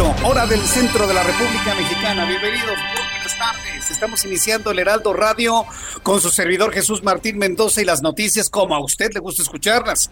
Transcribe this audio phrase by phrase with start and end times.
[0.00, 2.24] Hora del centro de la República Mexicana.
[2.24, 3.90] Bienvenidos, muy buenas tardes.
[3.90, 5.66] Estamos iniciando el Heraldo Radio
[6.02, 10.10] con su servidor Jesús Martín Mendoza y las noticias como a usted le gusta escucharlas,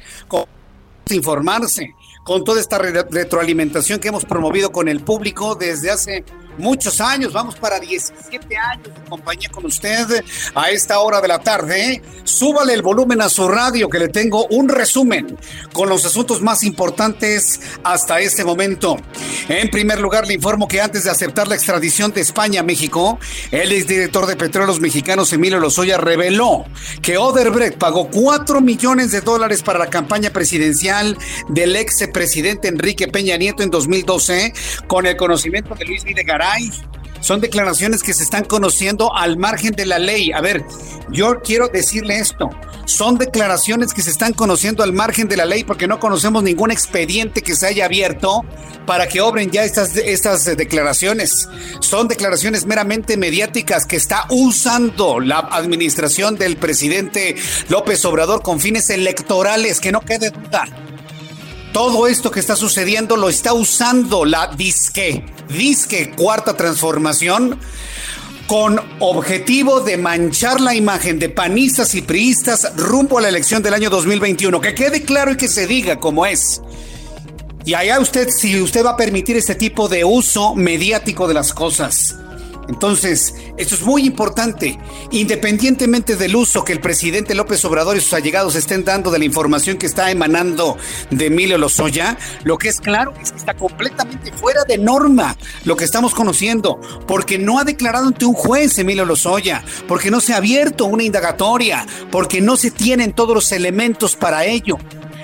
[1.09, 6.25] informarse, con toda esta re- retroalimentación que hemos promovido con el público desde hace
[6.59, 10.23] muchos años, vamos para 17 años de compañía con usted
[10.55, 12.03] a esta hora de la tarde.
[12.25, 15.39] Súbale el volumen a su radio que le tengo un resumen
[15.73, 18.97] con los asuntos más importantes hasta este momento.
[19.49, 23.19] En primer lugar, le informo que antes de aceptar la extradición de España a México,
[23.53, 26.67] el exdirector de Petróleos Mexicanos, Emilio Lozoya, reveló
[27.01, 31.17] que Oderbrecht pagó 4 millones de dólares para la campaña presidencial
[31.49, 34.53] del ex presidente Enrique Peña Nieto en 2012
[34.87, 36.71] con el conocimiento de Luis Videgaray.
[37.21, 40.33] Son declaraciones que se están conociendo al margen de la ley.
[40.33, 40.65] A ver,
[41.11, 42.49] yo quiero decirle esto.
[42.87, 46.71] Son declaraciones que se están conociendo al margen de la ley porque no conocemos ningún
[46.71, 48.43] expediente que se haya abierto
[48.87, 51.49] para que obren ya estas, estas declaraciones.
[51.81, 57.37] Son declaraciones meramente mediáticas que está usando la administración del presidente
[57.69, 60.67] López Obrador con fines electorales, que no quede duda.
[61.73, 67.61] Todo esto que está sucediendo lo está usando la disque, disque cuarta transformación
[68.49, 73.75] con objetivo de manchar la imagen de panistas y priistas rumbo a la elección del
[73.75, 74.61] año 2021.
[74.61, 76.61] Que quede claro y que se diga como es.
[77.65, 81.55] Y allá usted, si usted va a permitir este tipo de uso mediático de las
[81.55, 82.17] cosas.
[82.69, 84.79] Entonces, esto es muy importante.
[85.11, 89.25] Independientemente del uso que el presidente López Obrador y sus allegados estén dando de la
[89.25, 90.77] información que está emanando
[91.11, 95.77] de Emilio Lozoya, lo que es claro es que está completamente fuera de norma lo
[95.77, 100.33] que estamos conociendo, porque no ha declarado ante un juez Emilio Lozoya, porque no se
[100.33, 104.79] ha abierto una indagatoria, porque no se tienen todos los elementos para ello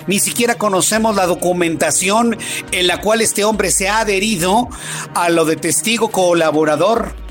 [0.07, 2.37] ni siquiera conocemos la documentación
[2.71, 4.69] en la cual este hombre se ha adherido
[5.13, 7.26] a lo de testigo colaborador.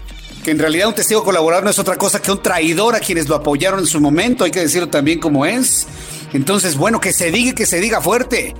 [0.46, 3.28] Que en realidad un testigo colaborador no es otra cosa que un traidor a quienes
[3.28, 5.88] lo apoyaron en su momento, hay que decirlo también como es.
[6.32, 8.54] Entonces, bueno, que se diga, que se diga fuerte.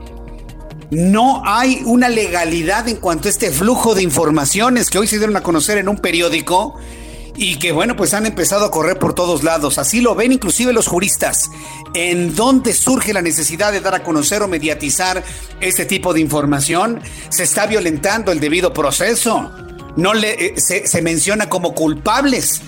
[0.90, 5.36] No hay una legalidad en cuanto a este flujo de informaciones que hoy se dieron
[5.36, 6.74] a conocer en un periódico
[7.36, 9.78] y que bueno, pues han empezado a correr por todos lados.
[9.78, 11.52] Así lo ven inclusive los juristas.
[11.94, 15.22] ¿En dónde surge la necesidad de dar a conocer o mediatizar
[15.60, 17.00] este tipo de información?
[17.28, 19.52] Se está violentando el debido proceso.
[19.96, 22.60] No le, eh, se, menciona como culpables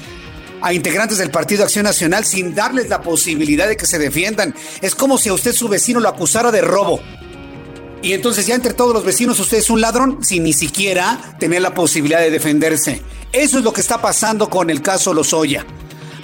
[0.61, 4.55] a integrantes del Partido Acción Nacional sin darles la posibilidad de que se defiendan.
[4.81, 7.00] Es como si a usted su vecino lo acusara de robo.
[8.03, 11.62] Y entonces ya entre todos los vecinos usted es un ladrón sin ni siquiera tener
[11.62, 13.03] la posibilidad de defenderse.
[13.33, 15.67] Eso es lo que está pasando con el caso Lozoya.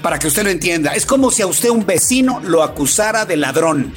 [0.02, 3.36] Para que usted lo entienda, es como si a usted un vecino lo acusara de
[3.36, 3.92] ladrón.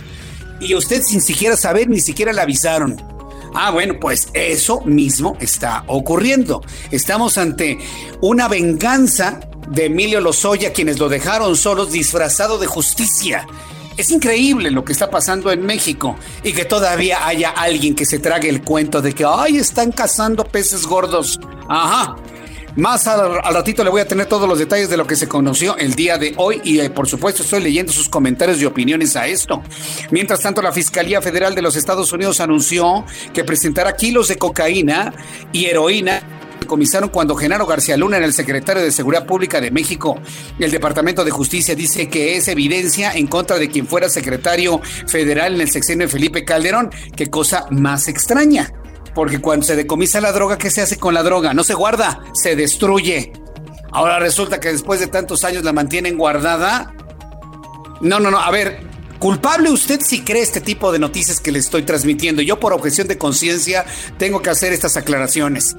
[0.60, 3.17] Y usted sin siquiera saber, ni siquiera le avisaron.
[3.54, 6.62] Ah, bueno, pues eso mismo está ocurriendo.
[6.92, 7.78] Estamos ante
[8.22, 9.40] una venganza
[9.70, 13.48] de Emilio Lozoya, quienes lo dejaron solos disfrazado de justicia.
[13.98, 18.20] Es increíble lo que está pasando en México y que todavía haya alguien que se
[18.20, 21.40] trague el cuento de que, ay, están cazando peces gordos.
[21.68, 22.16] Ajá.
[22.78, 25.76] Más al, ratito le voy a tener todos los detalles de lo que se conoció
[25.78, 29.26] el día de hoy y eh, por supuesto estoy leyendo sus comentarios y opiniones a
[29.26, 29.64] esto.
[30.12, 33.04] Mientras tanto, la Fiscalía Federal de los Estados Unidos anunció
[33.34, 35.12] que presentará kilos de cocaína
[35.52, 36.22] y heroína
[36.68, 40.20] Comisaron cuando Genaro García Luna el secretario de Seguridad Pública de México.
[40.60, 45.56] El Departamento de Justicia dice que es evidencia en contra de quien fuera secretario federal
[45.56, 46.92] en el sexenio de Felipe Calderón.
[47.16, 48.74] Qué cosa más extraña.
[49.18, 51.52] Porque cuando se decomisa la droga, ¿qué se hace con la droga?
[51.56, 53.34] No se guarda, se destruye.
[53.92, 56.94] Ahora resulta que después de tantos años la mantienen guardada.
[58.00, 58.38] No, no, no.
[58.38, 58.80] A ver,
[59.18, 62.44] Culpable usted si cree este tipo de noticias que le estoy transmitiendo.
[62.44, 63.88] Yo por objeción de conciencia
[64.20, 65.76] tengo que hacer estas aclaraciones.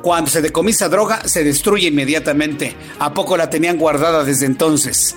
[0.00, 2.74] Cuando se decomisa droga, se destruye inmediatamente.
[2.98, 5.16] ¿A poco la tenían guardada desde entonces?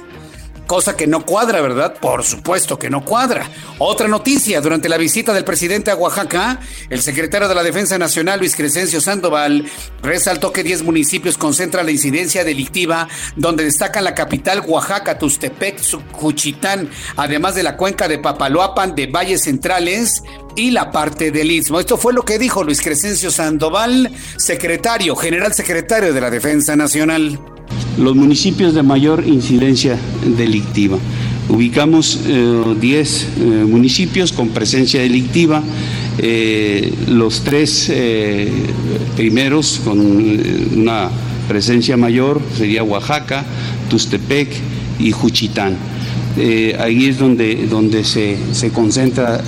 [0.68, 1.96] Cosa que no cuadra, ¿verdad?
[2.00, 3.50] Por supuesto que no cuadra.
[3.80, 8.40] Otra noticia, durante la visita del presidente a Oaxaca, el secretario de la Defensa Nacional,
[8.40, 9.66] Luis Crescencio Sandoval,
[10.02, 15.82] resaltó que 10 municipios concentran la incidencia delictiva, donde destacan la capital Oaxaca, Tustepec,
[16.12, 20.24] Juchitán, además de la cuenca de Papaloapan, de Valles Centrales,
[20.56, 21.80] y la parte del Istmo.
[21.80, 27.40] Esto fue lo que dijo Luis Crescencio Sandoval, secretario, general secretario de la Defensa Nacional
[27.98, 29.98] los municipios de mayor incidencia
[30.38, 30.98] delictiva.
[31.50, 35.62] Ubicamos 10 eh, eh, municipios con presencia delictiva,
[36.18, 37.92] eh, los tres
[39.16, 41.10] primeros con una
[41.48, 43.46] presencia mayor sería Oaxaca,
[43.90, 44.50] Tustepec
[45.00, 45.76] y Juchitán.
[46.80, 49.44] Ahí es donde, donde se, se concentra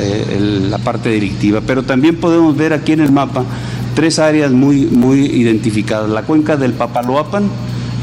[0.70, 1.62] la parte delictiva.
[1.66, 3.46] Pero también podemos ver aquí en el mapa
[3.96, 6.10] tres áreas muy, muy identificadas.
[6.10, 7.50] La cuenca del Papaloapan,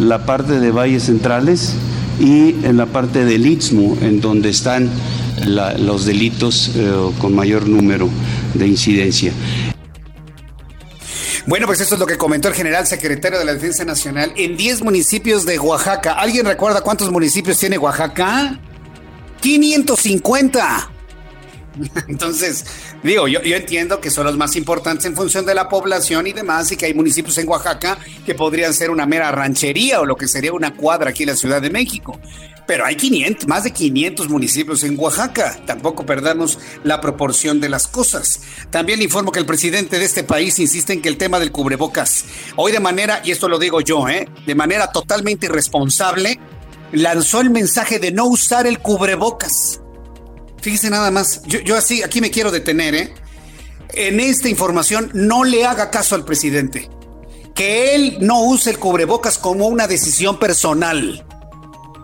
[0.01, 1.75] la parte de valles centrales
[2.19, 4.91] y en la parte del Istmo, en donde están
[5.47, 8.09] los delitos eh, con mayor número
[8.55, 9.33] de incidencia.
[11.47, 14.57] Bueno, pues eso es lo que comentó el general secretario de la Defensa Nacional en
[14.57, 16.13] 10 municipios de Oaxaca.
[16.13, 18.61] ¿Alguien recuerda cuántos municipios tiene Oaxaca?
[19.43, 20.91] 550.
[22.09, 22.65] Entonces,
[23.03, 26.33] digo, yo, yo, entiendo que son los más importantes en función de la población y
[26.33, 30.17] demás, y que hay municipios en Oaxaca que podrían ser una mera ranchería o lo
[30.17, 32.19] que sería una cuadra aquí en la Ciudad de México.
[32.67, 35.59] Pero hay 500, más de 500 municipios en Oaxaca.
[35.67, 38.41] Tampoco perdamos la proporción de las cosas.
[38.71, 42.25] También informo que el presidente de este país insiste en que el tema del cubrebocas,
[42.57, 44.29] hoy de manera, y esto lo digo yo, ¿eh?
[44.47, 46.39] de manera totalmente irresponsable,
[46.93, 49.81] lanzó el mensaje de no usar el cubrebocas.
[50.61, 53.15] Fíjese nada más, yo, así, aquí me quiero detener, ¿eh?
[53.95, 56.89] En esta información no le haga caso al presidente.
[57.55, 61.27] Que él no use el cubrebocas como una decisión personal.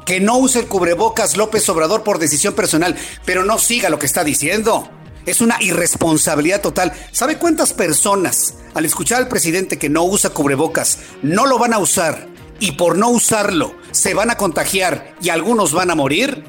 [0.04, 4.06] Que no use el cubrebocas López Obrador por decisión personal, pero no siga lo que
[4.06, 4.90] está diciendo.
[5.24, 6.92] Es una irresponsabilidad total.
[7.12, 11.78] ¿Sabe cuántas personas, al escuchar al presidente que no usa cubrebocas, no lo van a
[11.78, 12.28] usar
[12.60, 16.44] y por no usarlo se van a contagiar y algunos van a morir?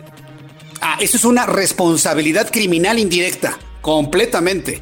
[0.81, 4.81] Ah, eso es una responsabilidad criminal indirecta, completamente.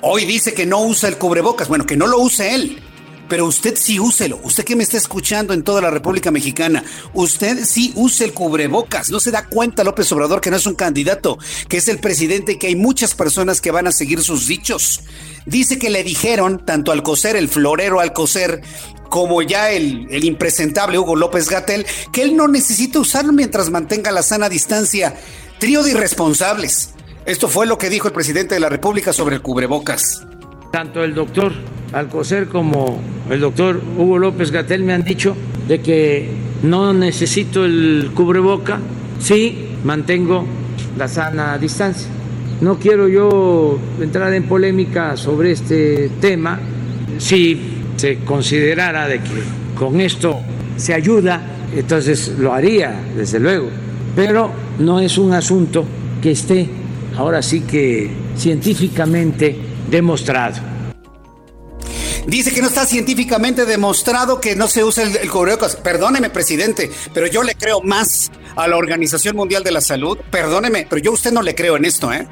[0.00, 2.82] Hoy dice que no usa el cubrebocas, bueno, que no lo use él,
[3.28, 4.38] pero usted sí úselo.
[4.42, 9.10] Usted que me está escuchando en toda la República Mexicana, usted sí use el cubrebocas.
[9.10, 12.52] No se da cuenta López Obrador que no es un candidato, que es el presidente
[12.52, 15.00] y que hay muchas personas que van a seguir sus dichos.
[15.46, 18.62] Dice que le dijeron, tanto al coser, el florero al coser,
[19.14, 24.10] como ya el, el impresentable Hugo López Gatel, que él no necesita usarlo mientras mantenga
[24.10, 25.14] la sana distancia.
[25.60, 26.94] Trío de irresponsables.
[27.24, 30.26] Esto fue lo que dijo el presidente de la República sobre el cubrebocas.
[30.72, 31.52] Tanto el doctor
[31.92, 33.00] Alcocer como
[33.30, 35.36] el doctor Hugo López Gatel me han dicho
[35.68, 36.28] de que
[36.64, 38.80] no necesito el cubreboca
[39.20, 40.44] si mantengo
[40.98, 42.08] la sana distancia.
[42.60, 46.58] No quiero yo entrar en polémica sobre este tema.
[47.18, 49.42] Si se considerara de que
[49.76, 50.40] con esto
[50.76, 51.42] se ayuda,
[51.74, 53.68] entonces lo haría, desde luego.
[54.14, 55.84] Pero no es un asunto
[56.22, 56.68] que esté
[57.16, 59.56] ahora sí que científicamente
[59.90, 60.74] demostrado.
[62.26, 65.30] Dice que no está científicamente demostrado que no se usa el, el.
[65.82, 70.16] Perdóneme, presidente, pero yo le creo más a la Organización Mundial de la Salud.
[70.30, 72.26] Perdóneme, pero yo a usted no le creo en esto, ¿eh?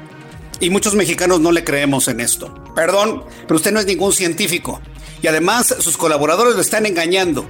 [0.59, 2.53] Y muchos mexicanos no le creemos en esto.
[2.73, 4.81] Perdón, pero usted no es ningún científico
[5.23, 7.47] y además sus colaboradores lo están engañando.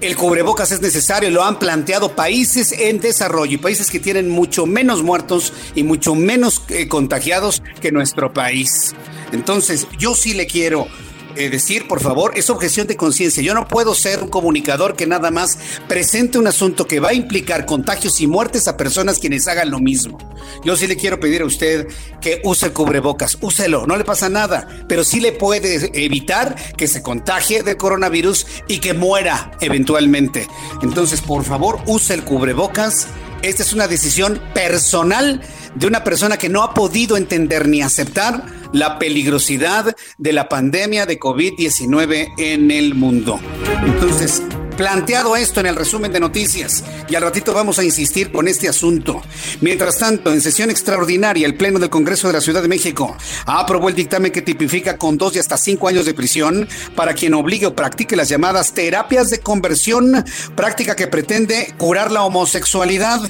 [0.00, 4.64] El cubrebocas es necesario, lo han planteado países en desarrollo y países que tienen mucho
[4.64, 8.94] menos muertos y mucho menos eh, contagiados que nuestro país.
[9.32, 10.86] Entonces, yo sí le quiero
[11.36, 13.42] eh, decir, por favor, es objeción de conciencia.
[13.42, 17.14] Yo no puedo ser un comunicador que nada más presente un asunto que va a
[17.14, 20.18] implicar contagios y muertes a personas quienes hagan lo mismo.
[20.64, 21.86] Yo sí le quiero pedir a usted
[22.20, 26.88] que use el cubrebocas, úselo, no le pasa nada, pero sí le puede evitar que
[26.88, 30.48] se contagie del coronavirus y que muera eventualmente.
[30.82, 33.08] Entonces, por favor, use el cubrebocas.
[33.42, 35.40] Esta es una decisión personal
[35.74, 41.06] de una persona que no ha podido entender ni aceptar la peligrosidad de la pandemia
[41.06, 43.40] de COVID-19 en el mundo.
[43.84, 44.42] Entonces,
[44.78, 48.68] planteado esto en el resumen de noticias y al ratito vamos a insistir con este
[48.68, 49.20] asunto.
[49.60, 53.88] Mientras tanto, en sesión extraordinaria, el Pleno del Congreso de la Ciudad de México aprobó
[53.88, 57.66] el dictamen que tipifica con dos y hasta cinco años de prisión para quien obligue
[57.66, 63.20] o practique las llamadas terapias de conversión, práctica que pretende curar la homosexualidad.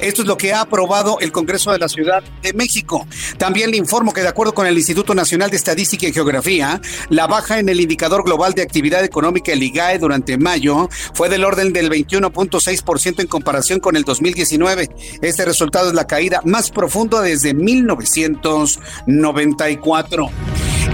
[0.00, 3.06] Esto es lo que ha aprobado el Congreso de la Ciudad de México.
[3.38, 7.26] También le informo que de acuerdo con el Instituto Nacional de Estadística y Geografía, la
[7.26, 11.72] baja en el indicador global de actividad económica, el IGAE, durante mayo fue del orden
[11.72, 14.88] del 21.6% en comparación con el 2019.
[15.22, 20.30] Este resultado es la caída más profunda desde 1994.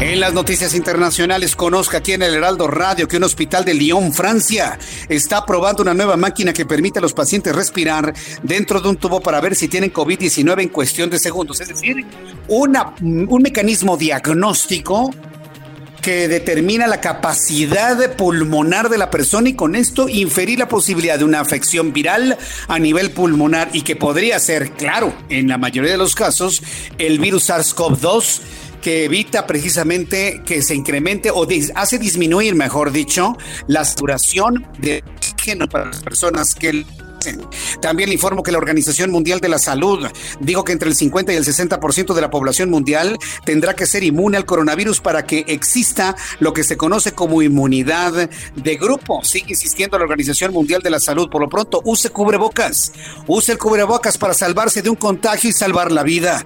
[0.01, 4.13] En las noticias internacionales, conozca aquí en el Heraldo Radio que un hospital de Lyon,
[4.13, 8.97] Francia, está probando una nueva máquina que permite a los pacientes respirar dentro de un
[8.97, 11.61] tubo para ver si tienen COVID-19 en cuestión de segundos.
[11.61, 12.05] Es decir,
[12.49, 15.11] una, un mecanismo diagnóstico
[16.05, 21.25] que determina la capacidad pulmonar de la persona y con esto inferir la posibilidad de
[21.25, 22.37] una afección viral
[22.69, 26.63] a nivel pulmonar y que podría ser, claro, en la mayoría de los casos,
[26.99, 28.41] el virus SARS-CoV-2
[28.83, 35.71] que evita precisamente que se incremente o hace disminuir, mejor dicho, la saturación de oxígeno
[35.71, 36.85] para las personas que
[37.81, 40.07] también le informo que la Organización Mundial de la Salud
[40.41, 44.03] dijo que entre el 50 y el 60% de la población mundial tendrá que ser
[44.03, 49.23] inmune al coronavirus para que exista lo que se conoce como inmunidad de grupo.
[49.25, 51.29] Sigue insistiendo la Organización Mundial de la Salud.
[51.29, 52.93] Por lo pronto, use cubrebocas.
[53.27, 56.45] Use el cubrebocas para salvarse de un contagio y salvar la vida.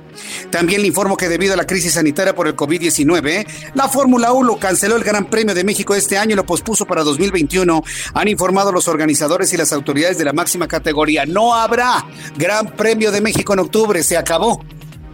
[0.51, 4.59] También le informo que debido a la crisis sanitaria por el COVID-19, la Fórmula 1
[4.59, 7.83] canceló el Gran Premio de México este año y lo pospuso para 2021.
[8.15, 11.27] Han informado los organizadores y las autoridades de la máxima categoría.
[11.27, 12.05] No habrá
[12.37, 14.63] Gran Premio de México en octubre, se acabó.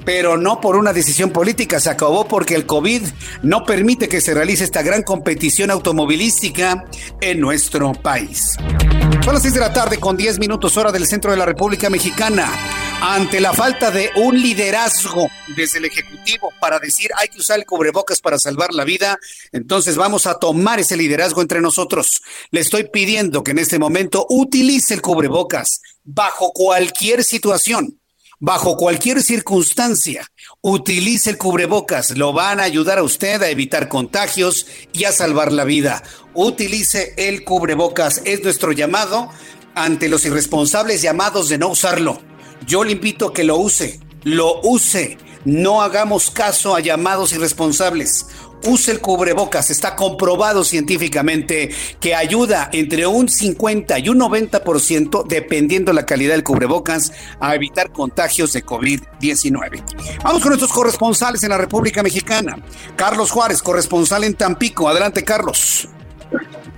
[0.05, 3.03] Pero no por una decisión política, se acabó porque el COVID
[3.43, 6.85] no permite que se realice esta gran competición automovilística
[7.21, 8.57] en nuestro país.
[9.25, 11.89] Son las 6 de la tarde con 10 minutos hora del centro de la República
[11.89, 12.53] Mexicana.
[13.01, 17.67] Ante la falta de un liderazgo desde el Ejecutivo para decir hay que usar el
[17.67, 19.19] cubrebocas para salvar la vida,
[19.53, 22.23] entonces vamos a tomar ese liderazgo entre nosotros.
[22.51, 27.99] Le estoy pidiendo que en este momento utilice el cubrebocas bajo cualquier situación
[28.45, 32.11] bajo cualquier circunstancia, utilice el cubrebocas.
[32.19, 36.03] Lo van a ayudar a usted a evitar contagios y a salvar la vida.
[36.35, 38.21] Utilice el cubrebocas.
[38.27, 39.31] Es nuestro llamado
[39.75, 42.21] ante los irresponsables llamados de no usarlo.
[42.67, 43.99] Yo le invito a que lo use.
[44.25, 45.17] Lo use.
[45.47, 48.27] No hagamos caso a llamados irresponsables
[48.67, 49.71] use el cubrebocas.
[49.71, 56.45] Está comprobado científicamente que ayuda entre un 50 y un 90%, dependiendo la calidad del
[56.45, 59.83] cubrebocas, a evitar contagios de COVID-19.
[60.23, 62.57] Vamos con nuestros corresponsales en la República Mexicana.
[62.97, 64.89] Carlos Juárez, corresponsal en Tampico.
[64.89, 65.89] Adelante, Carlos.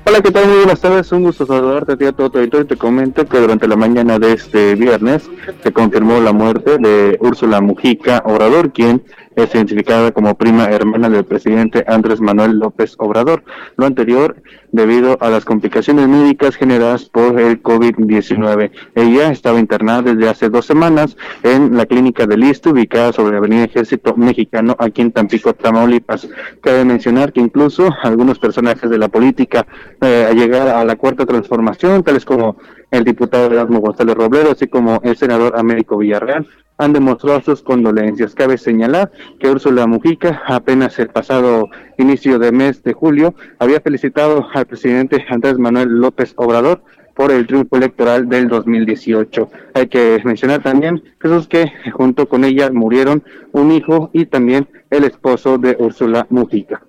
[0.08, 0.46] Hola, ¿qué tal?
[0.46, 2.64] Muy buenas tardes, un gusto saludarte a ti a todo tu auditorio.
[2.64, 5.28] Te comento que durante la mañana de este viernes
[5.64, 9.02] se confirmó la muerte de Úrsula Mujica Obrador, quien
[9.36, 13.44] es identificada como prima hermana del presidente Andrés Manuel López Obrador.
[13.76, 14.36] Lo anterior
[14.72, 18.70] debido a las complicaciones médicas generadas por el COVID-19.
[18.94, 23.38] Ella estaba internada desde hace dos semanas en la clínica de Listo, ubicada sobre la
[23.38, 26.28] Avenida Ejército Mexicano, aquí en Tampico, Tamaulipas.
[26.62, 29.66] Cabe mencionar que incluso algunos personajes de la política
[30.00, 32.56] eh, llegar a la cuarta transformación, tales como
[32.90, 36.46] el diputado Erasmo González Robledo, así como el senador Américo Villarreal,
[36.78, 38.34] han demostrado sus condolencias.
[38.34, 41.68] Cabe señalar que Úrsula Mujica, apenas el pasado
[41.98, 46.82] inicio de mes de julio, había felicitado al presidente Andrés Manuel López Obrador
[47.14, 49.50] por el triunfo electoral del 2018.
[49.74, 55.04] Hay que mencionar también, Jesús, que junto con ella murieron un hijo y también el
[55.04, 56.82] esposo de Úrsula Mujica.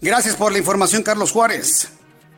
[0.00, 1.92] Gracias por la información, Carlos Juárez.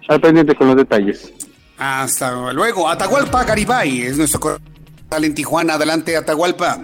[0.08, 1.32] Al pendiente con los detalles.
[1.78, 2.88] Hasta luego.
[2.88, 4.58] Atahualpa Garibay es nuestro
[5.22, 5.74] en Tijuana.
[5.74, 6.78] Adelante, Atahualpa.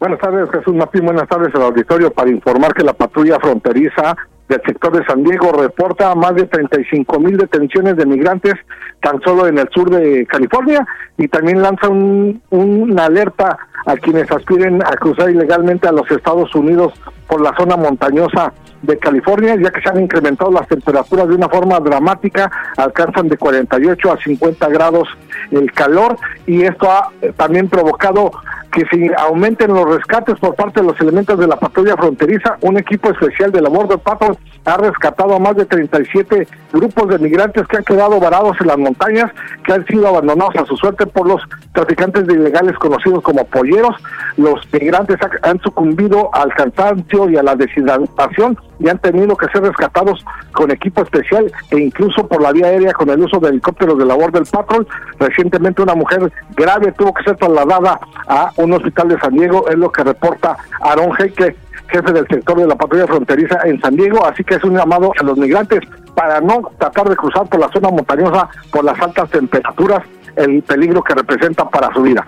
[0.00, 1.04] Buenas tardes, Jesús Martín.
[1.04, 4.16] Buenas tardes al auditorio para informar que la patrulla fronteriza
[4.48, 8.54] del sector de San Diego reporta más de 35 mil detenciones de migrantes
[9.00, 10.86] tan solo en el sur de California
[11.18, 16.54] y también lanza un, una alerta a quienes aspiren a cruzar ilegalmente a los Estados
[16.54, 16.94] Unidos
[17.26, 21.48] por la zona montañosa de California, ya que se han incrementado las temperaturas de una
[21.48, 25.08] forma dramática, alcanzan de 48 a 50 grados
[25.50, 26.16] el calor
[26.46, 28.30] y esto ha eh, también provocado
[28.72, 32.76] que si aumenten los rescates por parte de los elementos de la patrulla fronteriza, un
[32.76, 37.66] equipo especial de la Border Patrol ha rescatado a más de 37 grupos de migrantes
[37.66, 39.30] que han quedado varados en las montañas,
[39.64, 41.42] que han sido abandonados a su suerte por los
[41.72, 43.96] traficantes de ilegales conocidos como polleros.
[44.36, 49.62] Los migrantes han sucumbido al cansancio y a la deshidratación y han tenido que ser
[49.62, 53.98] rescatados con equipo especial e incluso por la vía aérea con el uso de helicópteros
[53.98, 54.86] de labor del Patrol.
[55.18, 59.76] Recientemente una mujer grave tuvo que ser trasladada a un hospital de San Diego, es
[59.76, 61.56] lo que reporta Aaron Heike,
[61.88, 65.12] jefe del sector de la patrulla fronteriza en San Diego, así que es un llamado
[65.18, 65.80] a los migrantes
[66.14, 70.04] para no tratar de cruzar por la zona montañosa por las altas temperaturas,
[70.36, 72.26] el peligro que representa para su vida.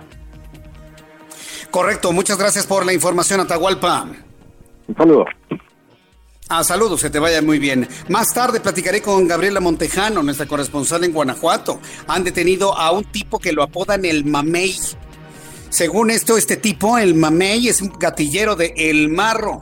[1.69, 4.05] Correcto, muchas gracias por la información, Atahualpa.
[4.87, 5.25] Un saludo.
[6.53, 7.87] Ah, saludos, que te vaya muy bien.
[8.09, 11.79] Más tarde platicaré con Gabriela Montejano, nuestra corresponsal en Guanajuato.
[12.07, 14.77] Han detenido a un tipo que lo apodan el Mamey.
[15.69, 19.61] Según esto, este tipo, el Mamey, es un gatillero de El Marro.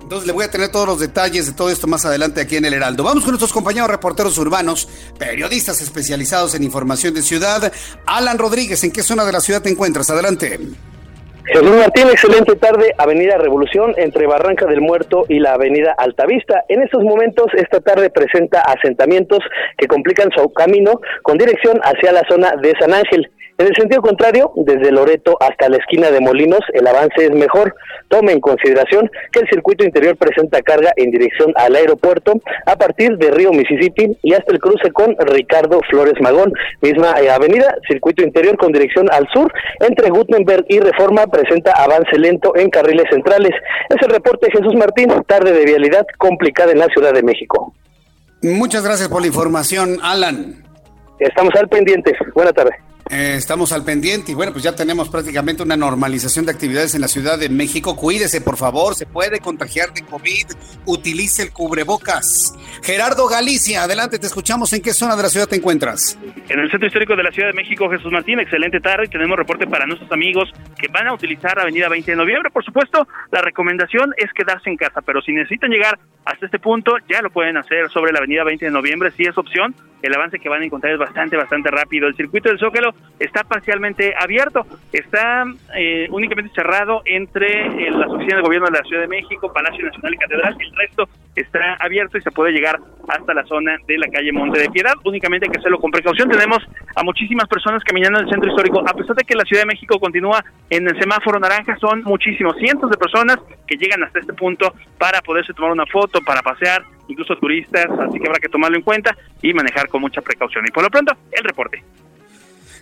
[0.00, 2.64] Entonces le voy a tener todos los detalles de todo esto más adelante aquí en
[2.64, 3.04] el Heraldo.
[3.04, 4.88] Vamos con nuestros compañeros reporteros urbanos,
[5.18, 7.70] periodistas especializados en información de ciudad.
[8.06, 10.08] Alan Rodríguez, ¿en qué zona de la ciudad te encuentras?
[10.08, 10.58] Adelante.
[11.46, 16.64] Jesús Martín, excelente tarde, Avenida Revolución, entre Barranca del Muerto y la Avenida Altavista.
[16.68, 19.40] En estos momentos, esta tarde presenta asentamientos
[19.76, 23.30] que complican su camino con dirección hacia la zona de San Ángel.
[23.56, 27.72] En el sentido contrario, desde Loreto hasta la esquina de Molinos, el avance es mejor.
[28.08, 32.32] Tome en consideración que el circuito interior presenta carga en dirección al aeropuerto
[32.66, 36.52] a partir de Río Mississippi y hasta el cruce con Ricardo Flores Magón.
[36.82, 42.18] Misma eh, avenida, circuito interior con dirección al sur, entre Gutenberg y Reforma presenta avance
[42.18, 43.52] lento en carriles centrales.
[43.88, 47.72] Es el reporte Jesús Martín, tarde de vialidad complicada en la Ciudad de México.
[48.42, 50.64] Muchas gracias por la información, Alan.
[51.20, 52.16] Estamos al pendiente.
[52.34, 52.72] Buena tarde.
[53.10, 57.02] Eh, estamos al pendiente y bueno, pues ya tenemos prácticamente una normalización de actividades en
[57.02, 57.96] la Ciudad de México.
[57.96, 60.46] Cuídese, por favor, se puede contagiar de COVID.
[60.86, 62.54] Utilice el cubrebocas.
[62.82, 64.72] Gerardo Galicia, adelante, te escuchamos.
[64.72, 66.18] ¿En qué zona de la ciudad te encuentras?
[66.48, 69.06] En el centro histórico de la Ciudad de México, Jesús Martín, excelente tarde.
[69.08, 72.50] Tenemos reporte para nuestros amigos que van a utilizar Avenida 20 de Noviembre.
[72.50, 76.96] Por supuesto, la recomendación es quedarse en casa, pero si necesitan llegar hasta este punto,
[77.08, 79.74] ya lo pueden hacer sobre la Avenida 20 de Noviembre, si es opción.
[80.02, 82.06] El avance que van a encontrar es bastante, bastante rápido.
[82.06, 85.44] El circuito del Zócalo está parcialmente abierto, está
[85.76, 89.84] eh, únicamente cerrado entre eh, las oficinas de gobierno de la Ciudad de México, Palacio
[89.84, 92.78] Nacional y Catedral, el resto está abierto y se puede llegar
[93.08, 96.28] hasta la zona de la calle Monte de Piedad, únicamente hay que hacerlo con precaución,
[96.28, 96.58] tenemos
[96.96, 99.66] a muchísimas personas caminando en el centro histórico, a pesar de que la Ciudad de
[99.66, 104.32] México continúa en el semáforo naranja, son muchísimos, cientos de personas que llegan hasta este
[104.32, 108.76] punto para poderse tomar una foto, para pasear, incluso turistas, así que habrá que tomarlo
[108.76, 110.64] en cuenta y manejar con mucha precaución.
[110.66, 111.82] Y por lo pronto, el reporte.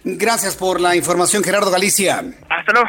[0.04, 2.18] Gracias por la información, Gerardo Galicia.
[2.48, 2.88] Hasta luego.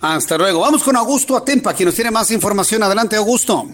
[0.00, 0.60] Hasta luego.
[0.60, 2.82] Vamos con Augusto Atempa, quien nos tiene más información.
[2.82, 3.68] Adelante, Augusto.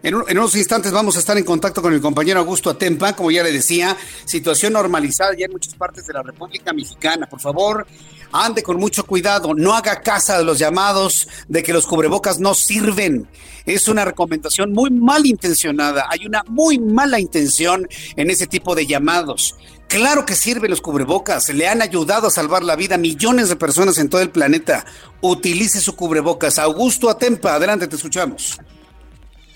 [0.00, 3.42] En, unos instantes vamos a estar en contacto con el compañero Augusto Atempa, como ya
[3.42, 7.26] le decía, situación normalizada ya en muchas partes de la República Mexicana.
[7.28, 7.84] Por favor,
[8.30, 12.54] ande con mucho cuidado, no haga caso de los llamados de que los cubrebocas no
[12.54, 13.26] sirven.
[13.66, 18.86] Es una recomendación muy mal intencionada, hay una muy mala intención en ese tipo de
[18.86, 19.56] llamados.
[19.88, 23.56] Claro que sirven los cubrebocas, le han ayudado a salvar la vida a millones de
[23.56, 24.84] personas en todo el planeta.
[25.22, 26.58] Utilice su cubrebocas.
[26.58, 28.60] Augusto Atempa, adelante, te escuchamos.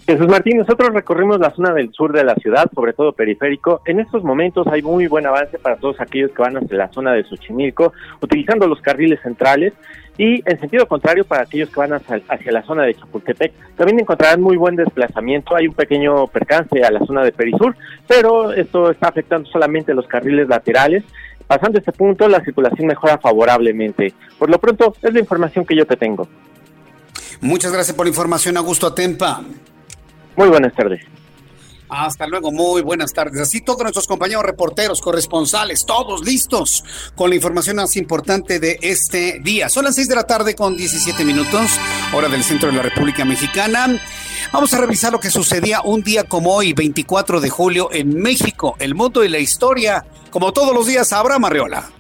[0.07, 3.83] Jesús Martín, nosotros recorrimos la zona del sur de la ciudad, sobre todo periférico.
[3.85, 7.13] En estos momentos hay muy buen avance para todos aquellos que van hacia la zona
[7.13, 9.75] de Xochimilco, utilizando los carriles centrales.
[10.19, 14.43] Y en sentido contrario, para aquellos que van hacia, la zona de Chapultepec, también encontrarán
[14.43, 15.57] muy buen desplazamiento.
[15.57, 17.75] Hay un pequeño percance a la zona de Perisur,
[18.07, 21.03] pero esto está afectando solamente los carriles laterales.
[21.47, 24.13] Pasando este punto, la circulación mejora favorablemente.
[24.39, 26.29] Por lo pronto, es la información que yo te tengo.
[27.41, 29.43] Muchas gracias por la información, Augusto Atempa.
[30.37, 31.01] Muy buenas tardes.
[31.95, 33.39] Hasta luego, muy buenas tardes.
[33.39, 36.83] Así todos nuestros compañeros reporteros, corresponsales, todos listos
[37.15, 39.69] con la información más importante de este día.
[39.69, 41.79] Son las 6 de la tarde con 17 minutos,
[42.15, 44.01] hora del centro de la República Mexicana.
[44.55, 48.75] Vamos a revisar lo que sucedía un día como hoy, 24 de julio, en México,
[48.79, 50.07] el mundo y la historia.
[50.31, 51.91] Como todos los días, Abraham Arreola.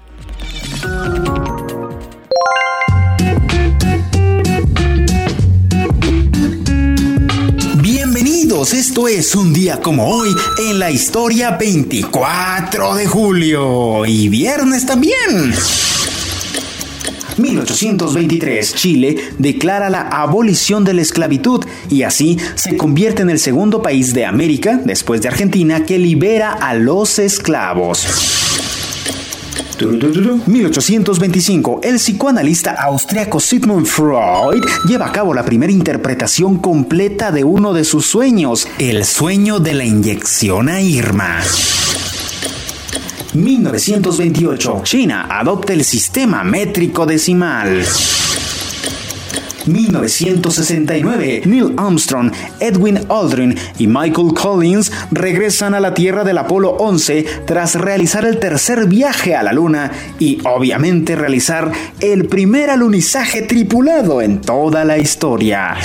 [8.52, 10.28] Esto es un día como hoy
[10.68, 15.54] en la historia 24 de julio y viernes también.
[17.38, 23.80] 1823, Chile declara la abolición de la esclavitud y así se convierte en el segundo
[23.80, 28.41] país de América, después de Argentina, que libera a los esclavos.
[29.88, 37.72] 1825, el psicoanalista austriaco Sigmund Freud lleva a cabo la primera interpretación completa de uno
[37.72, 41.40] de sus sueños, el sueño de la inyección a Irma.
[43.34, 47.84] 1928, China adopta el sistema métrico decimal.
[49.66, 57.26] 1969, Neil Armstrong, Edwin Aldrin y Michael Collins regresan a la Tierra del Apolo 11
[57.46, 64.22] tras realizar el tercer viaje a la Luna y obviamente realizar el primer alunizaje tripulado
[64.22, 65.76] en toda la historia.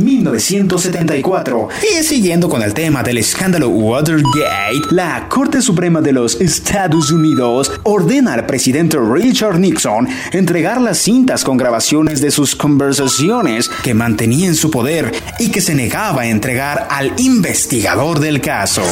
[0.00, 1.68] 1974.
[1.82, 7.72] Y siguiendo con el tema del escándalo Watergate, la Corte Suprema de los Estados Unidos
[7.82, 14.46] ordena al presidente Richard Nixon entregar las cintas con grabaciones de sus conversaciones que mantenía
[14.46, 18.82] en su poder y que se negaba a entregar al investigador del caso.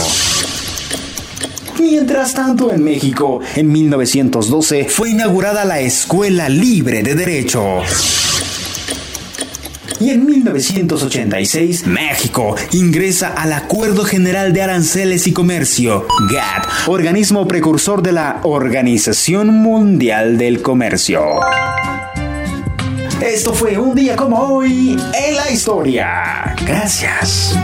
[1.80, 7.80] Mientras tanto, en México, en 1912, fue inaugurada la Escuela Libre de Derecho.
[10.00, 18.02] Y en 1986, México ingresa al Acuerdo General de Aranceles y Comercio, GATT, organismo precursor
[18.02, 21.40] de la Organización Mundial del Comercio.
[23.20, 26.56] Esto fue un día como hoy en la historia.
[26.66, 27.54] Gracias.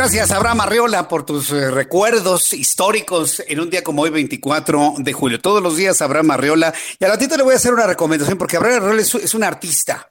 [0.00, 5.12] Gracias, Abraham Arreola, por tus eh, recuerdos históricos en un día como hoy, 24 de
[5.12, 5.38] julio.
[5.42, 6.72] Todos los días, Abraham Arreola.
[6.98, 9.44] Y a ratito le voy a hacer una recomendación porque Abraham Arreola es, es un
[9.44, 10.09] artista.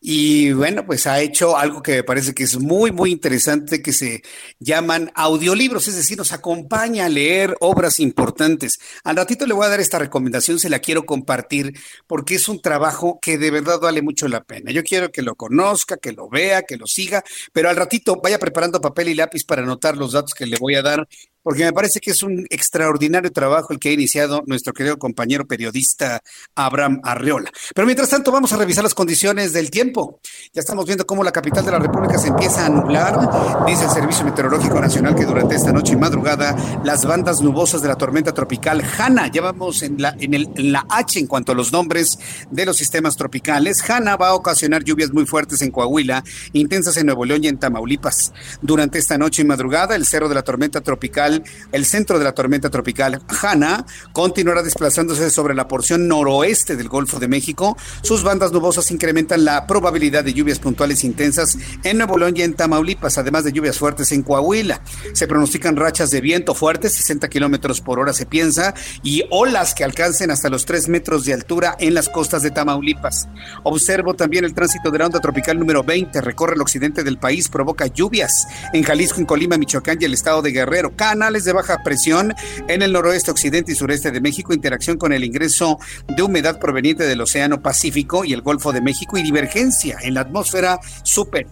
[0.00, 3.92] Y bueno, pues ha hecho algo que me parece que es muy, muy interesante, que
[3.92, 4.22] se
[4.60, 8.78] llaman audiolibros, es decir, nos acompaña a leer obras importantes.
[9.02, 11.74] Al ratito le voy a dar esta recomendación, se la quiero compartir,
[12.06, 14.70] porque es un trabajo que de verdad vale mucho la pena.
[14.70, 18.38] Yo quiero que lo conozca, que lo vea, que lo siga, pero al ratito vaya
[18.38, 21.08] preparando papel y lápiz para anotar los datos que le voy a dar
[21.48, 25.46] porque me parece que es un extraordinario trabajo el que ha iniciado nuestro querido compañero
[25.46, 26.20] periodista
[26.54, 27.50] Abraham Arreola.
[27.74, 30.20] Pero mientras tanto, vamos a revisar las condiciones del tiempo.
[30.52, 33.64] Ya estamos viendo cómo la capital de la República se empieza a nublar.
[33.66, 37.88] Dice el Servicio Meteorológico Nacional que durante esta noche y madrugada las bandas nubosas de
[37.88, 41.72] la tormenta tropical Hanna, ya vamos en la, en, la H en cuanto a los
[41.72, 42.18] nombres
[42.50, 43.82] de los sistemas tropicales.
[43.88, 47.56] Hanna va a ocasionar lluvias muy fuertes en Coahuila, intensas en Nuevo León y en
[47.56, 48.34] Tamaulipas.
[48.60, 51.37] Durante esta noche y madrugada, el cerro de la tormenta tropical
[51.72, 57.18] el centro de la tormenta tropical Hanna continuará desplazándose sobre la porción noroeste del Golfo
[57.18, 57.76] de México.
[58.02, 62.54] Sus bandas nubosas incrementan la probabilidad de lluvias puntuales intensas en Nuevo León y en
[62.54, 64.82] Tamaulipas, además de lluvias fuertes en Coahuila.
[65.12, 69.84] Se pronostican rachas de viento fuertes, 60 kilómetros por hora se piensa, y olas que
[69.84, 73.28] alcancen hasta los 3 metros de altura en las costas de Tamaulipas.
[73.64, 77.48] Observo también el tránsito de la onda tropical número 20, recorre el occidente del país,
[77.48, 80.92] provoca lluvias en Jalisco, en Colima, Michoacán y el estado de Guerrero.
[81.18, 82.32] Cana de baja presión
[82.68, 87.06] en el noroeste, occidente y sureste de México, interacción con el ingreso de humedad proveniente
[87.06, 91.46] del Océano Pacífico y el Golfo de México y divergencia en la atmósfera super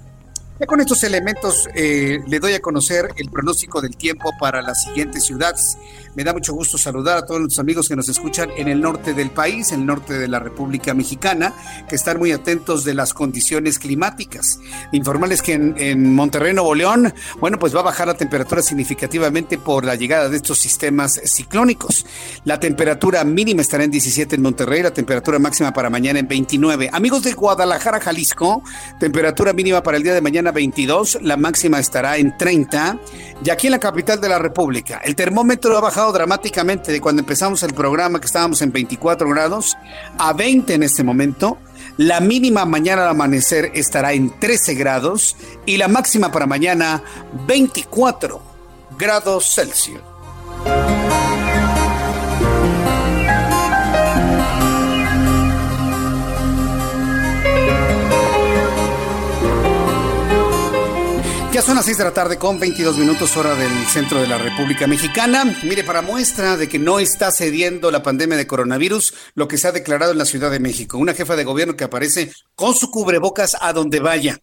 [0.59, 4.85] ya con estos elementos eh, le doy a conocer el pronóstico del tiempo para las
[4.85, 5.77] siguientes ciudades.
[6.17, 9.13] Me da mucho gusto saludar a todos los amigos que nos escuchan en el norte
[9.13, 11.53] del país, en el norte de la República Mexicana,
[11.87, 14.59] que están muy atentos de las condiciones climáticas.
[14.93, 19.59] Informarles que en, en Monterrey, Nuevo León, bueno, pues va a bajar la temperatura significativamente
[19.59, 22.07] por la llegada de estos sistemas ciclónicos.
[22.45, 26.89] La temperatura mínima estará en 17 en Monterrey, la temperatura máxima para mañana en 29.
[26.95, 28.63] Amigos de Guadalajara, Jalisco,
[28.99, 33.01] temperatura mínima para el día de mañana 22, la máxima estará en 30.
[33.45, 37.21] Y aquí en la capital de la República, el termómetro ha bajado dramáticamente de cuando
[37.21, 39.77] empezamos el programa, que estábamos en 24 grados,
[40.19, 41.59] a 20 en este momento.
[41.97, 47.03] La mínima mañana al amanecer estará en 13 grados y la máxima para mañana
[47.47, 48.43] 24
[48.99, 50.01] grados Celsius.
[61.67, 64.87] Son las 6 de la tarde con 22 minutos hora del centro de la República
[64.87, 65.43] Mexicana.
[65.65, 69.67] Mire, para muestra de que no está cediendo la pandemia de coronavirus, lo que se
[69.67, 70.97] ha declarado en la Ciudad de México.
[70.97, 74.39] Una jefa de gobierno que aparece con su cubrebocas a donde vaya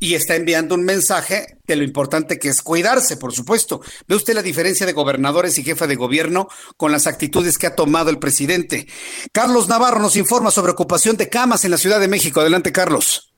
[0.00, 3.80] y está enviando un mensaje de lo importante que es cuidarse, por supuesto.
[4.08, 7.76] ¿Ve usted la diferencia de gobernadores y jefa de gobierno con las actitudes que ha
[7.76, 8.88] tomado el presidente?
[9.30, 12.40] Carlos Navarro nos informa sobre ocupación de camas en la Ciudad de México.
[12.40, 13.35] Adelante, Carlos.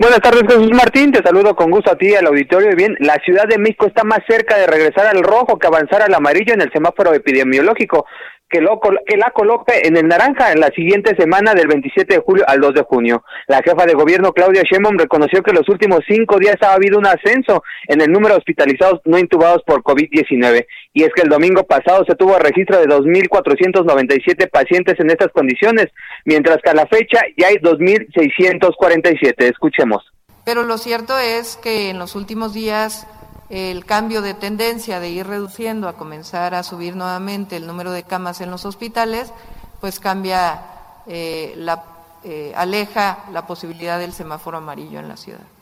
[0.00, 1.10] Buenas tardes, Jesús Martín.
[1.10, 2.70] Te saludo con gusto a ti al auditorio.
[2.76, 6.14] Bien, la Ciudad de México está más cerca de regresar al rojo que avanzar al
[6.14, 8.06] amarillo en el semáforo epidemiológico.
[8.50, 12.20] Que, lo, que la coloque en el naranja en la siguiente semana del 27 de
[12.20, 13.22] julio al 2 de junio.
[13.46, 17.06] La jefa de gobierno Claudia Sheinbaum reconoció que los últimos cinco días ha habido un
[17.06, 21.64] ascenso en el número de hospitalizados no intubados por COVID-19 y es que el domingo
[21.64, 25.86] pasado se tuvo registro de 2.497 pacientes en estas condiciones,
[26.24, 29.34] mientras que a la fecha ya hay 2.647.
[29.38, 30.02] Escuchemos.
[30.44, 33.06] Pero lo cierto es que en los últimos días
[33.50, 38.02] el cambio de tendencia de ir reduciendo a comenzar a subir nuevamente el número de
[38.02, 39.32] camas en los hospitales,
[39.80, 40.62] pues cambia,
[41.06, 41.84] eh, la,
[42.24, 45.57] eh, aleja la posibilidad del semáforo amarillo en la ciudad.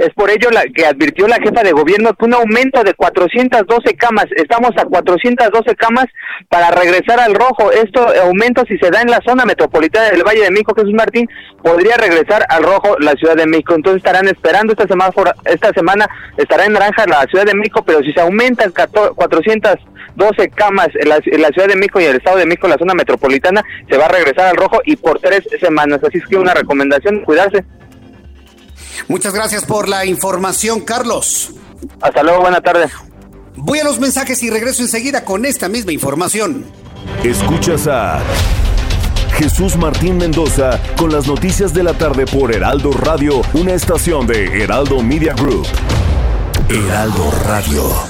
[0.00, 3.96] Es por ello la, que advirtió la jefa de gobierno que un aumento de 412
[3.96, 6.06] camas, estamos a 412 camas
[6.48, 7.70] para regresar al rojo.
[7.70, 11.28] Esto aumento si se da en la zona metropolitana del Valle de México, Jesús Martín,
[11.62, 13.74] podría regresar al rojo la Ciudad de México.
[13.74, 15.12] Entonces estarán esperando esta semana,
[15.44, 16.08] esta semana
[16.38, 21.20] estará en naranja la Ciudad de México, pero si se aumentan 412 camas en la,
[21.22, 24.06] en la Ciudad de México y el Estado de México, la zona metropolitana, se va
[24.06, 26.00] a regresar al rojo y por tres semanas.
[26.02, 27.66] Así es que una recomendación, cuidarse.
[29.08, 31.52] Muchas gracias por la información, Carlos.
[32.00, 32.88] Hasta luego, buena tarde.
[33.56, 36.64] Voy a los mensajes y regreso enseguida con esta misma información.
[37.24, 38.20] Escuchas a
[39.34, 44.62] Jesús Martín Mendoza con las noticias de la tarde por Heraldo Radio, una estación de
[44.62, 45.66] Heraldo Media Group.
[46.68, 48.09] Heraldo Radio.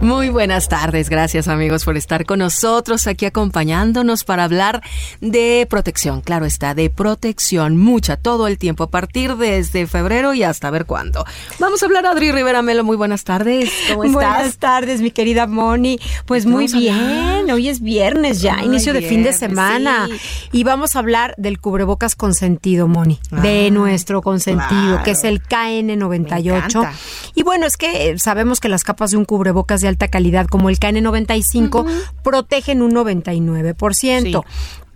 [0.00, 4.82] Muy buenas tardes, gracias amigos por estar con nosotros aquí acompañándonos para hablar
[5.20, 10.42] de protección, claro está, de protección, mucha, todo el tiempo, a partir desde febrero y
[10.42, 11.24] hasta ver cuándo.
[11.58, 14.14] Vamos a hablar, Adri Rivera Melo, muy buenas tardes, ¿cómo estás?
[14.14, 19.22] Buenas tardes, mi querida Moni, pues muy bien, hoy es viernes ya, inicio de fin
[19.22, 20.08] de semana,
[20.52, 25.42] y vamos a hablar del cubrebocas consentido, Moni, de ah, nuestro consentido, que es el
[25.42, 26.90] KN98.
[27.34, 30.68] Y bueno, es que sabemos que las capas de un cubrebocas de alta calidad como
[30.68, 31.86] el KN95
[32.22, 34.44] protegen un 99%.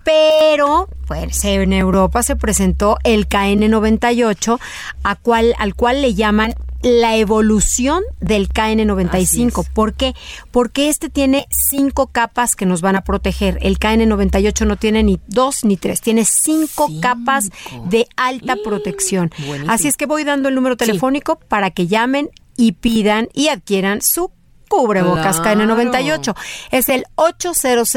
[0.05, 4.59] Pero, pues en Europa se presentó el KN98,
[5.03, 9.69] a cual, al cual le llaman la evolución del KN95.
[9.73, 10.15] ¿Por qué?
[10.51, 13.59] Porque este tiene cinco capas que nos van a proteger.
[13.61, 17.51] El KN98 no tiene ni dos ni tres, tiene cinco, capas
[17.87, 19.31] de alta protección.
[19.67, 24.03] Así es que voy dando el número telefónico para que llamen y pidan y adquieran
[24.03, 24.31] su
[24.69, 26.35] cubrebocas KN98.
[26.71, 27.89] Es el 800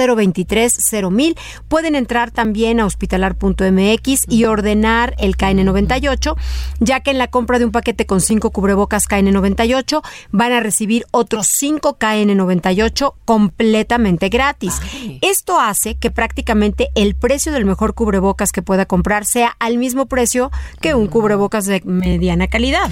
[1.12, 6.36] mil Pueden entrar también a hospitalar.mx y ordenar el KN98,
[6.80, 11.06] ya que en la compra de un paquete con cinco cubrebocas KN98 van a recibir
[11.12, 14.80] otros cinco KN98 completamente gratis.
[15.22, 20.06] Esto hace que prácticamente el precio del mejor cubrebocas que pueda comprar sea al mismo
[20.06, 22.90] precio que un cubrebocas de mediana calidad.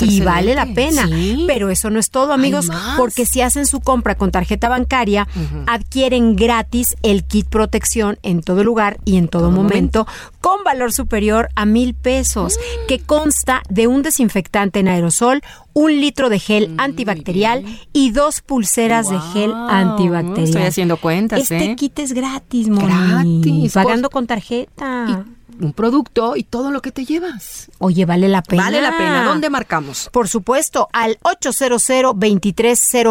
[0.00, 1.08] y vale la pena.
[1.46, 5.28] Pero eso no es todo, amigos, porque que si hacen su compra con tarjeta bancaria,
[5.66, 10.06] adquieren gratis el kit protección en todo lugar y en todo, momento,
[10.40, 15.42] con valor superior a mil pesos, que consta de un desinfectante en aerosol,
[15.74, 20.48] un litro de gel antibacterial y dos pulseras de gel antibacterial.
[20.48, 21.40] Estoy haciendo cuentas.
[21.40, 21.76] Este ¿eh?
[21.76, 23.42] kit es gratis, Moni.
[23.42, 23.74] Gratis.
[23.74, 25.26] Pagando con tarjeta
[25.60, 27.70] un producto y todo lo que te llevas.
[27.78, 28.64] Oye, vale la pena.
[28.64, 29.24] Vale la pena.
[29.24, 30.08] ¿Dónde marcamos?
[30.12, 31.82] Por supuesto, al 800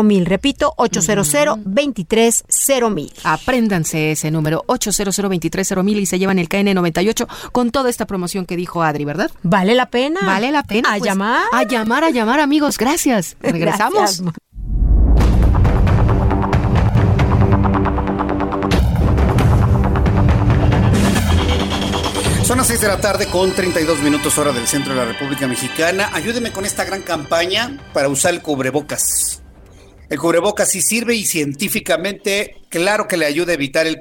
[0.04, 1.58] mil Repito, 800
[2.92, 8.46] mil Apréndanse ese número, 800 mil y se llevan el KN98 con toda esta promoción
[8.46, 9.32] que dijo Adri, ¿verdad?
[9.44, 10.20] Vale la pena.
[10.24, 10.94] Vale la pena.
[10.94, 11.44] A pues, llamar.
[11.52, 12.78] A llamar, a llamar, amigos.
[12.78, 13.38] Gracias.
[13.42, 14.16] Regresamos.
[14.18, 14.34] Son
[22.60, 26.10] las 6 de la tarde con 32 minutos hora del centro de la República Mexicana.
[26.12, 29.42] Ayúdeme con esta gran campaña para usar el cubrebocas.
[30.10, 33.98] El cubrebocas sí sirve y científicamente, claro que le ayuda a evitar el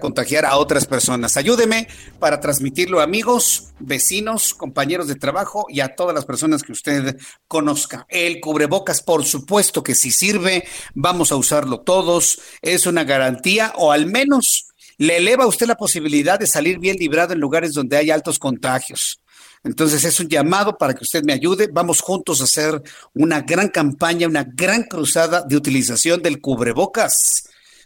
[0.00, 1.36] contagiar a otras personas.
[1.36, 1.88] Ayúdeme
[2.20, 7.16] para transmitirlo a amigos, vecinos, compañeros de trabajo y a todas las personas que usted
[7.48, 8.06] conozca.
[8.08, 10.62] El cubrebocas, por supuesto que si sirve,
[10.94, 12.40] vamos a usarlo todos.
[12.60, 16.96] Es una garantía o al menos le eleva a usted la posibilidad de salir bien
[16.96, 19.20] librado en lugares donde hay altos contagios.
[19.64, 21.68] Entonces es un llamado para que usted me ayude.
[21.72, 22.82] Vamos juntos a hacer
[23.14, 27.44] una gran campaña, una gran cruzada de utilización del cubrebocas.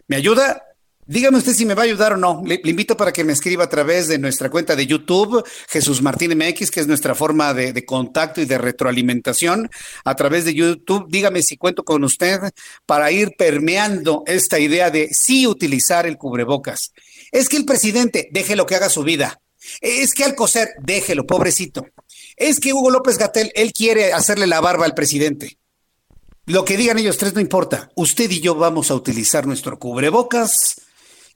[0.09, 0.66] ¿Me ayuda?
[1.09, 2.43] Dígame usted si me va a ayudar o no.
[2.45, 6.37] Le, invito para que me escriba a través de nuestra cuenta de YouTube, Jesús Martín
[6.37, 9.71] MX, que es nuestra forma de, contacto y de retroalimentación.
[10.05, 12.41] A través de YouTube, dígame si cuento con usted
[12.87, 16.93] para ir permeando esta idea de sí utilizar el cubrebocas.
[17.31, 19.41] Es que el presidente, déjelo que haga su vida.
[19.81, 21.87] Es que Alcocer, déjelo, pobrecito.
[22.37, 25.57] Es que Hugo López Gatel, él quiere hacerle la barba al presidente.
[26.47, 27.91] Lo que digan ellos tres no importa.
[27.95, 30.86] Usted y yo vamos a utilizar nuestro cubrebocas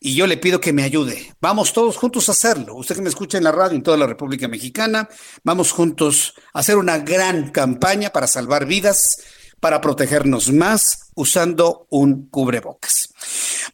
[0.00, 1.34] y yo le pido que me ayude.
[1.40, 2.74] Vamos todos juntos a hacerlo.
[2.74, 5.08] Usted que me escucha en la radio en toda la República Mexicana,
[5.44, 9.22] vamos juntos a hacer una gran campaña para salvar vidas,
[9.60, 13.12] para protegernos más usando un cubrebocas.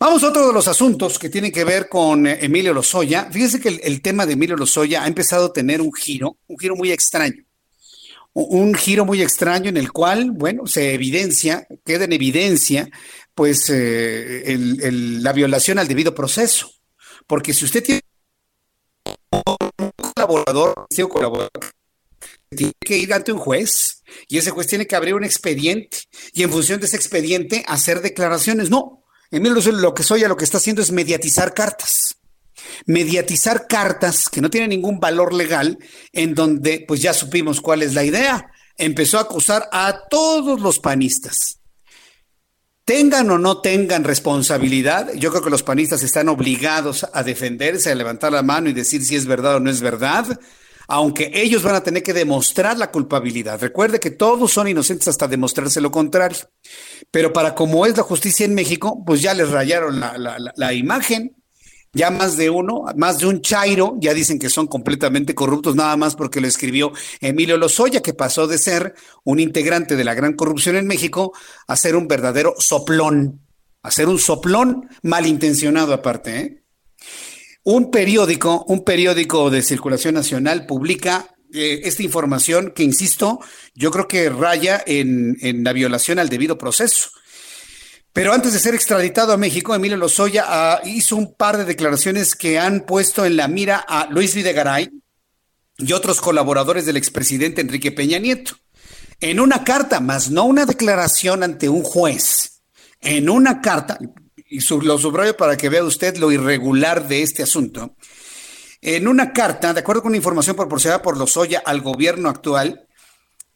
[0.01, 3.29] Vamos a otro de los asuntos que tienen que ver con eh, Emilio Lozoya.
[3.31, 6.59] Fíjese que el, el tema de Emilio Lozoya ha empezado a tener un giro, un
[6.59, 7.47] giro muy extraño
[8.39, 12.87] un giro muy extraño en el cual, bueno, se evidencia, queda en evidencia
[13.37, 16.73] pues eh, el, el, la violación al debido proceso.
[17.27, 18.01] Porque si usted tiene
[19.31, 20.89] un colaborador,
[22.49, 25.99] tiene que ir ante un juez y ese juez tiene que abrir un expediente
[26.33, 28.71] y en función de ese expediente hacer declaraciones.
[28.71, 32.17] No, Emilio lo que soy a lo que está haciendo es mediatizar cartas.
[32.87, 35.79] Mediatizar cartas que no tienen ningún valor legal,
[36.13, 38.51] en donde pues ya supimos cuál es la idea.
[38.79, 41.61] Empezó a acusar a todos los panistas
[42.87, 47.97] Tengan o no tengan responsabilidad, yo creo que los panistas están obligados a defenderse, a
[47.97, 50.39] levantar la mano y decir si es verdad o no es verdad,
[50.87, 53.61] aunque ellos van a tener que demostrar la culpabilidad.
[53.61, 56.49] Recuerde que todos son inocentes hasta demostrarse lo contrario.
[57.11, 60.53] Pero para como es la justicia en México, pues ya les rayaron la, la, la,
[60.55, 61.35] la imagen
[61.93, 65.97] ya más de uno, más de un Chairo, ya dicen que son completamente corruptos nada
[65.97, 68.95] más porque lo escribió Emilio Lozoya, que pasó de ser
[69.25, 71.33] un integrante de la gran corrupción en México
[71.67, 73.41] a ser un verdadero soplón,
[73.83, 76.39] a ser un soplón malintencionado aparte.
[76.39, 76.63] ¿eh?
[77.65, 83.41] Un periódico, un periódico de circulación nacional publica eh, esta información que, insisto,
[83.75, 87.11] yo creo que raya en, en la violación al debido proceso.
[88.17, 92.35] Pero antes de ser extraditado a México, Emilio Lozoya uh, hizo un par de declaraciones
[92.35, 94.91] que han puesto en la mira a Luis Videgaray
[95.77, 98.57] y otros colaboradores del expresidente Enrique Peña Nieto.
[99.21, 102.63] En una carta, más no una declaración ante un juez,
[103.03, 103.99] en una carta,
[104.49, 107.97] y lo subrayo para que vea usted lo irregular de este asunto,
[108.81, 112.89] en una carta, de acuerdo con la información proporcionada por Lozoya al gobierno actual,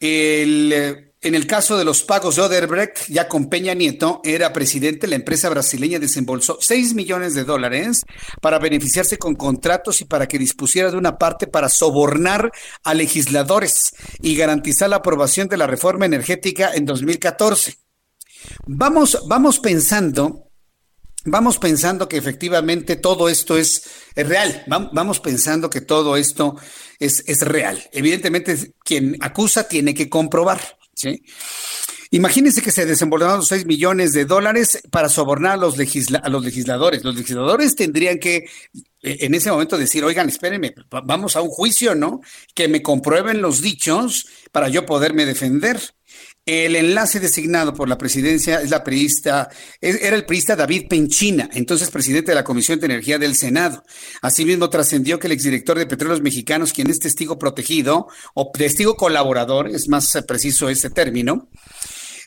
[0.00, 4.54] el eh, en el caso de los pagos de Oderbrecht, ya con Peña Nieto, era
[4.54, 8.04] presidente, la empresa brasileña desembolsó 6 millones de dólares
[8.40, 12.50] para beneficiarse con contratos y para que dispusiera de una parte para sobornar
[12.84, 17.76] a legisladores y garantizar la aprobación de la reforma energética en 2014.
[18.66, 20.46] Vamos, vamos pensando
[21.26, 23.82] vamos pensando que efectivamente todo esto es,
[24.16, 26.56] real, vamos pensando que todo esto
[26.98, 27.78] es, es, real.
[27.92, 30.79] Evidentemente, quien acusa tiene que comprobar.
[30.94, 31.22] ¿Sí?
[32.12, 37.04] Imagínense que se desenvolvieron 6 millones de dólares para sobornar a los, a los legisladores.
[37.04, 38.48] Los legisladores tendrían que
[39.02, 40.74] eh, en ese momento decir, oigan, espérenme,
[41.04, 42.20] vamos a un juicio, ¿no?
[42.52, 45.80] Que me comprueben los dichos para yo poderme defender.
[46.52, 49.48] El enlace designado por la presidencia es la priista,
[49.80, 53.84] era el priista David Penchina, entonces presidente de la Comisión de Energía del Senado.
[54.20, 59.68] Asimismo, trascendió que el exdirector de Petróleos Mexicanos, quien es testigo protegido o testigo colaborador,
[59.68, 61.48] es más preciso ese término,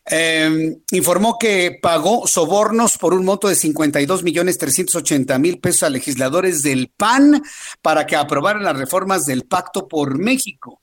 [0.10, 5.90] eh, informó que pagó sobornos por un monto de 52 millones 380 mil pesos a
[5.90, 7.44] legisladores del PAN
[7.82, 10.83] para que aprobaran las reformas del Pacto por México.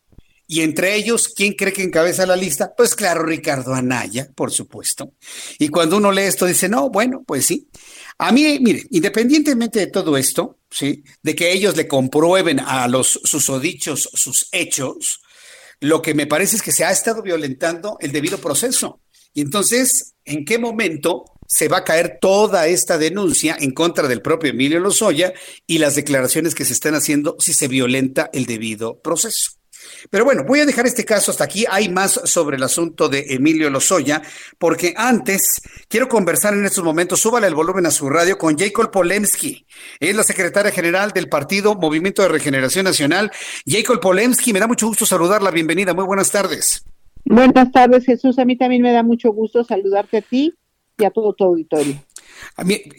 [0.53, 2.75] Y entre ellos, ¿quién cree que encabeza la lista?
[2.77, 5.13] Pues claro, Ricardo Anaya, por supuesto.
[5.61, 7.69] Y cuando uno lee esto, dice, no, bueno, pues sí.
[8.19, 11.05] A mí, mire, independientemente de todo esto, ¿sí?
[11.23, 15.21] De que ellos le comprueben a los susodichos sus hechos,
[15.79, 19.03] lo que me parece es que se ha estado violentando el debido proceso.
[19.33, 24.21] Y entonces, ¿en qué momento se va a caer toda esta denuncia en contra del
[24.21, 25.33] propio Emilio Lozoya
[25.69, 29.60] y las declaraciones que se están haciendo si se violenta el debido proceso?
[30.11, 31.65] Pero bueno, voy a dejar este caso hasta aquí.
[31.71, 34.23] Hay más sobre el asunto de Emilio Lozoya,
[34.59, 38.91] porque antes quiero conversar en estos momentos, súbale el volumen a su radio, con Jacob
[38.91, 39.67] Polemski.
[39.99, 43.31] Es la secretaria general del partido Movimiento de Regeneración Nacional.
[43.67, 45.51] Jacob Polemski, me da mucho gusto saludarla.
[45.51, 46.85] Bienvenida, muy buenas tardes.
[47.25, 48.39] Buenas tardes, Jesús.
[48.39, 50.55] A mí también me da mucho gusto saludarte a ti
[50.99, 51.95] y a todo tu auditorio.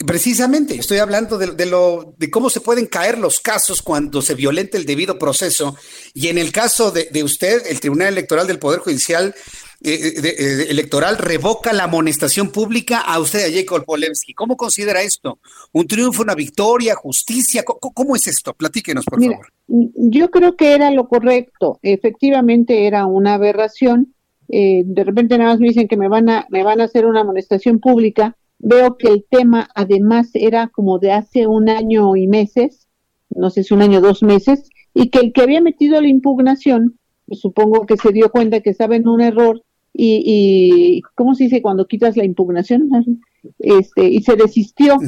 [0.06, 4.78] Precisamente, estoy hablando de, lo, de cómo se pueden caer los casos cuando se violenta
[4.78, 5.76] el debido proceso.
[6.14, 9.36] Y en el caso de, usted, el Tribunal Electoral del Poder Judicial
[9.84, 14.34] eh, eh, eh, Electoral revoca la amonestación pública a usted, a Jacob Polemski.
[14.34, 15.40] ¿Cómo considera esto?
[15.72, 17.64] ¿Un triunfo, una victoria, justicia?
[17.64, 18.54] ¿Cómo, es esto?
[18.54, 19.48] Platíquenos, por favor.
[19.68, 21.80] Yo creo que era lo correcto.
[21.82, 24.14] Efectivamente, era una aberración.
[24.48, 27.22] de repente nada más me dicen que me van a, me van a hacer una
[27.22, 32.88] amonestación pública Veo que el tema además era como de hace un año y meses,
[33.30, 36.08] no sé si un año o dos meses, y que el que había metido la
[36.08, 41.34] impugnación, pues supongo que se dio cuenta que estaba en un error y, y ¿cómo
[41.34, 42.90] se dice cuando quitas la impugnación?
[43.58, 45.00] Este, y se desistió.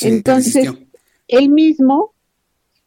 [0.00, 0.72] Entonces,
[1.26, 2.12] él mismo,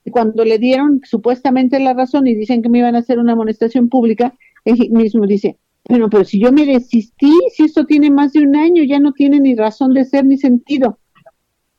[0.10, 3.90] cuando le dieron supuestamente la razón y dicen que me iban a hacer una amonestación
[3.90, 5.58] pública, él mismo dice,
[5.88, 9.14] bueno, pero si yo me desistí, si esto tiene más de un año, ya no
[9.14, 11.00] tiene ni razón de ser ni sentido.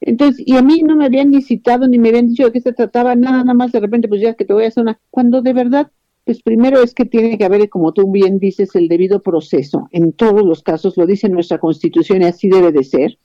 [0.01, 2.61] Entonces, y a mí no me habían ni citado ni me habían dicho de qué
[2.61, 5.01] se trataba, nada, nada más de repente, pues ya que te voy a hacer una.
[5.11, 5.91] Cuando de verdad,
[6.25, 9.89] pues primero es que tiene que haber, como tú bien dices, el debido proceso.
[9.91, 13.19] En todos los casos lo dice nuestra constitución y así debe de ser.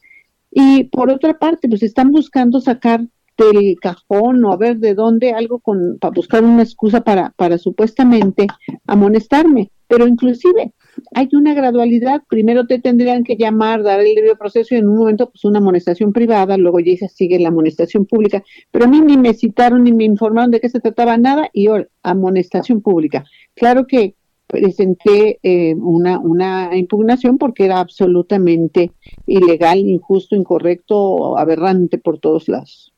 [0.49, 3.05] Y por otra parte, pues están buscando sacar
[3.37, 7.57] del cajón o a ver de dónde algo con, para buscar una excusa para, para
[7.57, 8.47] supuestamente
[8.87, 10.73] amonestarme pero inclusive
[11.13, 14.95] hay una gradualidad, primero te tendrían que llamar, dar el debido proceso y en un
[14.95, 19.17] momento pues una amonestación privada, luego ya sigue la amonestación pública, pero a mí ni
[19.17, 23.25] me citaron ni me informaron de qué se trataba nada y ahora amonestación pública.
[23.53, 24.15] Claro que
[24.47, 28.93] presenté eh, una, una impugnación porque era absolutamente
[29.27, 32.93] ilegal, injusto, incorrecto, aberrante por todos lados.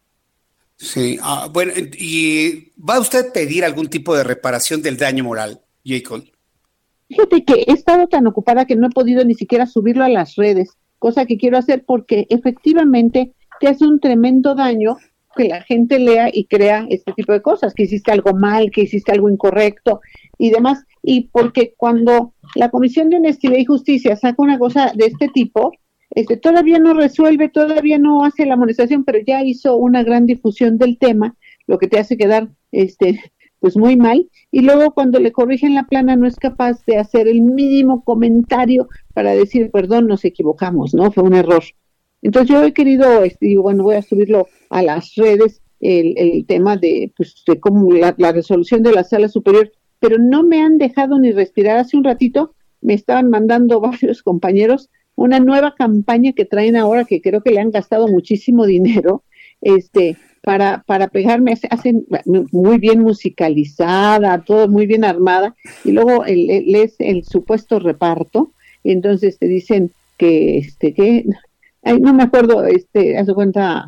[0.76, 5.60] Sí, ah, bueno, ¿y va usted a pedir algún tipo de reparación del daño moral,
[5.84, 6.24] Jacob?
[7.10, 10.36] Fíjate que he estado tan ocupada que no he podido ni siquiera subirlo a las
[10.36, 14.98] redes, cosa que quiero hacer porque efectivamente te hace un tremendo daño
[15.36, 18.82] que la gente lea y crea este tipo de cosas, que hiciste algo mal, que
[18.82, 20.02] hiciste algo incorrecto
[20.38, 20.84] y demás.
[21.02, 25.72] Y porque cuando la Comisión de Honestidad y Justicia saca una cosa de este tipo,
[26.12, 30.78] este, todavía no resuelve, todavía no hace la amonestación, pero ya hizo una gran difusión
[30.78, 31.36] del tema,
[31.66, 33.20] lo que te hace quedar este,
[33.64, 37.30] pues muy mal, y luego cuando le corrigen la plana no es capaz de hacer
[37.30, 41.14] el mínimo comentario para decir, perdón, nos equivocamos, ¿no?
[41.14, 41.64] Fue un error.
[42.22, 46.46] Entonces yo he querido, este, digo, bueno, voy a subirlo a las redes, el, el
[46.46, 50.62] tema de, pues, de cómo la, la resolución de la sala superior, pero no me
[50.62, 51.78] han dejado ni respirar.
[51.78, 57.22] Hace un ratito me estaban mandando varios compañeros una nueva campaña que traen ahora que
[57.22, 59.24] creo que le han gastado muchísimo dinero,
[59.62, 62.06] este, para, para pegarme, hacen
[62.52, 68.52] muy bien musicalizada, todo muy bien armada, y luego lees el supuesto reparto,
[68.84, 71.26] y entonces te dicen que, este, que,
[72.02, 73.88] no me acuerdo, este, hace cuenta,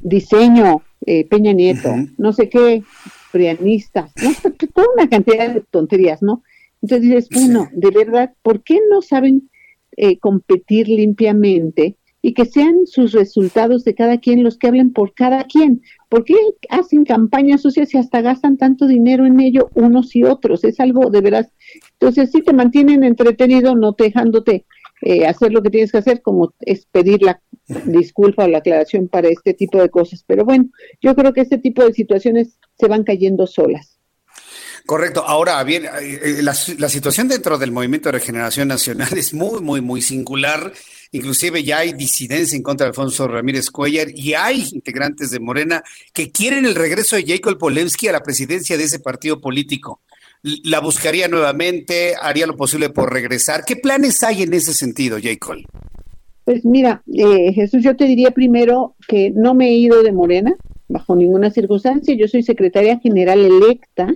[0.00, 2.84] diseño, eh, Peña Nieto, no sé qué,
[3.32, 4.30] prianista, no
[4.72, 6.44] toda una cantidad de tonterías, ¿no?
[6.82, 9.50] Entonces dices, bueno, de verdad, ¿por qué no saben
[9.96, 11.96] eh, competir limpiamente
[12.26, 15.82] y que sean sus resultados de cada quien los que hablen por cada quien.
[16.08, 16.34] ¿Por qué
[16.70, 20.64] hacen campañas sociales y hasta gastan tanto dinero en ello unos y otros?
[20.64, 21.52] Es algo de veras.
[21.92, 24.66] Entonces, sí te mantienen entretenido, no dejándote
[25.02, 27.40] eh, hacer lo que tienes que hacer, como es pedir la
[27.84, 30.24] disculpa o la aclaración para este tipo de cosas.
[30.26, 30.64] Pero bueno,
[31.00, 34.00] yo creo que este tipo de situaciones se van cayendo solas.
[34.84, 35.22] Correcto.
[35.24, 39.60] Ahora bien, eh, eh, la, la, situación dentro del Movimiento de Regeneración Nacional es muy,
[39.60, 40.72] muy, muy singular.
[41.16, 45.82] Inclusive ya hay disidencia en contra de Alfonso Ramírez Cuellar y hay integrantes de Morena
[46.12, 50.00] que quieren el regreso de Jacob Polensky a la presidencia de ese partido político.
[50.42, 53.64] La buscaría nuevamente, haría lo posible por regresar.
[53.64, 55.56] ¿Qué planes hay en ese sentido, Jacob?
[56.44, 60.54] Pues mira, eh, Jesús, yo te diría primero que no me he ido de Morena
[60.86, 62.14] bajo ninguna circunstancia.
[62.14, 64.14] Yo soy secretaria general electa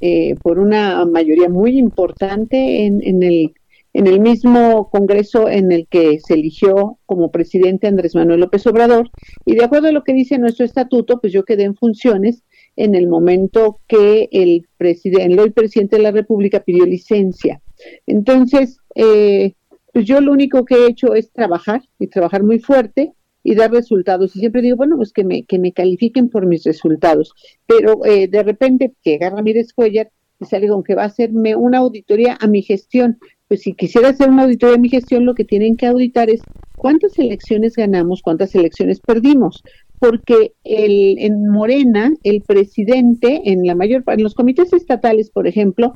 [0.00, 3.54] eh, por una mayoría muy importante en, en, el
[3.94, 9.10] en el mismo Congreso en el que se eligió como presidente Andrés Manuel López Obrador,
[9.44, 12.42] y de acuerdo a lo que dice nuestro estatuto, pues yo quedé en funciones
[12.76, 17.60] en el momento que el, presidente, el presidente de la República pidió licencia.
[18.06, 19.54] Entonces, eh,
[19.92, 23.12] pues yo lo único que he hecho es trabajar y trabajar muy fuerte
[23.44, 24.34] y dar resultados.
[24.36, 27.34] Y siempre digo, bueno, pues que me, que me califiquen por mis resultados.
[27.66, 30.10] Pero eh, de repente llega Ramírez Cuellar
[30.46, 33.18] sale con que va a hacerme una auditoría a mi gestión.
[33.48, 36.40] Pues si quisiera hacer una auditoría de mi gestión, lo que tienen que auditar es
[36.76, 39.62] cuántas elecciones ganamos, cuántas elecciones perdimos,
[39.98, 45.94] porque el, en Morena, el presidente, en la mayor en los comités estatales, por ejemplo,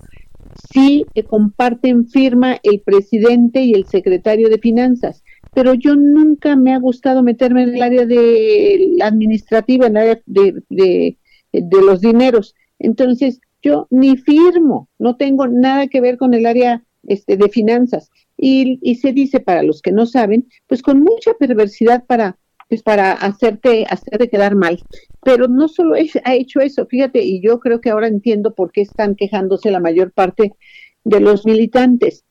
[0.72, 5.24] sí eh, comparten firma el presidente y el secretario de finanzas,
[5.54, 10.22] pero yo nunca me ha gustado meterme en el área de administrativa, en el área
[10.26, 10.54] de,
[11.52, 12.54] de los dineros.
[12.78, 18.10] Entonces, yo ni firmo, no tengo nada que ver con el área este, de finanzas.
[18.36, 22.38] Y, y se dice, para los que no saben, pues con mucha perversidad para,
[22.68, 24.78] pues para hacerte, hacerte quedar mal.
[25.24, 28.82] Pero no solo ha hecho eso, fíjate, y yo creo que ahora entiendo por qué
[28.82, 30.52] están quejándose la mayor parte
[31.04, 32.24] de los militantes.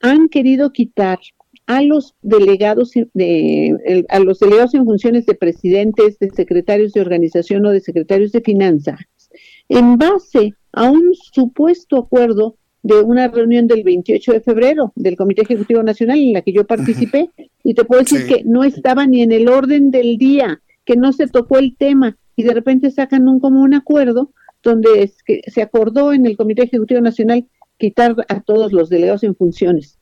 [0.00, 1.18] Han querido quitar
[1.66, 7.66] a los delegados de a los delegados en funciones de presidentes, de secretarios de organización
[7.66, 9.00] o de secretarios de finanzas
[9.68, 15.42] en base a un supuesto acuerdo de una reunión del 28 de febrero del Comité
[15.42, 17.30] Ejecutivo Nacional en la que yo participé
[17.64, 21.12] y te puedo decir que no estaba ni en el orden del día, que no
[21.12, 24.30] se tocó el tema y de repente sacan un como un acuerdo
[24.62, 27.46] donde es que se acordó en el Comité Ejecutivo Nacional
[27.78, 29.98] quitar a todos los delegados en funciones.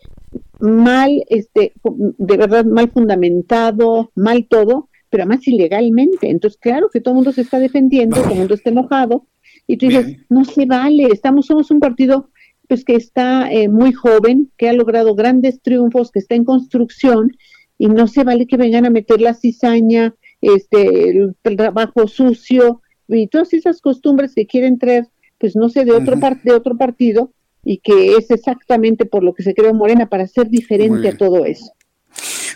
[0.60, 6.28] Mal, este, de verdad mal fundamentado, mal todo, pero además ilegalmente.
[6.28, 9.28] Entonces, claro que todo el mundo se está defendiendo, todo el mundo está enojado,
[9.64, 12.30] y tú dices, no se vale, estamos, somos un partido
[12.66, 17.30] pues que está eh, muy joven, que ha logrado grandes triunfos, que está en construcción,
[17.78, 23.28] y no se vale que vengan a meter la cizaña, este, el, trabajo sucio, y
[23.28, 25.06] todas esas costumbres que quieren traer,
[25.38, 27.30] pues no sé, de otro, de otro partido,
[27.62, 31.44] y que es exactamente por lo que se creó Morena, para ser diferente a todo
[31.44, 31.70] eso.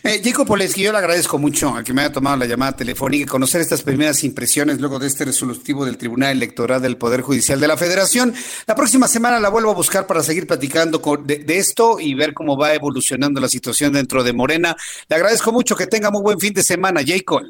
[0.03, 3.25] Eh, Jacob Poleski, yo le agradezco mucho a que me haya tomado la llamada telefónica
[3.25, 7.59] y conocer estas primeras impresiones luego de este resolutivo del Tribunal Electoral del Poder Judicial
[7.59, 8.33] de la Federación.
[8.67, 12.57] La próxima semana la vuelvo a buscar para seguir platicando de, esto y ver cómo
[12.57, 14.77] va evolucionando la situación dentro de Morena.
[15.09, 17.43] Le agradezco mucho que tenga muy buen fin de semana, Jacob.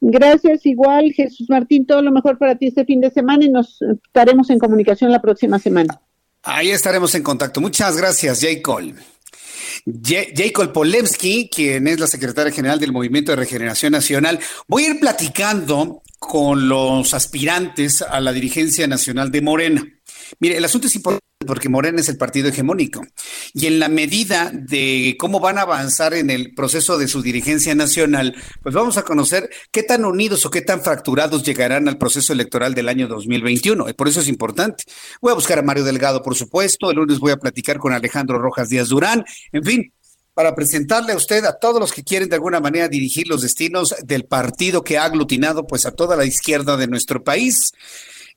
[0.00, 3.82] Gracias, igual Jesús Martín, todo lo mejor para ti este fin de semana y nos
[3.82, 6.00] estaremos en comunicación la próxima semana.
[6.42, 7.60] Ahí estaremos en contacto.
[7.60, 8.94] Muchas gracias, Jacob.
[9.86, 14.38] Jacob Polemski, quien es la secretaria general del Movimiento de Regeneración Nacional.
[14.66, 19.88] Voy a ir platicando con los aspirantes a la dirigencia nacional de Morena.
[20.40, 23.02] Mire, el asunto es importante porque Morena es el partido hegemónico.
[23.54, 27.74] Y en la medida de cómo van a avanzar en el proceso de su dirigencia
[27.74, 32.34] nacional, pues vamos a conocer qué tan unidos o qué tan fracturados llegarán al proceso
[32.34, 33.88] electoral del año 2021.
[33.88, 34.84] Y por eso es importante.
[35.22, 36.90] Voy a buscar a Mario Delgado, por supuesto.
[36.90, 39.24] El lunes voy a platicar con Alejandro Rojas Díaz Durán.
[39.50, 39.92] En fin,
[40.34, 43.94] para presentarle a usted a todos los que quieren de alguna manera dirigir los destinos
[44.04, 47.72] del partido que ha aglutinado pues a toda la izquierda de nuestro país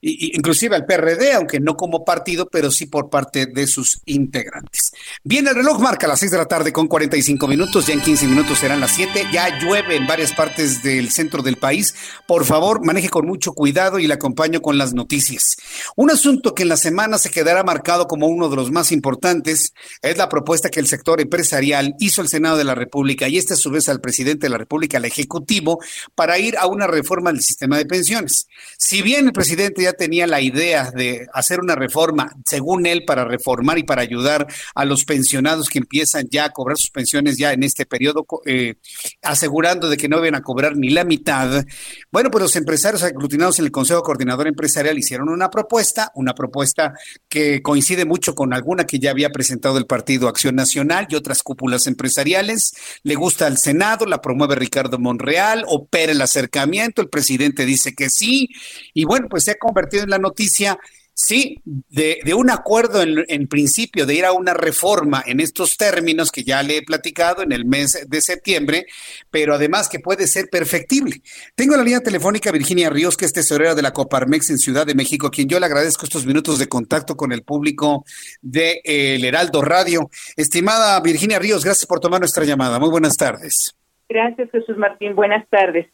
[0.02, 4.92] inclusive al PRD, aunque no como partido, pero sí por parte de sus integrantes.
[5.24, 8.28] Bien, el reloj marca las 6 de la tarde con 45 minutos, ya en 15
[8.28, 11.94] minutos serán las 7, ya llueve en varias partes del centro del país.
[12.28, 15.58] Por favor, maneje con mucho cuidado y le acompaño con las noticias.
[15.96, 19.74] Un asunto que en la semana se quedará marcado como uno de los más importantes
[20.02, 23.54] es la propuesta que el sector empresarial hizo al Senado de la República y este
[23.54, 25.80] a su vez al presidente de la República, al Ejecutivo,
[26.16, 28.48] para ir a una reforma del sistema de pensiones.
[28.78, 33.26] Si bien el presidente ya tenía la idea de hacer una reforma, según él, para
[33.26, 37.54] reformar y para ayudar a los pensionados que empiezan ya a cobrar sus pensiones ya
[37.54, 38.76] en este periodo, eh,
[39.22, 41.66] asegurando de que no iban a cobrar ni la mitad.
[42.12, 46.94] Bueno, pues los empresarios aglutinados en el Consejo Coordinador Empresarial hicieron una propuesta, una propuesta
[47.28, 51.44] que coincide mucho con alguna que ya había presentado el Partido Acción Nacional y otras
[51.44, 52.74] cúpulas empresariales.
[53.04, 58.10] Le gusta al Senado, la promueve Ricardo Monreal, opera el acercamiento, el presidente dice que
[58.10, 58.50] sí,
[58.94, 60.78] y bueno, pues se ha convertido en la noticia,
[61.14, 66.44] sí, de, un acuerdo en, principio de ir a una reforma en estos términos que
[66.44, 68.86] ya le he platicado en el mes de septiembre,
[69.30, 71.22] pero además que puede ser perfectible.
[71.56, 74.96] Tengo la línea telefónica Virginia Ríos, que es tesorera de la Coparmex en Ciudad de
[74.96, 78.04] México, a quien yo le agradezco estos minutos de contacto con el público
[78.42, 80.10] de El Heraldo Radio.
[80.36, 82.80] Estimada Virginia Ríos, gracias por tomar nuestra llamada.
[82.80, 83.76] Muy buenas tardes.
[84.10, 85.16] Gracias, Jesús Martín.
[85.16, 85.88] Buenas tardes.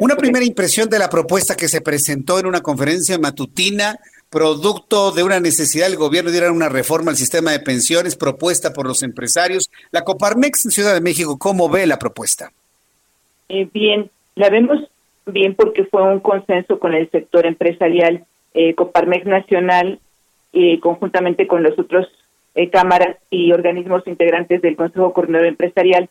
[0.00, 3.96] Una primera impresión de la propuesta que se presentó en una conferencia matutina,
[4.30, 8.16] producto de una necesidad del gobierno de ir a una reforma al sistema de pensiones
[8.16, 9.70] propuesta por los empresarios.
[9.90, 12.50] La Coparmex en Ciudad de México, ¿cómo ve la propuesta?
[13.48, 14.80] Eh, bien, la vemos
[15.26, 20.00] bien porque fue un consenso con el sector empresarial, eh, Coparmex Nacional,
[20.52, 22.06] eh, conjuntamente con los otros
[22.54, 26.08] eh, cámaras y organismos integrantes del Consejo Coordinador Empresarial.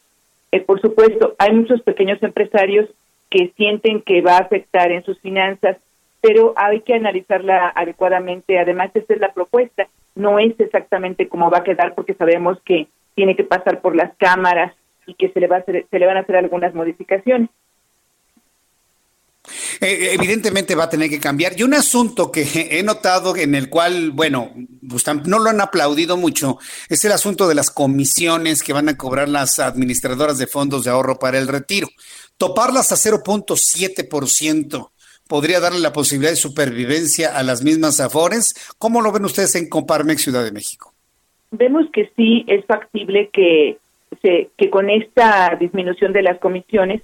[0.65, 2.89] por supuesto, hay muchos pequeños empresarios
[3.31, 5.77] que sienten que va a afectar en sus finanzas,
[6.21, 8.59] pero hay que analizarla adecuadamente.
[8.59, 12.87] Además, esta es la propuesta, no es exactamente cómo va a quedar porque sabemos que
[13.15, 14.75] tiene que pasar por las cámaras
[15.07, 17.49] y que se le va a hacer, se le van a hacer algunas modificaciones.
[19.79, 21.53] eh, evidentemente va a tener que cambiar.
[21.57, 24.53] Y un asunto que he notado en el cual, bueno,
[24.87, 26.59] pues, no lo han aplaudido mucho,
[26.89, 30.91] es el asunto de las comisiones que van a cobrar las administradoras de fondos de
[30.91, 31.87] ahorro para el retiro.
[32.41, 34.89] Toparlas a 0.7%
[35.29, 38.55] podría darle la posibilidad de supervivencia a las mismas Afores.
[38.79, 40.91] ¿Cómo lo ven ustedes en Comparmex Ciudad de México?
[41.51, 43.77] Vemos que sí es factible que,
[44.23, 47.03] se, que con esta disminución de las comisiones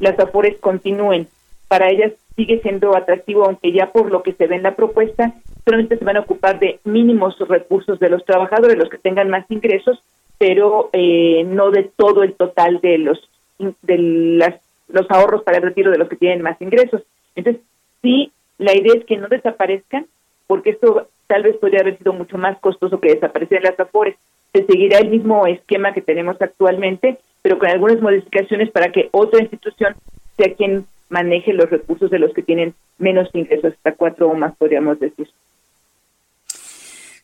[0.00, 1.28] las Afores continúen.
[1.68, 5.32] Para ellas sigue siendo atractivo, aunque ya por lo que se ve en la propuesta,
[5.64, 9.48] solamente se van a ocupar de mínimos recursos de los trabajadores, los que tengan más
[9.48, 10.02] ingresos,
[10.38, 14.54] pero eh, no de todo el total de los de las,
[14.88, 17.02] los ahorros para el retiro de los que tienen más ingresos.
[17.34, 17.62] Entonces,
[18.02, 20.06] sí, la idea es que no desaparezcan,
[20.46, 24.16] porque esto tal vez podría haber sido mucho más costoso que desaparecer las AFORES.
[24.52, 29.42] Se seguirá el mismo esquema que tenemos actualmente, pero con algunas modificaciones para que otra
[29.42, 29.94] institución
[30.36, 34.56] sea quien maneje los recursos de los que tienen menos ingresos, hasta cuatro o más,
[34.56, 35.28] podríamos decir.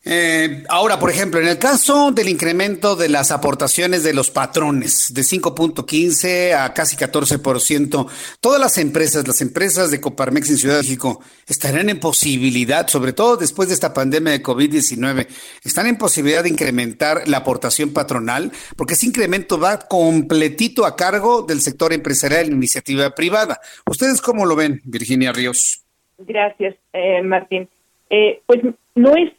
[0.05, 5.13] Eh, ahora, por ejemplo, en el caso del incremento de las aportaciones de los patrones
[5.13, 8.09] de 5.15 a casi 14%,
[8.41, 13.13] todas las empresas, las empresas de Coparmex en Ciudad de México, estarán en posibilidad, sobre
[13.13, 15.25] todo después de esta pandemia de COVID-19,
[15.63, 21.43] están en posibilidad de incrementar la aportación patronal, porque ese incremento va completito a cargo
[21.43, 23.61] del sector empresarial y la iniciativa privada.
[23.89, 25.81] ¿Ustedes cómo lo ven, Virginia Ríos?
[26.17, 27.69] Gracias, eh, Martín.
[28.09, 28.59] Eh, pues
[28.95, 29.31] no es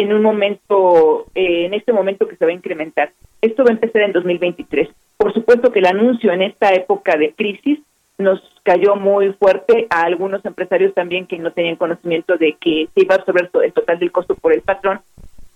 [0.00, 3.12] en un momento, eh, en este momento que se va a incrementar.
[3.40, 4.88] Esto va a empezar en 2023.
[5.16, 7.78] Por supuesto que el anuncio en esta época de crisis
[8.18, 13.02] nos cayó muy fuerte a algunos empresarios también que no tenían conocimiento de que se
[13.02, 15.00] iba a absorber el total del costo por el patrón,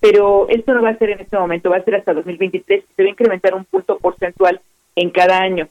[0.01, 3.03] pero esto no va a ser en este momento, va a ser hasta 2023, se
[3.03, 4.61] va a incrementar un punto porcentual
[4.97, 5.68] en cada año.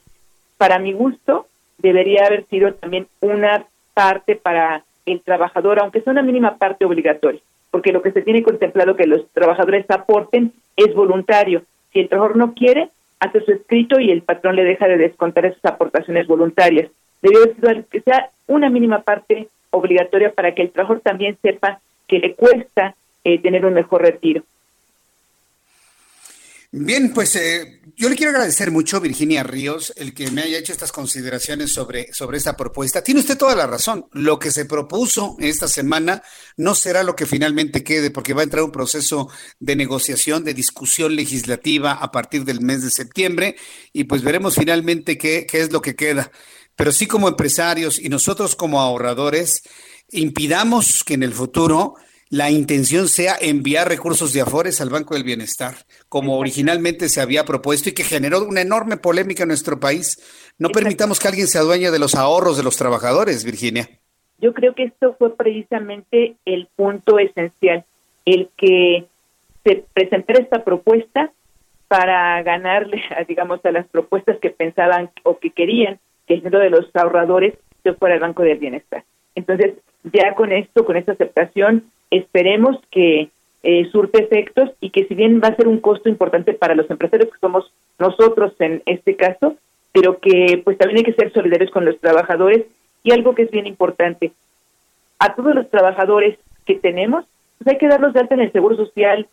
[0.58, 1.48] Para mi gusto,
[1.80, 3.66] debería haber sido también una
[3.96, 7.42] parte para el trabajador, aunque sea una mínima parte obligatoria
[7.74, 11.64] porque lo que se tiene contemplado que los trabajadores aporten es voluntario.
[11.92, 15.48] Si el trabajador no quiere, hace su escrito y el patrón le deja de descontar
[15.48, 16.92] esas aportaciones voluntarias.
[17.24, 17.56] Debe
[17.90, 22.94] que sea una mínima parte obligatoria para que el trabajador también sepa que le cuesta
[23.24, 24.44] eh, tener un mejor retiro.
[26.76, 30.72] Bien, pues eh, yo le quiero agradecer mucho, Virginia Ríos, el que me haya hecho
[30.72, 33.04] estas consideraciones sobre, sobre esta propuesta.
[33.04, 34.08] Tiene usted toda la razón.
[34.12, 36.24] Lo que se propuso esta semana
[36.58, 40.56] no será lo que finalmente quede, porque va a entrar un proceso de negociación, de
[40.56, 43.56] discusión legislativa a partir del mes de septiembre
[43.92, 46.32] y pues veremos finalmente qué, qué es lo que queda.
[46.76, 49.62] Pero sí como empresarios y nosotros como ahorradores,
[50.10, 51.98] impidamos que en el futuro
[52.34, 55.76] la intención sea enviar recursos de Afores al Banco del Bienestar,
[56.10, 60.18] como originalmente se había propuesto y que generó una enorme polémica en nuestro país.
[60.58, 63.88] No permitamos que alguien se adueñe de los ahorros de los trabajadores, Virginia.
[64.40, 67.86] Yo creo que esto fue precisamente el punto esencial,
[68.26, 69.06] el que
[69.64, 71.32] se presentara esta propuesta
[71.88, 76.72] para ganarle, digamos, a las propuestas que pensaban o que querían que el dinero de
[76.72, 77.54] los ahorradores
[77.84, 79.04] se fuera al Banco del Bienestar.
[79.36, 83.30] Entonces, ya con esto, con esta aceptación, esperemos que
[83.64, 86.90] eh, surte efectos y que si bien va a ser un costo importante para los
[86.90, 89.56] empresarios que somos nosotros en este caso,
[89.94, 92.66] pero que pues también hay que ser solidarios con los trabajadores
[93.04, 94.32] y algo que es bien importante,
[95.20, 97.26] a todos los trabajadores que tenemos,
[97.58, 99.28] pues hay que darlos de alta en el Seguro Social.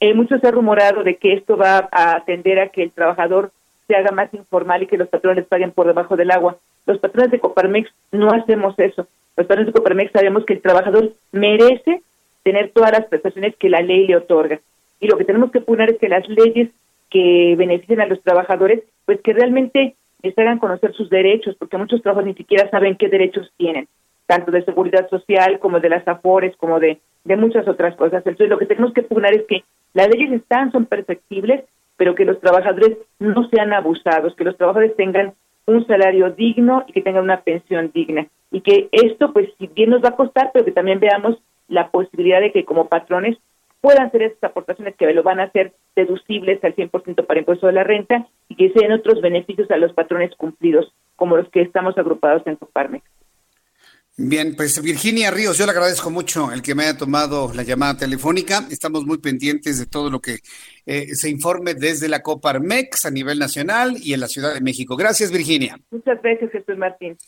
[0.00, 3.52] Eh, mucho se ha rumorado de que esto va a atender a que el trabajador
[3.86, 6.56] se haga más informal y que los patrones paguen por debajo del agua.
[6.86, 9.06] Los patrones de Coparmex no hacemos eso.
[9.36, 12.02] Los patrones de Coparmex sabemos que el trabajador merece
[12.42, 14.60] tener todas las prestaciones que la ley le otorga.
[15.00, 16.70] Y lo que tenemos que poner es que las leyes
[17.10, 22.02] que beneficien a los trabajadores, pues que realmente les hagan conocer sus derechos, porque muchos
[22.02, 23.88] trabajadores ni siquiera saben qué derechos tienen,
[24.26, 28.24] tanto de seguridad social como de las afores, como de, de muchas otras cosas.
[28.24, 31.64] Entonces, lo que tenemos que pugnar es que las leyes están, son perfectibles,
[31.96, 35.34] pero que los trabajadores no sean abusados, que los trabajadores tengan
[35.66, 38.26] un salario digno y que tengan una pensión digna.
[38.50, 41.36] Y que esto, pues, si bien nos va a costar, pero que también veamos
[41.68, 43.36] la posibilidad de que como patrones
[43.80, 47.72] puedan hacer esas aportaciones que lo van a hacer deducibles al 100% para impuesto de
[47.72, 51.96] la renta y que sean otros beneficios a los patrones cumplidos, como los que estamos
[51.98, 53.04] agrupados en Coparmex.
[54.18, 57.98] Bien, pues Virginia Ríos, yo le agradezco mucho el que me haya tomado la llamada
[57.98, 58.66] telefónica.
[58.70, 60.38] Estamos muy pendientes de todo lo que
[60.86, 64.96] eh, se informe desde la Coparmex a nivel nacional y en la Ciudad de México.
[64.96, 65.78] Gracias, Virginia.
[65.90, 67.18] Muchas gracias, Jesús Martín.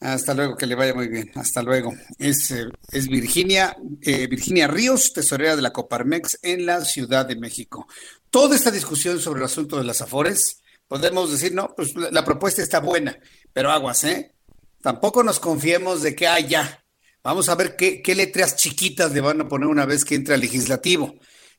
[0.00, 1.30] Hasta luego, que le vaya muy bien.
[1.34, 1.94] Hasta luego.
[2.18, 7.36] Es, eh, es Virginia, eh, Virginia Ríos, tesorera de la Coparmex en la Ciudad de
[7.36, 7.86] México.
[8.28, 12.62] Toda esta discusión sobre el asunto de las Afores, podemos decir, no, pues la, propuesta
[12.62, 13.18] está buena,
[13.52, 14.34] pero aguas, ¿eh?
[14.82, 16.48] tampoco nos confiemos de que, haya.
[16.48, 16.84] ya,
[17.24, 20.34] vamos a ver qué, qué letras chiquitas le van a poner una vez que entre
[20.34, 21.16] al legislativo.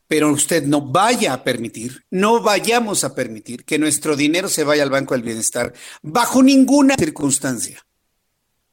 [0.08, 4.84] Pero usted no vaya a permitir, no vayamos a permitir que nuestro dinero se vaya
[4.84, 7.87] al Banco del Bienestar bajo ninguna circunstancia.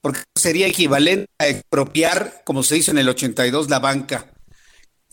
[0.05, 4.31] Porque sería equivalente a expropiar, como se hizo en el 82, la banca.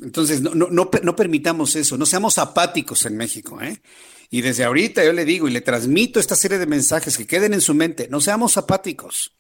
[0.01, 3.61] Entonces, no, no, no, permitamos eso, no seamos apáticos en México.
[3.61, 3.81] ¿eh?
[4.29, 7.53] Y desde ahorita yo le digo y le transmito esta serie de mensajes que queden
[7.53, 9.33] en su mente, no seamos apáticos.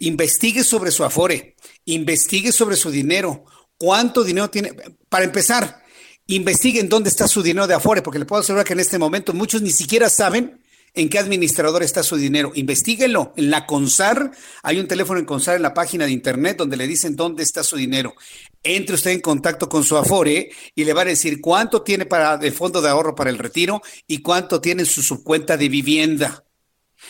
[0.00, 1.56] Investigue sobre su afore,
[1.86, 3.46] investigue sobre su dinero,
[3.78, 4.74] cuánto dinero tiene.
[5.08, 5.82] Para empezar,
[6.26, 9.32] investiguen dónde está su dinero de Afore, porque le puedo asegurar que en este momento
[9.32, 10.60] muchos ni siquiera saben
[10.94, 12.52] en qué administrador está su dinero.
[12.54, 13.32] Investíguenlo.
[13.36, 14.30] En la CONSAR,
[14.62, 17.64] hay un teléfono en CONSAR en la página de internet donde le dicen dónde está
[17.64, 18.14] su dinero.
[18.62, 22.34] Entre usted en contacto con su Afore y le va a decir cuánto tiene para
[22.40, 26.44] el fondo de ahorro para el retiro y cuánto tiene en su subcuenta de vivienda.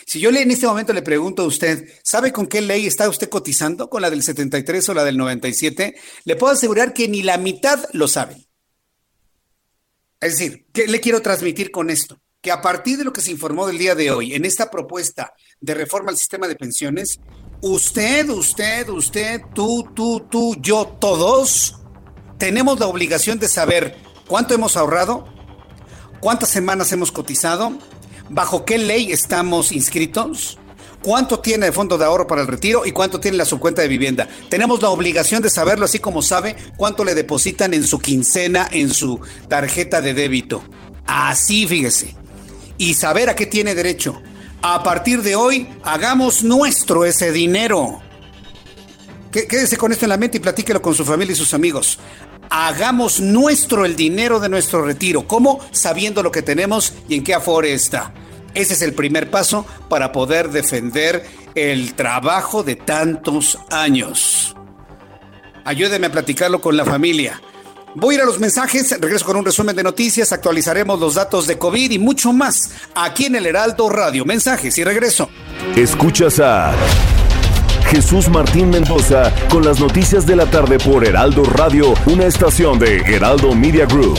[0.07, 3.29] Si yo en este momento le pregunto a usted, ¿sabe con qué ley está usted
[3.29, 3.89] cotizando?
[3.89, 5.95] ¿Con la del 73 o la del 97?
[6.25, 8.45] Le puedo asegurar que ni la mitad lo saben.
[10.21, 12.19] Es decir, ¿qué le quiero transmitir con esto?
[12.45, 15.33] Que a partir de lo que se informó del día de hoy en esta propuesta
[15.63, 17.19] de reforma al sistema de pensiones,
[17.63, 21.77] usted, usted, usted, tú, tú, tú, yo, todos,
[22.37, 23.97] tenemos la obligación de saber
[24.29, 25.25] cuánto hemos ahorrado,
[26.21, 27.79] cuántas semanas hemos cotizado,
[28.29, 30.59] bajo qué ley estamos inscritos,
[31.03, 33.89] cuánto tiene de fondo de ahorro para el retiro y cuánto tiene la subcuenta de
[33.89, 34.29] vivienda.
[34.51, 38.93] Tenemos la obligación de saberlo, así como sabe cuánto le depositan en su quincena, en
[38.93, 39.19] su
[39.49, 40.63] tarjeta de débito.
[41.07, 42.23] Así, fíjese.
[42.79, 44.21] Y saber a qué tiene derecho.
[44.63, 48.01] A partir de hoy, hagamos nuestro ese dinero.
[49.31, 51.99] Quédese con esto en la mente y platíquelo con su familia y sus amigos.
[52.51, 55.27] Hagamos nuestro el dinero de nuestro retiro.
[55.27, 55.61] ¿Cómo?
[55.73, 58.15] Sabiendo lo que tenemos y en qué afore está.
[58.55, 64.55] Ese es el primer paso para poder defender el trabajo de tantos años.
[65.65, 67.41] Ayúdeme a platicarlo con la familia.
[67.97, 71.47] Voy a ir a los mensajes, regreso con un resumen de noticias, actualizaremos los datos
[71.47, 74.25] de COVID y mucho más aquí en el Heraldo Radio.
[74.25, 75.29] Mensajes y regreso.
[75.77, 76.73] Escuchas a
[77.91, 82.97] Jesús Martín Mendoza con las noticias de la tarde por Heraldo Radio, una estación de
[82.97, 84.19] Heraldo Media Group.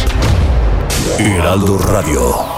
[1.19, 2.55] Heraldo Radio.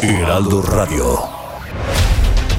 [0.00, 1.37] Heraldo Radio.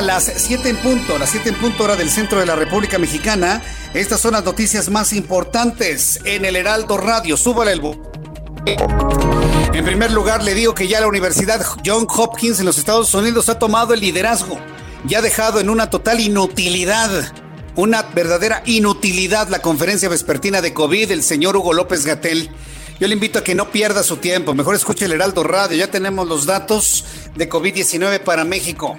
[0.00, 3.62] Las 7 en punto, las 7 en punto hora del centro de la República Mexicana.
[3.92, 7.36] Estas son las noticias más importantes en el Heraldo Radio.
[7.36, 7.80] Súbale el
[8.66, 13.48] En primer lugar, le digo que ya la Universidad John Hopkins en los Estados Unidos
[13.48, 14.58] ha tomado el liderazgo
[15.08, 17.32] y ha dejado en una total inutilidad,
[17.76, 22.50] una verdadera inutilidad la conferencia vespertina de COVID del señor Hugo López Gatel.
[22.98, 25.90] Yo le invito a que no pierda su tiempo, mejor escuche el Heraldo Radio, ya
[25.90, 27.04] tenemos los datos
[27.36, 28.96] de COVID-19 para México.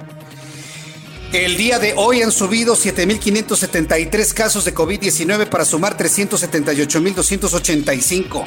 [1.36, 8.46] El día de hoy han subido 7.573 casos de COVID-19 para sumar 378.285.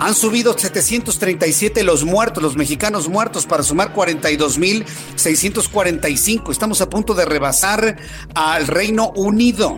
[0.00, 6.50] Han subido 737 los muertos, los mexicanos muertos, para sumar 42.645.
[6.50, 7.98] Estamos a punto de rebasar
[8.34, 9.76] al Reino Unido.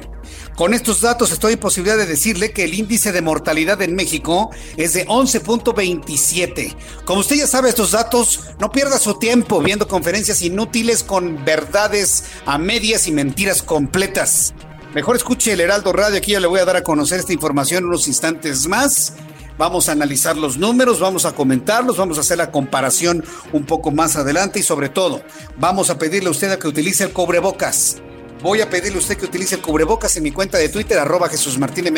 [0.55, 4.51] Con estos datos estoy en posibilidad de decirle que el índice de mortalidad en México
[4.77, 6.77] es de 11.27.
[7.05, 12.27] Como usted ya sabe estos datos, no pierda su tiempo viendo conferencias inútiles con verdades
[12.47, 14.55] a medias y mentiras completas.
[14.95, 17.83] Mejor escuche el Heraldo Radio, aquí ya le voy a dar a conocer esta información
[17.83, 19.15] en unos instantes más.
[19.63, 23.93] Vamos a analizar los números, vamos a comentarlos, vamos a hacer la comparación un poco
[23.93, 25.23] más adelante y sobre todo,
[25.57, 27.99] vamos a pedirle a usted a que utilice el cobrebocas.
[28.43, 31.29] Voy a pedirle a usted que utilice el cubrebocas en mi cuenta de Twitter, arroba
[31.29, 31.97] Jesús Martín.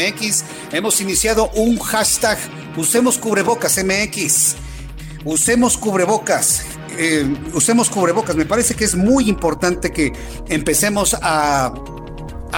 [0.73, 2.37] Hemos iniciado un hashtag,
[2.77, 4.57] usemos cubrebocas MX.
[5.25, 6.67] Usemos cubrebocas.
[6.99, 8.37] Eh, usemos cubrebocas.
[8.37, 10.13] Me parece que es muy importante que
[10.51, 11.73] empecemos a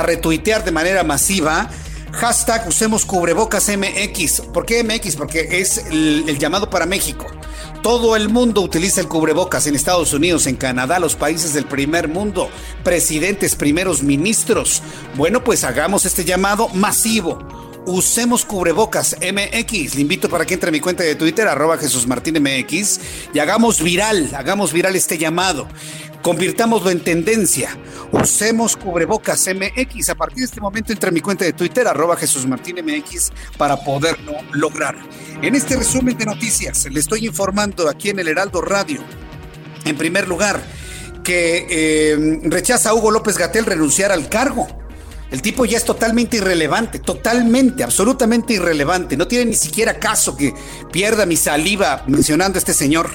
[0.02, 1.70] retuitear de manera masiva
[2.16, 4.40] Hashtag usemos cubrebocas MX.
[4.52, 5.16] ¿Por qué MX?
[5.16, 7.26] Porque es el, llamado para México.
[7.82, 12.08] Todo el mundo utiliza el cubrebocas en Estados Unidos, en Canadá, los países del primer
[12.08, 12.48] mundo,
[12.82, 14.82] presidentes, primeros ministros.
[15.14, 17.65] Bueno, pues hagamos este llamado masivo.
[17.86, 19.94] Usemos cubrebocas MX.
[19.94, 23.00] Le invito para que entre a mi cuenta de Twitter, arroba Jesús Martín MX,
[23.32, 25.68] y hagamos viral, hagamos viral este llamado.
[26.22, 27.78] Convirtámoslo en tendencia.
[28.10, 30.10] Usemos cubrebocas MX.
[30.10, 33.32] A partir de este momento entre a mi cuenta de Twitter, arroba Jesús Martín MX,
[33.56, 34.96] para poderlo lograr.
[35.40, 39.00] En este resumen de noticias, le estoy informando aquí en el Heraldo Radio.
[39.84, 40.60] En primer lugar,
[41.22, 44.66] que eh, rechaza a Hugo López Gatel renunciar al cargo.
[45.30, 49.16] El tipo ya es totalmente irrelevante, totalmente, absolutamente irrelevante.
[49.16, 50.54] No tiene ni siquiera caso que
[50.92, 53.10] pierda mi saliva mencionando a este señor.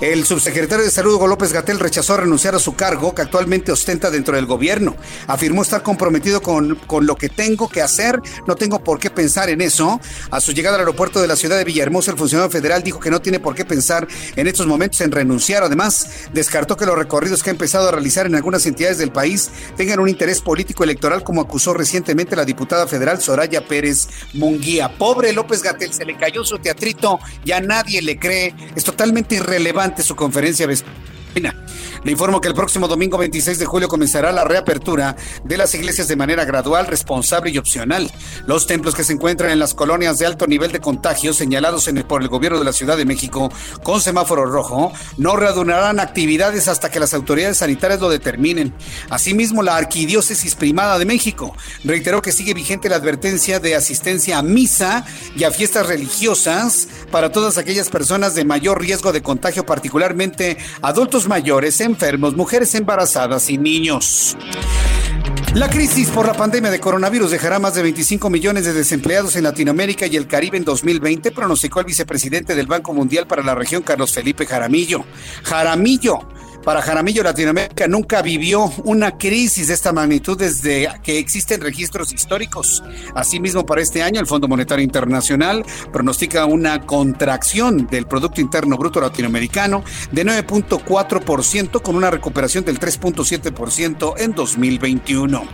[0.00, 4.10] El subsecretario de Salud, Hugo López Gatel, rechazó renunciar a su cargo que actualmente ostenta
[4.10, 4.94] dentro del gobierno.
[5.26, 9.48] Afirmó estar comprometido con, con lo que tengo que hacer, no tengo por qué pensar
[9.48, 9.98] en eso.
[10.30, 13.10] A su llegada al aeropuerto de la ciudad de Villahermosa, el funcionario federal dijo que
[13.10, 15.62] no tiene por qué pensar en estos momentos en renunciar.
[15.62, 19.48] Además, descartó que los recorridos que ha empezado a realizar en algunas entidades del país
[19.78, 24.88] tengan un interés político electoral, como acusó recientemente la diputada federal Soraya Pérez Munguía.
[24.98, 30.02] Pobre López Gatel, se le cayó su teatrito, ya nadie le cree, es totalmente irrelevante
[30.02, 30.66] su conferencia.
[31.36, 36.08] Le informo que el próximo domingo 26 de julio comenzará la reapertura de las iglesias
[36.08, 38.10] de manera gradual, responsable y opcional.
[38.46, 42.22] Los templos que se encuentran en las colonias de alto nivel de contagio señalados por
[42.22, 47.00] el gobierno de la Ciudad de México con semáforo rojo no reanudarán actividades hasta que
[47.00, 48.72] las autoridades sanitarias lo determinen.
[49.10, 54.42] Asimismo, la Arquidiócesis Primada de México reiteró que sigue vigente la advertencia de asistencia a
[54.42, 55.04] misa
[55.36, 61.25] y a fiestas religiosas para todas aquellas personas de mayor riesgo de contagio, particularmente adultos
[61.28, 64.36] mayores, enfermos, mujeres embarazadas y niños.
[65.54, 69.44] La crisis por la pandemia de coronavirus dejará más de 25 millones de desempleados en
[69.44, 73.82] Latinoamérica y el Caribe en 2020, pronosticó el vicepresidente del Banco Mundial para la región,
[73.82, 75.04] Carlos Felipe Jaramillo.
[75.44, 76.28] Jaramillo
[76.66, 82.82] para Jaramillo, Latinoamérica nunca vivió una crisis de esta magnitud desde que existen registros históricos.
[83.14, 89.00] Asimismo, para este año, el Fondo Monetario Internacional pronostica una contracción del Producto Interno Bruto
[89.00, 95.46] Latinoamericano de 9.4% con una recuperación del 3.7% en 2021.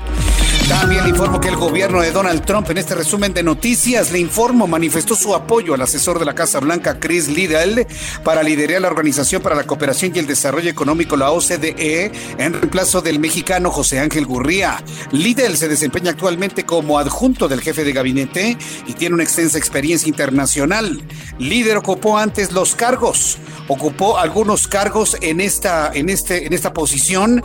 [0.69, 4.19] También le informo que el gobierno de Donald Trump, en este resumen de noticias, le
[4.19, 7.87] informo, manifestó su apoyo al asesor de la Casa Blanca, Chris Liddell,
[8.25, 13.01] para liderar la Organización para la Cooperación y el Desarrollo Económico, la OCDE, en reemplazo
[13.01, 14.83] del mexicano José Ángel Gurría.
[15.11, 20.09] Liddell se desempeña actualmente como adjunto del jefe de gabinete y tiene una extensa experiencia
[20.09, 21.03] internacional.
[21.39, 23.39] Líder ocupó antes los cargos,
[23.69, 27.43] ocupó algunos cargos en esta, en este, en esta posición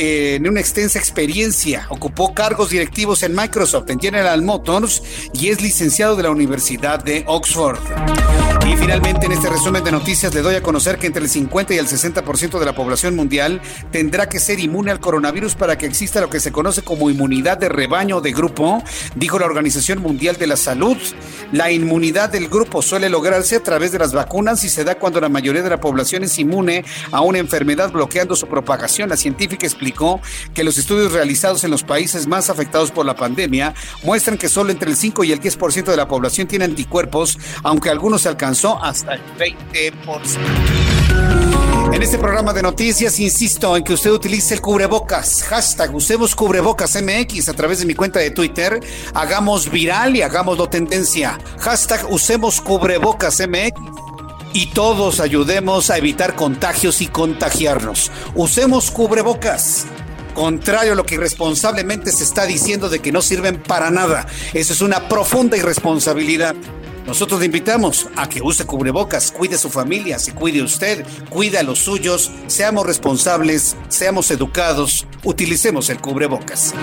[0.00, 1.86] en una extensa experiencia.
[1.90, 7.24] Ocupó cargos directivos en Microsoft, en General Motors y es licenciado de la Universidad de
[7.26, 7.80] Oxford.
[8.68, 11.74] Y finalmente, en este resumen de noticias, le doy a conocer que entre el 50
[11.74, 15.86] y el 60% de la población mundial tendrá que ser inmune al coronavirus para que
[15.86, 18.82] exista lo que se conoce como inmunidad de rebaño o de grupo,
[19.16, 20.98] dijo la Organización Mundial de la Salud.
[21.50, 25.20] La inmunidad del grupo suele lograrse a través de las vacunas y se da cuando
[25.20, 29.08] la mayoría de la población es inmune a una enfermedad bloqueando su propagación.
[29.08, 29.66] La científica
[30.54, 34.70] que los estudios realizados en los países más afectados por la pandemia muestran que solo
[34.70, 38.82] entre el 5 y el 10% de la población tiene anticuerpos, aunque algunos se alcanzó
[38.82, 41.08] hasta el 20%.
[41.92, 45.42] En este programa de noticias insisto en que usted utilice el cubrebocas.
[45.44, 48.78] Hashtag usemos cubrebocas a través de mi cuenta de Twitter.
[49.14, 51.38] Hagamos viral y hagámoslo tendencia.
[51.58, 53.40] Hashtag usemos cubrebocas.
[54.58, 58.10] Y todos ayudemos a evitar contagios y contagiarnos.
[58.34, 59.86] Usemos cubrebocas
[60.34, 64.26] contrario a lo que irresponsablemente se está diciendo de que no sirven para nada.
[64.54, 66.56] Eso es una profunda irresponsabilidad.
[67.06, 71.58] Nosotros le invitamos a que use cubrebocas, cuide a su familia, se cuide usted, cuide
[71.58, 76.74] a los suyos, seamos responsables, seamos educados, utilicemos el cubrebocas.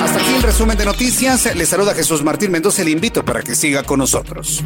[0.00, 1.52] Hasta aquí el resumen de noticias.
[1.52, 2.84] Le saluda Jesús Martín Mendoza.
[2.84, 4.62] Le invito para que siga con nosotros.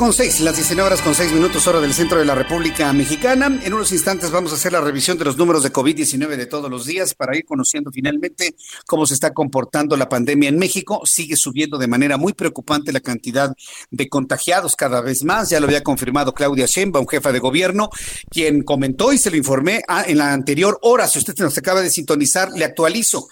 [0.00, 3.60] Con 6, las 19 horas con 6 minutos hora del centro de la República Mexicana.
[3.62, 6.70] En unos instantes vamos a hacer la revisión de los números de COVID-19 de todos
[6.70, 8.54] los días para ir conociendo finalmente
[8.86, 11.02] cómo se está comportando la pandemia en México.
[11.04, 13.54] Sigue subiendo de manera muy preocupante la cantidad
[13.90, 15.50] de contagiados cada vez más.
[15.50, 17.90] Ya lo había confirmado Claudia Sheinbaum, jefa de gobierno,
[18.30, 21.08] quien comentó y se lo informé en la anterior hora.
[21.08, 23.28] Si usted nos acaba de sintonizar, le actualizo.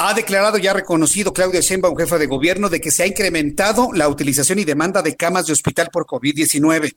[0.00, 4.08] Ha declarado ya reconocido Claudia Sheinbaum, jefa de gobierno, de que se ha incrementado la
[4.08, 6.96] utilización y demanda de camas de hospital por COVID-19.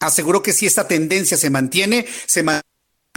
[0.00, 2.42] Aseguró que si esta tendencia se mantiene, se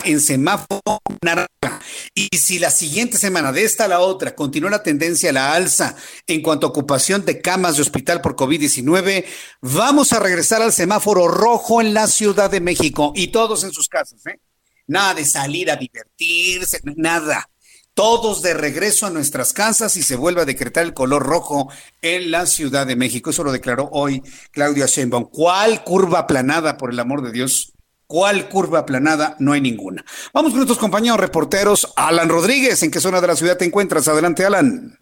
[0.04, 1.82] en semáforo naranja.
[2.14, 5.54] Y si la siguiente semana, de esta a la otra, continúa la tendencia a la
[5.54, 5.96] alza
[6.28, 9.26] en cuanto a ocupación de camas de hospital por COVID-19,
[9.62, 13.90] vamos a regresar al semáforo rojo en la Ciudad de México y todos en sus
[13.90, 14.40] casas, ¿eh?
[14.86, 17.50] Nada de salir a divertirse, nada.
[17.98, 21.72] Todos de regreso a nuestras casas y se vuelve a decretar el color rojo
[22.04, 23.32] en la Ciudad de México.
[23.32, 24.22] Eso lo declaró hoy
[24.52, 25.32] Claudia Sheinbaum.
[25.32, 27.74] ¿Cuál curva aplanada, por el amor de Dios?
[28.06, 29.36] ¿Cuál curva aplanada?
[29.40, 30.06] No hay ninguna.
[30.32, 31.92] Vamos con nuestros compañeros reporteros.
[31.96, 34.08] Alan Rodríguez, ¿en qué zona de la ciudad te encuentras?
[34.08, 35.00] Adelante, Alan.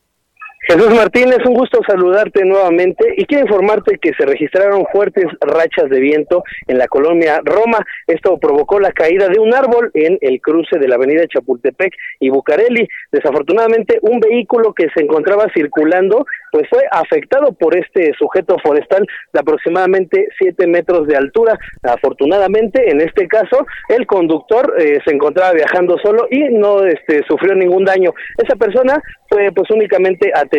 [0.68, 5.99] Jesús Martínez, un gusto saludarte nuevamente y quiero informarte que se registraron fuertes rachas de
[5.99, 7.86] viento en la colonia Roma.
[8.07, 12.32] Esto provocó la caída de un árbol en el cruce de la avenida Chapultepec y
[12.32, 12.88] Bucareli.
[13.11, 19.39] Desafortunadamente, un vehículo que se encontraba circulando pues fue afectado por este sujeto forestal de
[19.39, 21.59] aproximadamente 7 metros de altura.
[21.84, 27.53] Afortunadamente, en este caso, el conductor eh, se encontraba viajando solo y no este, sufrió
[27.53, 28.13] ningún daño.
[28.38, 28.99] Esa persona
[29.30, 30.54] fue pues únicamente atendida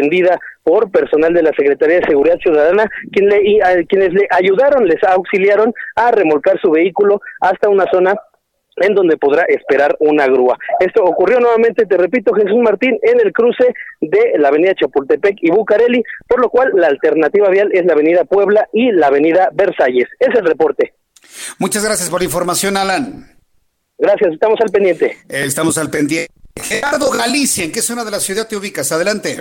[0.62, 5.02] por personal de la Secretaría de Seguridad Ciudadana, quien le, y, quienes le ayudaron, les
[5.04, 8.14] auxiliaron a remolcar su vehículo hasta una zona
[8.78, 10.58] en donde podrá esperar una grúa.
[10.80, 15.50] Esto ocurrió nuevamente, te repito, Jesús Martín, en el cruce de la avenida Chapultepec y
[15.50, 20.08] Bucareli, por lo cual la alternativa vial es la avenida Puebla y la avenida Versalles.
[20.18, 20.94] Es el reporte.
[21.58, 23.26] Muchas gracias por la información, Alan.
[23.98, 25.16] Gracias, estamos al pendiente.
[25.28, 26.30] Eh, estamos al pendiente.
[26.60, 28.92] Gerardo Galicia, ¿en qué zona de la ciudad te ubicas?
[28.92, 29.38] Adelante.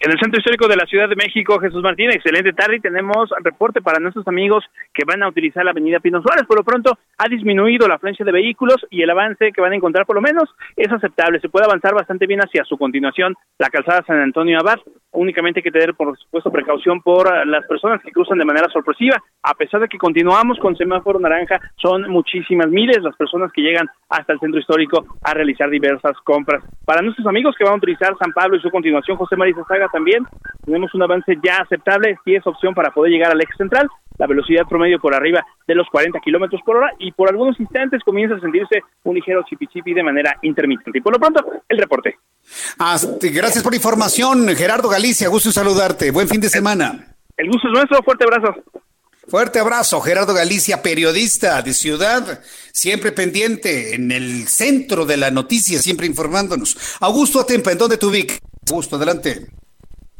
[0.00, 3.30] En el Centro Histórico de la Ciudad de México, Jesús Martín, excelente tarde y tenemos
[3.42, 6.44] reporte para nuestros amigos que van a utilizar la avenida Pino Suárez.
[6.46, 9.76] Por lo pronto ha disminuido la afluencia de vehículos y el avance que van a
[9.76, 11.40] encontrar por lo menos es aceptable.
[11.40, 14.78] Se puede avanzar bastante bien hacia su continuación, la calzada San Antonio Abad.
[15.12, 19.16] Únicamente hay que tener, por supuesto, precaución por las personas que cruzan de manera sorpresiva.
[19.44, 23.86] A pesar de que continuamos con semáforo naranja, son muchísimas miles las personas que llegan
[24.08, 26.64] hasta el Centro Histórico a realizar diversas compras.
[26.84, 29.88] Para nuestros amigos que van a utilizar San Pablo y su continuación, José María Saga,
[29.94, 30.26] también
[30.64, 33.88] tenemos un avance ya aceptable, si es opción para poder llegar al eje central,
[34.18, 38.02] la velocidad promedio por arriba de los 40 kilómetros por hora y por algunos instantes
[38.04, 40.98] comienza a sentirse un ligero chipi de manera intermitente.
[40.98, 42.18] Y por lo pronto, el reporte.
[43.20, 46.10] Gracias por la información, Gerardo Galicia, gusto saludarte.
[46.10, 47.14] Buen fin de semana.
[47.36, 48.54] El gusto es nuestro, fuerte abrazo.
[49.28, 52.40] Fuerte abrazo, Gerardo Galicia, periodista de Ciudad,
[52.72, 56.76] siempre pendiente en el centro de la noticia, siempre informándonos.
[57.00, 58.40] Augusto Atempa, ¿en dónde te ubicas?
[58.68, 59.46] Augusto, adelante.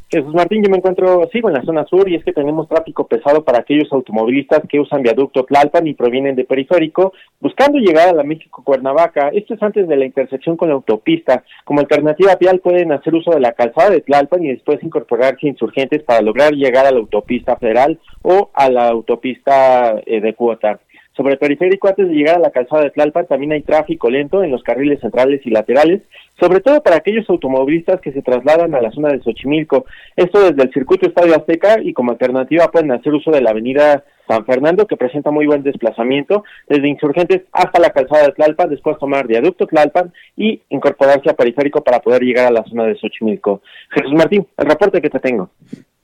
[0.07, 3.07] Jesús Martín, yo me encuentro, sigo en la zona sur y es que tenemos tráfico
[3.07, 8.13] pesado para aquellos automovilistas que usan viaducto Tlalpan y provienen de periférico, buscando llegar a
[8.13, 9.29] la México-Cuernavaca.
[9.29, 11.43] Esto es antes de la intersección con la autopista.
[11.63, 16.03] Como alternativa vial pueden hacer uso de la calzada de Tlalpan y después incorporarse insurgentes
[16.03, 20.79] para lograr llegar a la autopista federal o a la autopista eh, de cuota.
[21.15, 24.43] Sobre el periférico, antes de llegar a la calzada de Tlalpan, también hay tráfico lento
[24.43, 26.01] en los carriles centrales y laterales,
[26.37, 29.85] sobre todo para aquellos automovilistas que se trasladan a la zona de Xochimilco.
[30.17, 34.03] Esto desde el circuito Estadio Azteca y como alternativa pueden hacer uso de la avenida
[34.27, 38.97] San Fernando, que presenta muy buen desplazamiento, desde Insurgentes hasta la calzada de Tlalpan, después
[38.99, 43.61] tomar viaducto Tlalpan y incorporarse a periférico para poder llegar a la zona de Xochimilco.
[43.91, 45.49] Jesús Martín, el reporte que te tengo.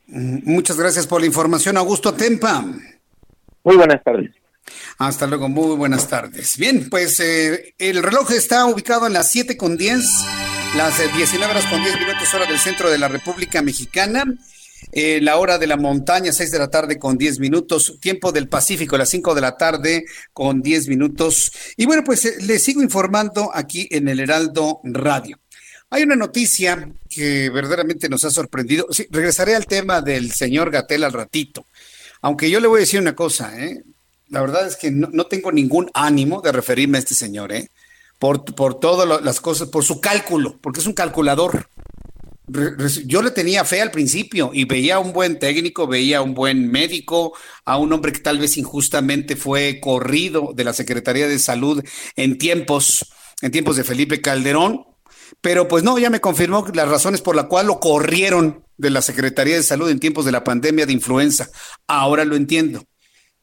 [0.08, 2.64] Muchas gracias por la información, Augusto Tempa.
[3.64, 4.41] Muy buenas tardes.
[4.98, 6.58] Hasta luego, muy buenas tardes.
[6.58, 10.04] Bien, pues eh, el reloj está ubicado en las 7 con 10,
[10.76, 14.26] las 19 horas con 10 minutos hora del centro de la República Mexicana.
[14.94, 18.98] La hora de la montaña, 6 de la tarde con 10 minutos, tiempo del Pacífico,
[18.98, 21.52] las 5 de la tarde con 10 minutos.
[21.78, 25.40] Y bueno, pues eh, les sigo informando aquí en el Heraldo Radio.
[25.90, 28.88] Hay una noticia que verdaderamente nos ha sorprendido.
[28.92, 31.68] Sí, regresaré al tema del señor Gatel al ratito.
[32.22, 33.84] Aunque yo le voy a decir una cosa, ¿eh?
[34.32, 37.70] La verdad es que no, tengo ningún ánimo de referirme a este señor, ¿eh?
[38.18, 38.46] Por,
[38.80, 41.68] todas las cosas, por su cálculo, porque es un calculador.
[43.06, 46.34] Yo le tenía fe al principio y veía a un buen técnico, veía a un
[46.34, 47.34] buen médico,
[47.66, 51.84] a un hombre que tal vez injustamente fue corrido de la Secretaría de Salud
[52.16, 53.12] en tiempos,
[53.42, 54.86] en tiempos de Felipe Calderón,
[55.42, 59.02] pero pues no, ya me confirmó las razones por las cuales lo corrieron de la
[59.02, 61.50] Secretaría de Salud en tiempos de la pandemia de influenza.
[61.88, 62.86] Ahora lo entiendo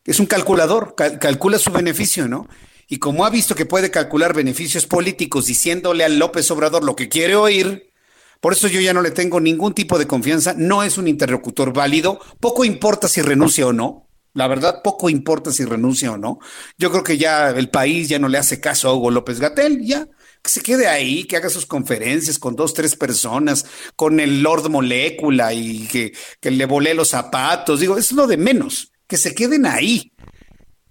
[0.05, 2.49] es un calculador, calcula su beneficio, ¿no?
[2.88, 7.11] Y como ha visto que puede calcular beneficios políticos diciéndole a López Obrador lo que
[7.11, 7.92] quiere oír,
[8.40, 11.72] por eso yo ya no le tengo ningún tipo de confianza, no es un interlocutor
[11.72, 14.09] válido, poco importa si renuncia o no.
[14.32, 16.38] La verdad, poco importa si renuncia o no.
[16.76, 19.84] Yo creo que ya el país ya no le hace caso a Hugo López Gatel,
[19.84, 20.07] ya
[20.42, 24.70] que se quede ahí, que haga sus conferencias con dos, tres personas, con el Lord
[24.70, 27.80] Molécula y que, que le volé los zapatos.
[27.80, 30.12] Digo, es lo de menos que se queden ahí.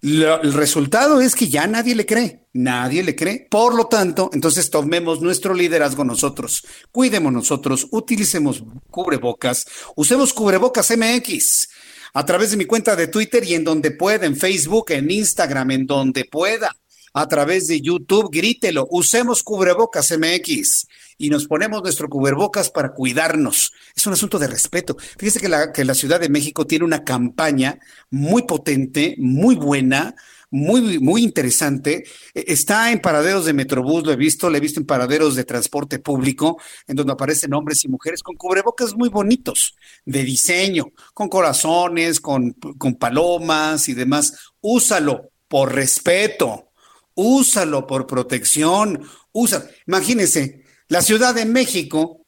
[0.02, 3.48] el resultado es que ya nadie le cree, nadie le cree.
[3.50, 9.66] Por lo tanto, entonces tomemos nuestro liderazgo nosotros, cuidemos nosotros, utilicemos cubrebocas,
[9.96, 11.70] usemos cubrebocas MX
[12.14, 15.72] a través de mi cuenta de Twitter y en donde pueda, en Facebook, en Instagram,
[15.72, 16.76] en donde pueda,
[17.14, 20.88] a través de YouTube, grítelo, usemos cubrebocas MX
[21.18, 23.74] y nos ponemos nuestro cubrebocas para cuidarnos.
[23.96, 24.96] Es un asunto de respeto.
[25.18, 27.80] Fíjese que la, que la Ciudad de México tiene una campaña
[28.12, 30.16] muy potente, muy buena,
[30.50, 32.06] muy, muy interesante.
[32.34, 35.44] E, está en paraderos de Metrobús, lo he visto, lo he visto en paraderos de
[35.44, 41.30] transporte público, en donde aparecen hombres y mujeres con cubrebocas muy bonitos, de diseño, con
[41.30, 44.52] corazones, con, con palomas y demás.
[44.62, 46.72] Úsalo por respeto,
[47.16, 49.02] úsalo por protección,
[49.32, 49.68] usa.
[49.88, 52.26] Imagínense, la Ciudad de México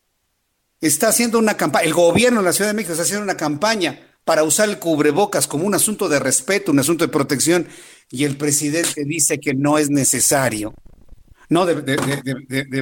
[0.82, 4.00] está haciendo una campaña, el gobierno de la Ciudad de México está haciendo una campaña
[4.24, 7.68] para usar el cubrebocas como un asunto de respeto, un asunto de protección,
[8.12, 10.74] y el presidente dice que no es necesario.
[11.50, 11.74] No, de,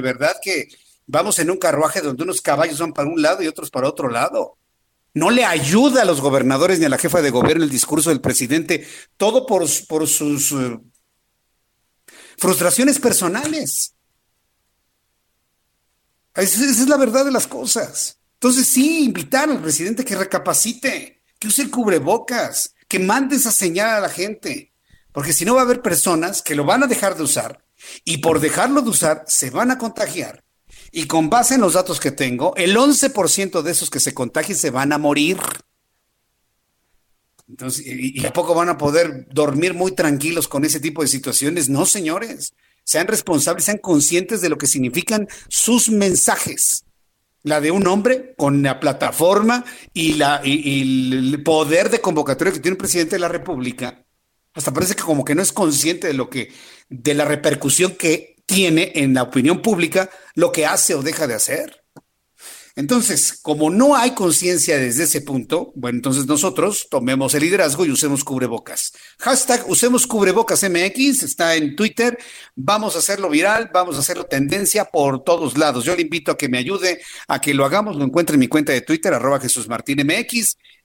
[0.02, 0.68] verdad que
[1.06, 4.10] vamos en un carruaje donde unos caballos van para un lado y otros para otro
[4.10, 4.58] lado.
[5.14, 8.20] No le ayuda a los gobernadores ni a la jefa de gobierno el discurso del
[8.20, 10.78] presidente, todo por, por sus eh,
[12.36, 13.94] frustraciones personales.
[16.38, 18.18] Esa es la verdad de las cosas.
[18.34, 24.00] Entonces sí, invitar al presidente que recapacite, que use cubrebocas, que mande esa señal a
[24.00, 24.72] la gente,
[25.10, 27.64] porque si no va a haber personas que lo van a dejar de usar
[28.04, 30.44] y por dejarlo de usar se van a contagiar.
[30.92, 34.56] Y con base en los datos que tengo, el 11% de esos que se contagien
[34.56, 35.38] se van a morir.
[37.48, 41.08] Entonces, ¿y, ¿y a poco van a poder dormir muy tranquilos con ese tipo de
[41.08, 41.68] situaciones?
[41.68, 42.52] No, señores
[42.88, 46.86] sean responsables, sean conscientes de lo que significan sus mensajes.
[47.42, 49.62] La de un hombre con la plataforma
[49.92, 54.06] y, la, el poder de convocatoria que tiene el presidente de la República.
[54.54, 56.50] Hasta parece que como que no es consciente de lo que,
[56.88, 61.34] de la repercusión que tiene en la opinión pública lo que hace o deja de
[61.34, 61.77] hacer.
[62.78, 67.90] Entonces, como no hay conciencia desde ese punto, bueno, entonces nosotros tomemos el liderazgo y
[67.90, 68.92] usemos cubrebocas.
[69.18, 72.16] Hashtag usemos cubrebocas está en Twitter.
[72.54, 75.84] Vamos a hacerlo viral, vamos a hacerlo tendencia por todos lados.
[75.84, 78.46] Yo le invito a que me ayude a que lo hagamos, lo encuentre en mi
[78.46, 79.98] cuenta de Twitter, arroba Jesús Martín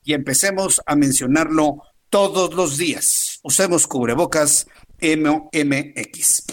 [0.04, 3.40] y empecemos a mencionarlo todos los días.
[3.44, 4.66] Usemos cubrebocas
[5.04, 6.44] MX.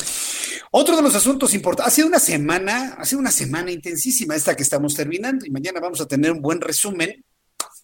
[0.72, 4.54] Otro de los asuntos importantes, ha sido una semana, ha sido una semana intensísima esta
[4.54, 7.24] que estamos terminando y mañana vamos a tener un buen resumen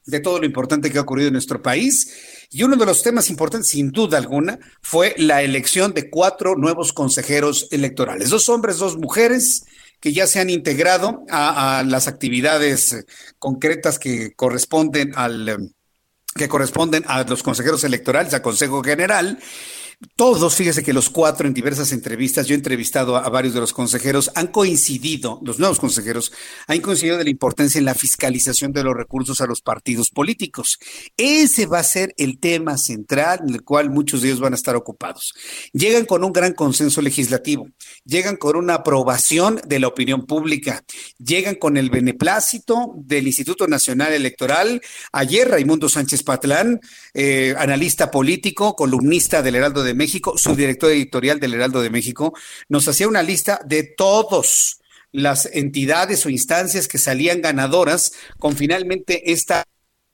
[0.04, 2.46] de todo lo importante que ha ocurrido en nuestro país.
[2.50, 6.92] Y uno de los temas importantes, sin duda alguna, fue la elección de cuatro nuevos
[6.92, 8.30] consejeros electorales.
[8.30, 9.64] Dos hombres, dos mujeres
[10.00, 13.04] que ya se han integrado a, a las actividades
[13.38, 15.72] concretas que corresponden al
[16.36, 19.38] que corresponden a los consejeros electorales, al Consejo General,
[20.14, 23.72] todos, fíjese que los cuatro en diversas entrevistas, yo he entrevistado a, varios de los
[23.72, 26.32] consejeros, han coincidido, los nuevos consejeros,
[26.66, 30.78] han coincidido de la importancia en la fiscalización de los recursos a los partidos políticos.
[31.16, 34.56] Ese va a ser el tema central en el cual muchos de ellos van a
[34.56, 35.32] estar ocupados.
[35.72, 37.66] Llegan con un gran consenso legislativo,
[38.06, 40.84] llegan con una aprobación de la opinión pública,
[41.18, 44.80] llegan con el beneplácito del Instituto Nacional Electoral.
[45.12, 46.80] Ayer Raimundo Sánchez Patlán,
[47.12, 52.32] eh, analista político, columnista del Heraldo de México, subdirector editorial del Heraldo de México,
[52.68, 54.80] nos hacía una lista de todas
[55.12, 59.64] las entidades o instancias que salían ganadoras con finalmente esta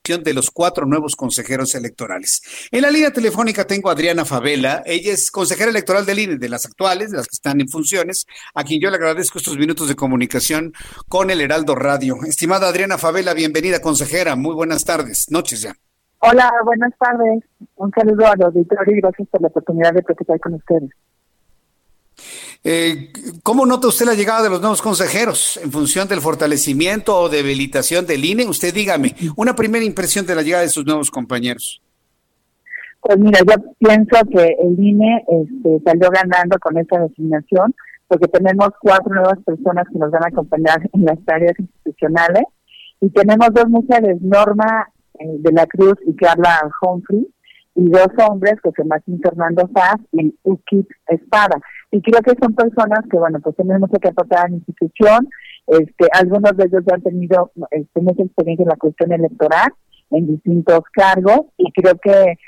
[0.03, 2.43] de los cuatro nuevos consejeros electorales.
[2.73, 6.49] En la línea telefónica tengo a Adriana Favela, ella es consejera electoral del INE, de
[6.49, 9.87] las actuales, de las que están en funciones, a quien yo le agradezco estos minutos
[9.87, 10.73] de comunicación
[11.09, 12.19] con el Heraldo Radio.
[12.27, 15.73] Estimada Adriana Favela, bienvenida consejera, muy buenas tardes, noches ya.
[16.19, 17.45] Hola, buenas tardes.
[17.77, 20.91] Un saludo a los auditorio y gracias por la oportunidad de platicar con ustedes.
[22.65, 27.29] Eh, ¿Cómo nota usted la llegada de los nuevos consejeros en función del fortalecimiento o
[27.29, 28.47] debilitación del INE?
[28.47, 31.83] Usted dígame, una primera impresión de la llegada de sus nuevos compañeros.
[33.01, 37.75] Pues mira, yo pienso que el INE este, salió ganando con esta designación
[38.07, 42.45] porque tenemos cuatro nuevas personas que nos van a acompañar en las tareas institucionales
[43.01, 44.89] y tenemos dos mujeres, Norma
[45.19, 47.27] eh, de la Cruz y Carla Humphrey,
[47.75, 51.61] y dos hombres, José Martín Fernando Faz y Ukip Espada.
[51.93, 55.29] Y creo que son personas que, bueno, pues tienen mucho que aportar a la institución.
[55.67, 59.69] Este, algunos de ellos ya han tenido este, mucha experiencia en la cuestión electoral,
[60.11, 62.39] en distintos cargos, y creo que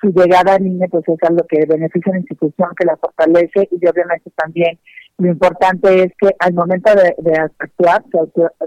[0.00, 3.68] su llegada al INE pues es algo que beneficia a la institución, que la fortalece,
[3.70, 4.78] y obviamente también
[5.18, 8.04] lo importante es que al momento de, actuar,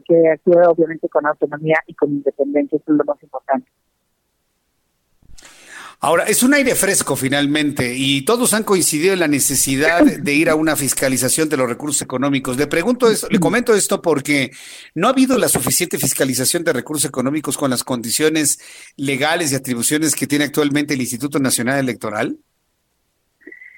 [0.05, 3.69] que actúe, obviamente con autonomía y con independencia, eso es lo más importante.
[6.03, 10.49] Ahora, es un aire fresco finalmente y todos han coincidido en la necesidad de ir
[10.49, 12.57] a una fiscalización de los recursos económicos.
[12.57, 14.49] Le pregunto esto, le comento esto porque
[14.95, 18.57] no ha habido la suficiente fiscalización de recursos económicos con las condiciones
[18.97, 22.35] legales y atribuciones que tiene actualmente el Instituto Nacional Electoral.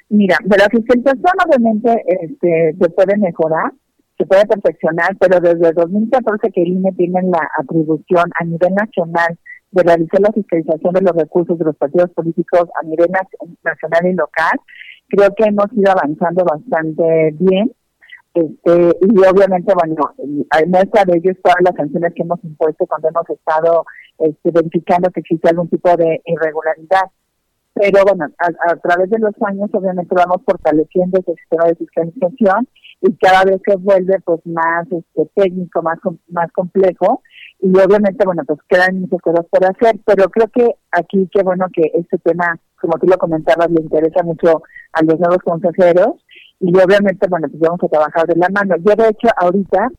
[0.07, 3.73] Mira, de la fiscalización obviamente este, se puede mejorar,
[4.17, 9.37] se puede perfeccionar, pero desde 2014 que el INE tiene la atribución a nivel nacional
[9.73, 13.09] de realizar la fiscalización de los recursos de los partidos políticos a nivel
[13.63, 14.59] nacional y local.
[15.09, 17.71] Creo que hemos ido avanzando bastante bien.
[18.33, 23.29] Este, y obviamente, bueno, de ello es todas las sanciones que hemos impuesto cuando hemos
[23.29, 23.85] estado
[24.19, 27.09] este, verificando que existe algún tipo de irregularidad.
[27.75, 32.67] Pero bueno, a, través de los años obviamente vamos fortaleciendo ese sistema de fiscalización
[33.01, 35.97] y cada vez que vuelve pues más este, técnico, más,
[36.29, 37.23] más complejo
[37.59, 41.65] y obviamente, bueno, pues quedan muchas cosas por hacer, pero creo que aquí qué bueno
[41.73, 46.23] que este tema, como tú lo comentabas, le interesa mucho a los nuevos consejeros
[46.59, 48.75] y obviamente, bueno, pues vamos a trabajar de la mano.
[48.77, 49.89] Yo, de hecho, ahorita,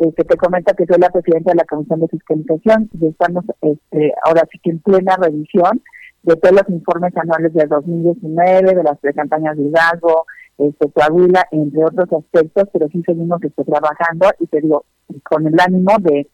[0.00, 3.44] eh, que te comenta que soy la presidenta de la Comisión de Fiscalización y estamos
[3.62, 5.82] este, ahora sí que en plena revisión
[6.24, 10.26] de todos los informes anuales del 2019, de las tres campañas de Hidalgo,
[10.58, 14.84] este, Coahuila, entre otros aspectos, pero sí seguimos este, trabajando y te digo,
[15.22, 16.28] con el ánimo de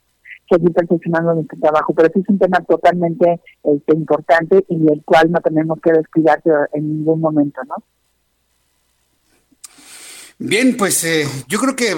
[0.49, 5.31] seguir perfeccionando nuestro trabajo, pero sí es un tema totalmente este, importante y el cual
[5.31, 6.41] no tenemos que descuidar
[6.73, 7.77] en ningún momento, ¿no?
[10.43, 11.95] Bien, pues eh, yo creo que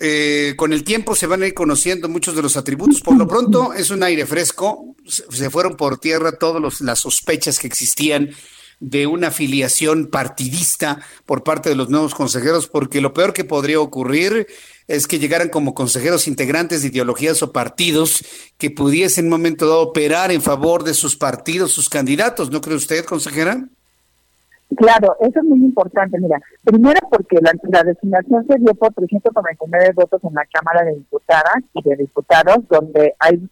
[0.00, 3.02] eh, con el tiempo se van a ir conociendo muchos de los atributos.
[3.02, 4.96] Por lo pronto es un aire fresco.
[5.04, 8.30] Se fueron por tierra todas las sospechas que existían
[8.80, 13.78] de una afiliación partidista por parte de los nuevos consejeros, porque lo peor que podría
[13.78, 14.46] ocurrir
[14.88, 18.24] es que llegaran como consejeros integrantes de ideologías o partidos
[18.56, 22.50] que pudiesen en un momento dado operar en favor de sus partidos, sus candidatos.
[22.50, 23.68] ¿No cree usted, consejera?
[24.76, 26.18] Claro, eso es muy importante.
[26.18, 31.62] Mira, primero porque la, designación se dio por 399 votos en la Cámara de Diputadas
[31.74, 33.48] y de Diputados, donde hay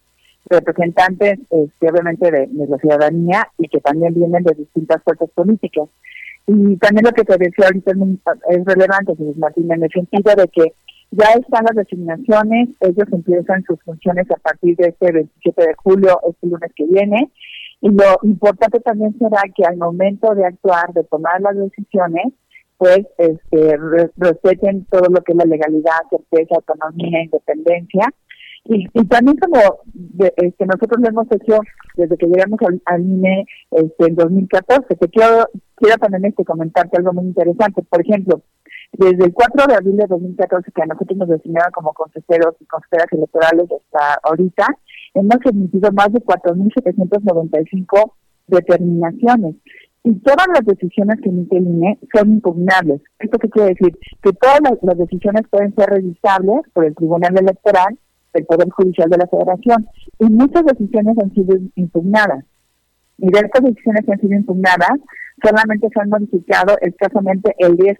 [0.49, 5.89] representantes, este, obviamente, de, la ciudadanía y que también vienen de distintas fuerzas políticas.
[6.47, 7.91] Y también lo que te decía ahorita
[8.49, 10.73] es, relevante, Jesús Martín, en el sentido de que
[11.11, 16.19] ya están las designaciones, ellos empiezan sus funciones a partir de este 27 de julio,
[16.27, 17.29] este lunes que viene,
[17.89, 22.33] lo importante también será que al momento de actuar, de tomar las decisiones,
[22.77, 23.77] pues este,
[24.17, 28.07] respeten todo lo que es la legalidad, certeza, autonomía, independencia.
[28.65, 29.59] Y, y también como
[29.93, 31.59] de, este, nosotros lo hemos hecho
[31.95, 36.97] desde que llegamos al, al INE este, en 2014, que quiero, quiero también este, comentarte
[36.97, 37.83] algo muy interesante.
[37.83, 38.41] Por ejemplo,
[38.93, 42.65] desde el 4 de abril de 2014, que a nosotros nos designaron como consejeros y
[42.65, 44.67] consejeras electorales hasta ahorita,
[45.13, 48.13] hemos emitido más de 4.795
[48.47, 49.55] determinaciones.
[50.03, 53.01] Y todas las decisiones que emite el INE son impugnables.
[53.19, 53.97] ¿Esto qué quiere decir?
[54.23, 57.97] Que todas las, decisiones pueden ser revisables por el Tribunal Electoral,
[58.33, 59.87] el Poder Judicial de la Federación.
[60.19, 62.43] Y muchas decisiones han sido impugnadas.
[63.19, 64.97] Y de estas decisiones que han sido impugnadas,
[65.43, 67.97] solamente se han modificado escasamente el 10%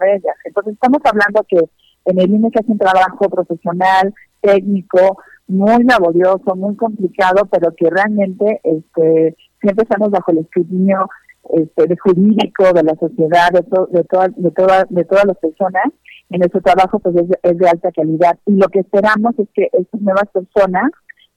[0.00, 0.36] de ellas.
[0.44, 1.60] Entonces estamos hablando que
[2.06, 7.88] en el INE se hace un trabajo profesional, técnico, muy laborioso, muy complicado, pero que
[7.90, 11.08] realmente este, siempre estamos bajo el escrutinio
[11.54, 15.84] este, jurídico de la sociedad, de, de, toda, de, toda, de todas las personas.
[16.30, 18.38] En nuestro trabajo pues es, de alta calidad.
[18.46, 20.90] Y lo que esperamos es que estas nuevas personas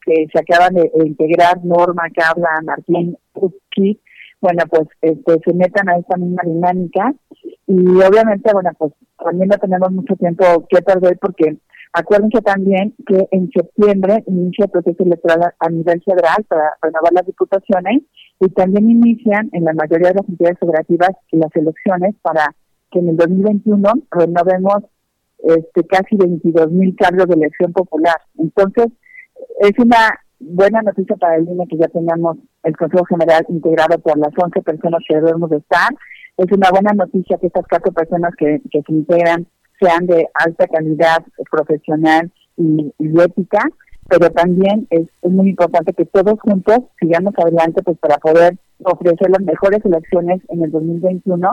[0.04, 3.18] que se acaban de, integrar, Norma, Carla, Martín,
[3.70, 4.00] Kit,
[4.42, 7.14] bueno, pues este, se metan a esta misma dinámica
[7.68, 8.94] y obviamente, bueno, pues
[9.24, 11.58] también no tenemos mucho tiempo que perder porque
[11.94, 17.26] acuérdense también que en septiembre inicia el proceso electoral a nivel federal para renovar las
[17.26, 18.04] diputaciones
[18.40, 22.56] y también inician en la mayoría de las entidades federativas las elecciones para
[22.92, 24.84] que en el 2021 renovemos
[25.40, 28.18] este casi 22 mil cargos de elección popular.
[28.38, 28.88] Entonces,
[29.62, 34.18] es una buena noticia para el INE que ya tengamos el Consejo General integrado por
[34.18, 35.90] las 11 personas que debemos de estar.
[36.38, 39.48] Es una buena noticia que estas cuatro personas que, que se integran
[39.80, 43.64] sean de alta calidad profesional y, ética,
[44.08, 49.42] pero también es, muy importante que todos juntos sigamos adelante pues para poder ofrecer las
[49.42, 51.52] mejores elecciones en el 2021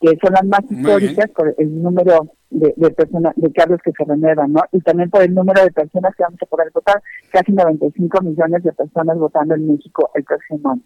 [0.00, 4.04] que son las más históricas por el número de, de personas, de cargos que se
[4.04, 4.62] renuevan, ¿no?
[4.72, 8.62] Y también por el número de personas que vamos a poder votar, casi 95 millones
[8.62, 10.82] de personas votando en México el próximo año.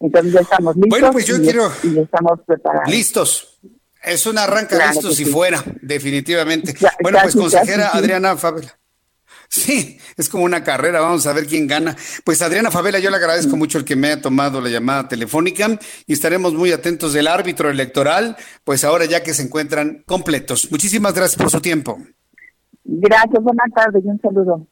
[0.00, 0.90] Entonces ya estamos listos.
[0.90, 1.70] Bueno, pues yo y, quiero...
[1.82, 2.90] Y estamos preparados.
[2.90, 3.60] Listos.
[4.02, 6.74] Es una arranca listos y fuera, definitivamente.
[7.00, 8.76] bueno, pues consejera Adriana Fabela.
[9.54, 11.94] Sí, es como una carrera, vamos a ver quién gana.
[12.24, 15.78] Pues Adriana Favela, yo le agradezco mucho el que me haya tomado la llamada telefónica
[16.08, 20.72] y estaremos muy atentos del árbitro electoral, pues ahora ya que se encuentran completos.
[20.72, 21.98] Muchísimas gracias por su tiempo.
[22.82, 24.66] Gracias, buenas tardes y un saludo.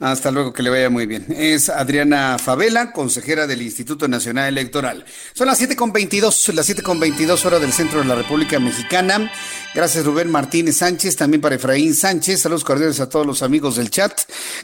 [0.00, 1.26] Hasta luego, que le vaya muy bien.
[1.28, 5.04] Es Adriana Favela, consejera del Instituto Nacional Electoral.
[5.32, 9.28] Son las 7.22, las 7.22 horas del centro de la República Mexicana.
[9.74, 12.42] Gracias Rubén Martínez Sánchez, también para Efraín Sánchez.
[12.42, 14.12] Saludos cordiales a todos los amigos del chat.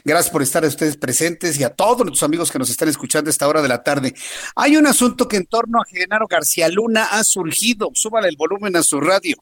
[0.05, 3.31] Gracias por estar ustedes presentes y a todos nuestros amigos que nos están escuchando a
[3.31, 4.15] esta hora de la tarde.
[4.55, 7.89] Hay un asunto que en torno a Genaro García Luna ha surgido.
[7.93, 9.35] Súbale el volumen a su radio.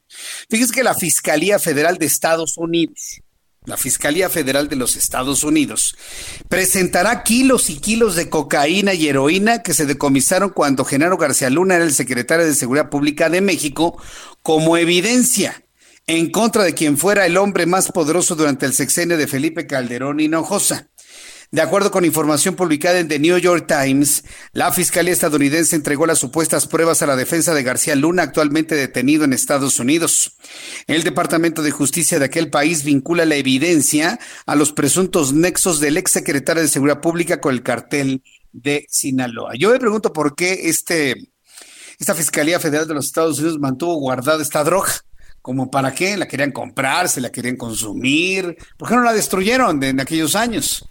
[0.50, 3.20] Fíjense que la Fiscalía Federal de Estados Unidos
[3.64, 5.96] la Fiscalía Federal de los Estados Unidos,
[6.48, 11.76] presentará kilos y kilos de cocaína y heroína que se decomisaron cuando Genaro García Luna
[11.76, 14.00] era el secretario de Seguridad Pública de México
[14.42, 15.64] como evidencia
[16.06, 20.20] en contra de quien fuera el hombre más poderoso durante el sexenio de Felipe Calderón
[20.20, 20.90] Hinojosa.
[21.54, 24.24] De acuerdo con información publicada en The New York Times,
[24.54, 29.22] la Fiscalía estadounidense entregó las supuestas pruebas a la defensa de García Luna, actualmente detenido
[29.22, 30.32] en Estados Unidos.
[30.88, 35.96] El Departamento de Justicia de aquel país vincula la evidencia a los presuntos nexos del
[35.96, 39.52] ex secretario de Seguridad Pública con el cartel de Sinaloa.
[39.56, 41.14] Yo me pregunto por qué este,
[42.00, 44.92] esta Fiscalía Federal de los Estados Unidos mantuvo guardada esta droga.
[45.40, 46.16] ¿Como para qué?
[46.16, 47.08] ¿La querían comprar?
[47.08, 48.56] ¿Se la querían consumir?
[48.76, 50.84] ¿Por qué no la destruyeron en aquellos años?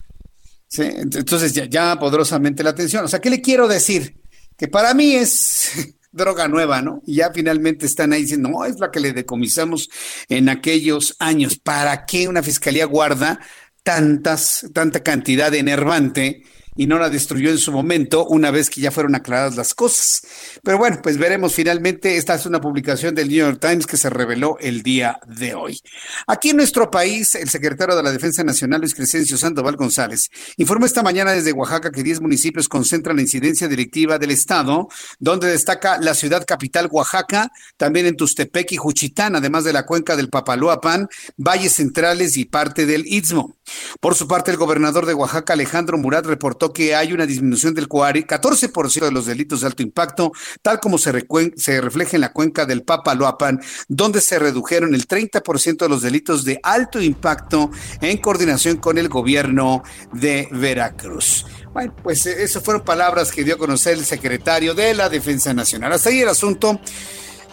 [0.77, 3.05] Entonces ya, ya poderosamente la atención.
[3.05, 4.17] O sea, ¿qué le quiero decir?
[4.57, 7.01] Que para mí es droga nueva, ¿no?
[7.05, 9.89] Y ya finalmente están ahí diciendo, no, es la que le decomisamos
[10.29, 11.57] en aquellos años.
[11.57, 13.39] ¿Para qué una fiscalía guarda
[13.83, 16.43] tantas, tanta cantidad de enervante
[16.75, 20.23] y no la destruyó en su momento una vez que ya fueron aclaradas las cosas.
[20.63, 22.17] Pero bueno, pues veremos finalmente.
[22.17, 25.79] Esta es una publicación del New York Times que se reveló el día de hoy.
[26.27, 30.85] Aquí en nuestro país, el secretario de la Defensa Nacional, Luis Crescencio Sandoval González, informó
[30.85, 34.87] esta mañana desde Oaxaca que 10 municipios concentran la incidencia directiva del Estado,
[35.19, 40.15] donde destaca la ciudad capital Oaxaca, también en Tustepec y Juchitán, además de la cuenca
[40.15, 43.57] del Papaloapan, valles centrales y parte del Istmo.
[43.99, 47.89] Por su parte, el gobernador de Oaxaca, Alejandro Murat, reportó que hay una disminución del
[47.89, 50.31] 14% de los delitos de alto impacto,
[50.61, 55.89] tal como se, refleja en la cuenca del Papaloapan, donde se redujeron el 30% de
[55.89, 57.71] los delitos de alto impacto
[58.01, 59.83] en coordinación con el gobierno
[60.13, 61.45] de Veracruz.
[61.73, 65.53] Bueno, pues eh, esas fueron palabras que dio a conocer el secretario de la Defensa
[65.53, 65.91] Nacional.
[65.93, 66.79] Hasta ahí el asunto.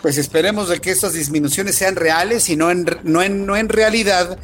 [0.02, 3.68] Pues esperemos de que estas disminuciones sean reales y no en, no en, no en
[3.68, 4.38] realidad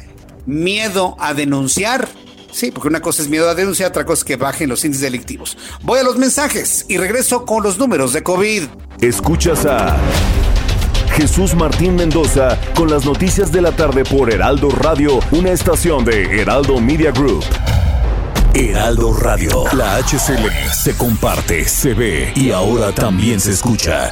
[0.45, 2.07] miedo a denunciar
[2.51, 5.03] Sí, porque una cosa es miedo a denunciar, otra cosa es que bajen los índices
[5.03, 5.57] delictivos.
[5.83, 8.63] Voy a los mensajes y regreso con los números de COVID.
[9.01, 9.97] Escuchas a
[11.15, 16.41] Jesús Martín Mendoza con las noticias de la tarde por Heraldo Radio, una estación de
[16.41, 17.43] Heraldo Media Group.
[18.53, 24.11] Heraldo Radio, la HCL se comparte, se ve y ahora también se escucha.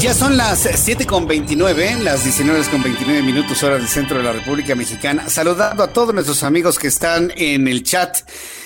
[0.00, 4.24] Ya son las 7 con 29, las 19 con 29 minutos hora del centro de
[4.24, 5.28] la República Mexicana.
[5.28, 8.16] Saludando a todos nuestros amigos que están en el chat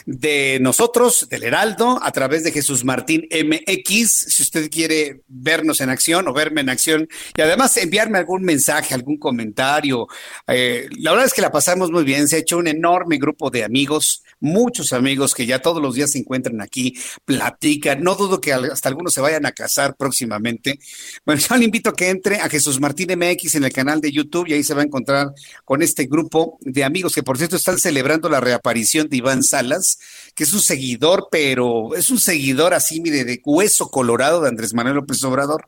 [0.06, 5.88] de nosotros, del Heraldo, a través de Jesús Martín MX, si usted quiere vernos en
[5.88, 10.06] acción o verme en acción y además enviarme algún mensaje, algún comentario.
[10.46, 13.50] Eh, la verdad es que la pasamos muy bien, se ha hecho un enorme grupo
[13.50, 18.40] de amigos, muchos amigos que ya todos los días se encuentran aquí, platican, no dudo
[18.40, 20.78] que hasta algunos se vayan a casar próximamente.
[21.24, 24.12] Bueno, yo le invito a que entre a Jesús Martín MX en el canal de
[24.12, 25.32] YouTube y ahí se va a encontrar
[25.64, 29.98] con este grupo de amigos que por cierto están celebrando la reaparición de Iván Salas
[30.34, 34.74] que es un seguidor, pero es un seguidor así, mire, de hueso colorado de Andrés
[34.74, 35.66] Manuel López Obrador,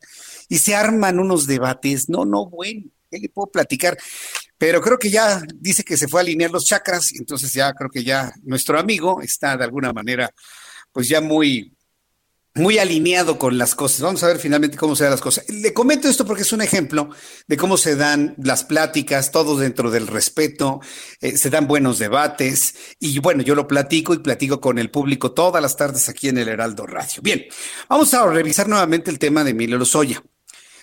[0.49, 3.97] y se arman unos debates, no, no, bueno, ¿qué le puedo platicar?
[4.59, 7.91] Pero creo que ya dice que se fue a alinear los chakras, entonces ya creo
[7.91, 10.31] que ya nuestro amigo está de alguna manera,
[10.93, 11.76] pues ya muy,
[12.57, 14.01] muy alineado con las cosas.
[14.01, 15.49] Vamos a ver finalmente cómo se dan las cosas.
[15.49, 17.11] Le comento esto porque es un ejemplo
[17.47, 20.81] de cómo se dan las pláticas, todo dentro del respeto,
[21.21, 25.33] eh, se dan buenos debates y bueno, yo lo platico y platico con el público
[25.33, 27.21] todas las tardes aquí en el Heraldo Radio.
[27.23, 27.45] Bien,
[27.89, 30.23] vamos a revisar nuevamente el tema de Emilio Lozoya.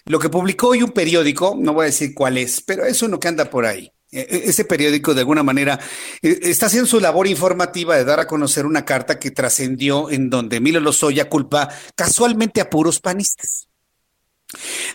[0.06, 3.20] Lo que publicó hoy un periódico, no voy a decir cuál es, pero es uno
[3.20, 3.92] que anda por ahí.
[4.14, 5.80] E, e, ese periódico de alguna manera
[6.22, 10.30] e, está haciendo su labor informativa de dar a conocer una carta que trascendió en
[10.30, 13.68] donde Emilio Lozoya culpa casualmente a puros panistas.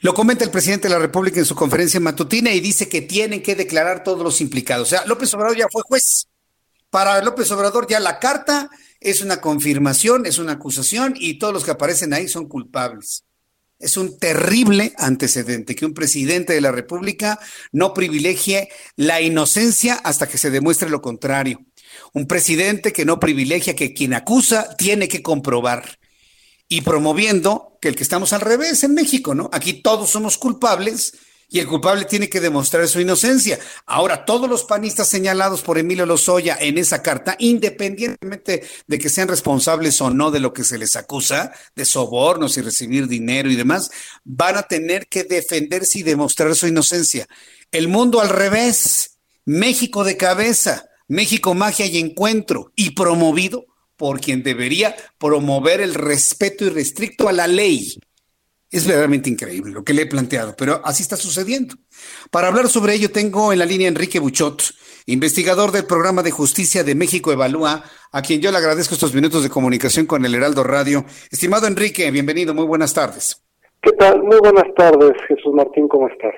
[0.02, 3.42] Lo comenta el presidente de la República en su conferencia matutina y dice que tienen
[3.42, 4.86] que declarar todos los implicados.
[4.86, 6.28] O sea, López Obrador ya fue juez.
[6.90, 8.70] Para López Obrador ya la carta
[9.00, 13.24] es una confirmación, es una acusación y todos los que aparecen ahí son culpables.
[13.78, 17.38] Es un terrible antecedente que un presidente de la República
[17.70, 21.64] no privilegie la inocencia hasta que se demuestre lo contrario.
[22.12, 25.98] Un presidente que no privilegia que quien acusa tiene que comprobar.
[26.68, 29.48] Y promoviendo que el que estamos al revés en México, ¿no?
[29.52, 31.12] Aquí todos somos culpables
[31.50, 33.58] y el culpable tiene que demostrar su inocencia.
[33.86, 39.28] Ahora, todos los panistas señalados por Emilio Lozoya en esa carta, independientemente de que sean
[39.28, 43.56] responsables o no de lo que se les acusa, de sobornos y recibir dinero y
[43.56, 43.90] demás,
[44.24, 47.26] van a tener que defenderse y demostrar su inocencia.
[47.72, 53.64] El mundo al revés, México de cabeza, México magia y encuentro, y promovido
[53.96, 57.98] por quien debería promover el respeto irrestricto a la ley
[58.70, 61.74] es verdaderamente increíble lo que le he planteado, pero así está sucediendo.
[62.30, 64.62] Para hablar sobre ello tengo en la línea Enrique Buchot,
[65.06, 67.82] investigador del programa de justicia de México Evalúa,
[68.12, 71.04] a quien yo le agradezco estos minutos de comunicación con el Heraldo Radio.
[71.30, 73.42] Estimado Enrique, bienvenido, muy buenas tardes.
[73.82, 74.22] ¿Qué tal?
[74.22, 76.34] Muy buenas tardes, Jesús Martín, ¿cómo estás?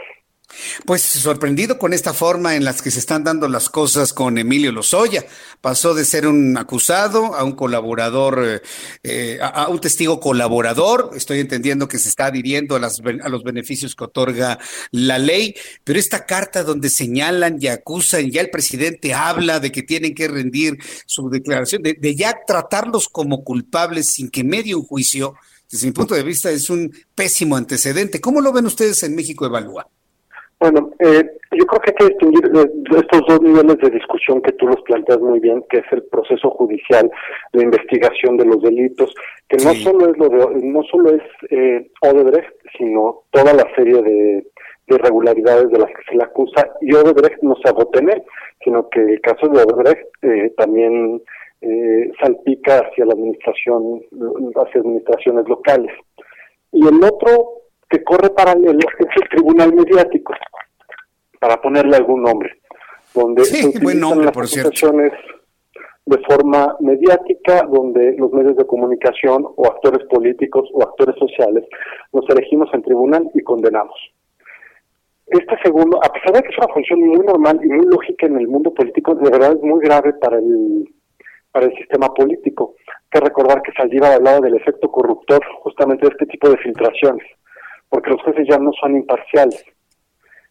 [0.85, 4.73] Pues sorprendido con esta forma en las que se están dando las cosas con Emilio
[4.73, 5.25] Lozoya.
[5.61, 8.63] Pasó de ser un acusado a un colaborador, eh,
[9.03, 11.11] eh, a, un testigo colaborador.
[11.15, 14.59] Estoy entendiendo que se está adhiriendo a, a, los beneficios que otorga
[14.91, 15.55] la ley,
[15.85, 20.29] pero esta carta donde señalan y acusan, ya el presidente habla de que tienen que
[20.29, 25.35] rendir su declaración, de, de ya tratarlos como culpables sin que medie un juicio,
[25.71, 28.21] desde mi punto de vista es un pésimo antecedente.
[28.21, 29.89] ¿Cómo lo ven ustedes en México Evalúa?
[30.61, 34.53] Bueno, eh, yo creo que hay que distinguir eh, estos dos niveles de discusión que
[34.53, 37.11] tú los planteas muy bien, que es el proceso judicial,
[37.53, 39.15] la investigación de los delitos,
[39.49, 44.03] que no solo es lo de, no solo es eh, Odebrecht, sino toda la serie
[44.03, 44.47] de,
[44.89, 48.23] irregularidades de las que se le acusa, y Odebrecht no se agota en
[48.63, 51.23] sino que el caso de Odebrecht eh, también
[51.63, 54.03] eh, salpica hacia la administración,
[54.57, 55.93] hacia administraciones locales.
[56.73, 57.60] Y el otro
[57.91, 60.33] que corre paralelo es el tribunal mediático,
[61.39, 62.61] para ponerle algún nombre,
[63.15, 65.13] donde se utilizan las acusaciones
[66.07, 71.65] de forma mediática, donde los medios de comunicación o actores políticos o actores sociales
[72.13, 73.97] nos elegimos en tribunal y condenamos.
[75.27, 78.39] Este segundo, a pesar de que es una función muy normal y muy lógica en
[78.39, 80.89] el mundo político, de verdad es muy grave para el
[81.53, 82.75] para el sistema político.
[82.87, 87.27] Hay que recordar que Saldívar hablado del efecto corruptor justamente de este tipo de filtraciones
[87.91, 89.63] porque los jueces ya no son imparciales.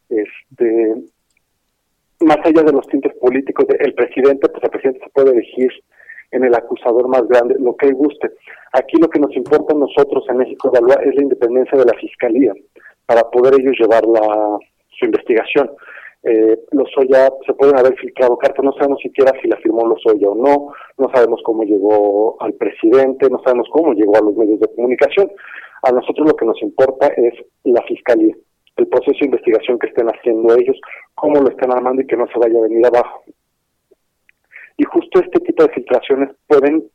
[0.10, 0.94] Este,
[2.20, 5.72] más allá de los tintes políticos del presidente, pues el presidente se puede elegir
[6.32, 8.30] en el acusador más grande, lo que guste.
[8.74, 11.98] Aquí lo que nos importa a nosotros en México evaluar es la independencia de la
[11.98, 12.54] fiscalía
[13.06, 14.60] para poder ellos llevar la,
[14.92, 15.72] su investigación.
[16.22, 20.36] Eh, Lozoya se pueden haber filtrado cartas, no sabemos siquiera si la firmó Lozoya o
[20.36, 24.68] no, no sabemos cómo llegó al presidente, no sabemos cómo llegó a los medios de
[24.76, 25.32] comunicación.
[25.84, 27.34] A nosotros lo que nos importa es
[27.64, 28.36] la fiscalía,
[28.78, 30.80] el proceso de investigación que estén haciendo ellos,
[31.16, 33.24] cómo lo están armando y que no se vaya a venir abajo.
[34.78, 36.90] Y justo este tipo de filtraciones pueden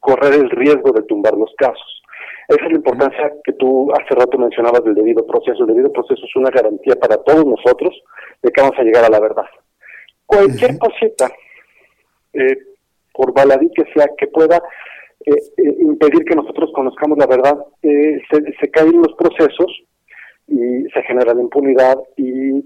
[0.00, 2.02] correr el riesgo de tumbar los casos.
[2.48, 5.62] Esa es la importancia que tú hace rato mencionabas del debido proceso.
[5.62, 7.92] El debido proceso es una garantía para todos nosotros
[8.42, 9.46] de que vamos a llegar a la verdad.
[10.24, 11.30] Cualquier cosita,
[12.32, 12.56] eh,
[13.12, 14.62] por baladí que sea, que pueda
[15.56, 19.66] impedir que nosotros conozcamos la verdad, eh, se, caen los procesos
[20.46, 22.58] y se genera la impunidad y,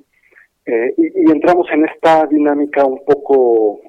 [0.66, 3.80] y, entramos en esta dinámica un poco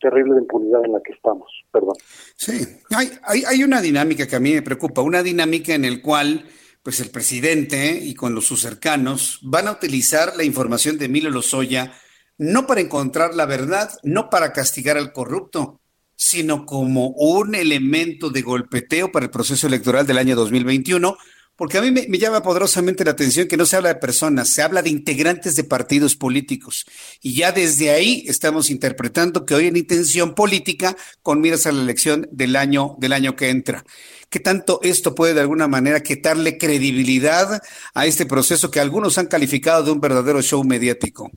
[0.00, 1.48] terrible de impunidad en la que estamos.
[1.72, 1.94] Perdón.
[2.36, 2.66] Sí,
[2.96, 6.44] hay, hay, hay una dinámica que a mí me preocupa, una dinámica en el cual
[6.82, 11.30] pues el presidente y con los sus cercanos van a utilizar la información de Emilio
[11.30, 11.92] Lozoya
[12.36, 15.80] no para encontrar la verdad, no para castigar al corrupto,
[16.16, 21.16] sino como un elemento de golpeteo para el proceso electoral del año 2021,
[21.56, 24.60] Porque a mí me, llama poderosamente la atención que no se habla de personas, se
[24.60, 26.84] habla de integrantes de partidos políticos.
[27.22, 31.80] Y ya desde ahí estamos interpretando que hoy en intención política con miras a la
[31.80, 33.84] elección del año, del año que entra.
[34.30, 37.62] ¿Qué tanto esto puede de alguna manera quitarle credibilidad
[37.94, 41.30] a este proceso que algunos han calificado de un verdadero show mediático?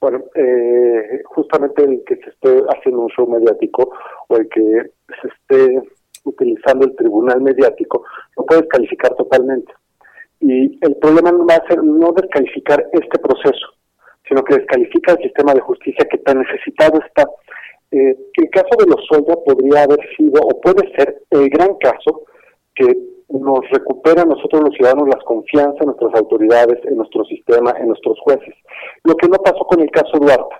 [0.00, 3.92] Bueno, eh, justamente el que se esté haciendo un show mediático
[4.28, 5.82] o el que se esté
[6.24, 8.04] utilizando el tribunal mediático,
[8.36, 9.72] lo puedes calificar totalmente.
[10.40, 13.66] Y el problema no va a ser no descalificar este proceso,
[14.26, 17.28] sino que descalifica el sistema de justicia que tan necesitado está.
[17.90, 22.22] Eh, el caso de los Lozoya podría haber sido, o puede ser, el gran caso
[22.74, 22.96] que
[23.30, 27.88] nos recupera a nosotros los ciudadanos las confianza en nuestras autoridades, en nuestro sistema, en
[27.88, 28.54] nuestros jueces.
[29.04, 30.56] Lo que no pasó con el caso Duarte.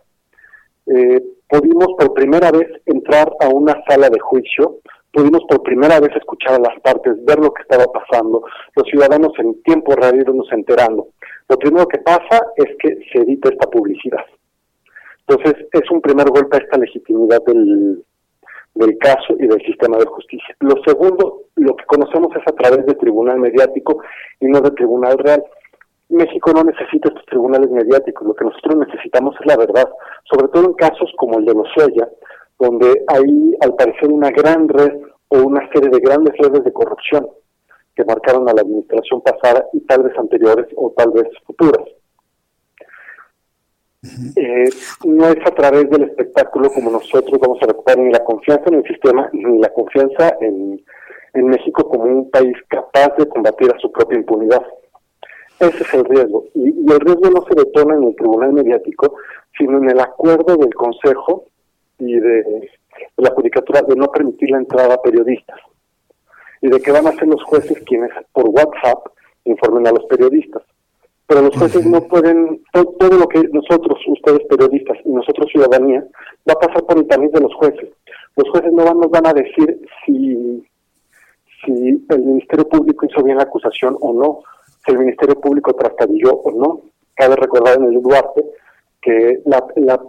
[0.87, 4.81] Eh, pudimos por primera vez entrar a una sala de juicio
[5.13, 8.45] pudimos por primera vez escuchar a las partes, ver lo que estaba pasando,
[8.77, 11.09] los ciudadanos en tiempo real irnos enterando.
[11.49, 14.25] Lo primero que pasa es que se edita esta publicidad.
[15.27, 18.05] Entonces, es un primer golpe a esta legitimidad del,
[18.75, 20.57] del caso y del sistema de justicia.
[20.61, 24.03] Lo segundo, lo que conocemos es a través del tribunal mediático
[24.41, 25.45] y no del tribunal real.
[26.09, 29.89] México no necesita estos tribunales mediáticos, lo que nosotros necesitamos es la verdad,
[30.25, 32.09] sobre todo en casos como el de Lozoya,
[32.59, 37.29] donde hay al parecer una gran red o una serie de grandes redes de corrupción
[37.95, 41.85] que marcaron a la administración pasada y tal vez anteriores o tal vez futuras.
[44.03, 44.71] Eh,
[45.05, 48.77] no es a través del espectáculo como nosotros vamos a recuperar ni la confianza en
[48.77, 50.83] el sistema ni la confianza en,
[51.35, 54.63] en México como un país capaz de combatir a su propia impunidad.
[55.59, 56.45] Ese es el riesgo.
[56.55, 59.17] Y, el riesgo no se detona en el tribunal mediático,
[59.57, 61.45] sino en el acuerdo del Consejo
[61.99, 62.71] y de,
[63.19, 65.61] la judicatura de no permitir la entrada a periodistas
[66.63, 69.07] y de que van a ser los jueces quienes por WhatsApp
[69.45, 70.63] informen a los periodistas.
[71.31, 76.05] Pero los jueces no pueden, todo, lo que nosotros, ustedes periodistas y nosotros ciudadanía,
[76.49, 77.89] va a pasar por el tamiz de los jueces.
[78.35, 80.67] Los jueces no van, nos van a decir si,
[81.65, 84.41] si el Ministerio Público hizo bien la acusación o no,
[84.85, 86.81] si el Ministerio Público trastabilló o no.
[87.15, 88.45] Cabe recordar en el Duarte
[89.01, 90.01] que la, la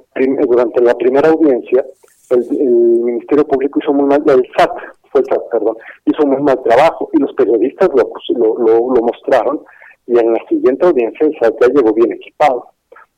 [0.48, 1.86] durante la primera audiencia
[2.32, 4.72] el, Ministerio Público hizo muy mal, el SAT,
[5.12, 8.12] fue el SAT, perdón, hizo muy mal trabajo y los periodistas lo,
[8.58, 9.62] lo, lo, mostraron
[10.08, 12.72] y en la siguiente audiencia ya llegó bien equipado.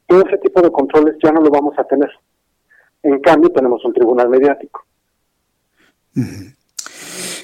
[0.07, 2.09] Todo ese tipo de controles ya no lo vamos a tener.
[3.01, 4.85] En cambio, tenemos un tribunal mediático.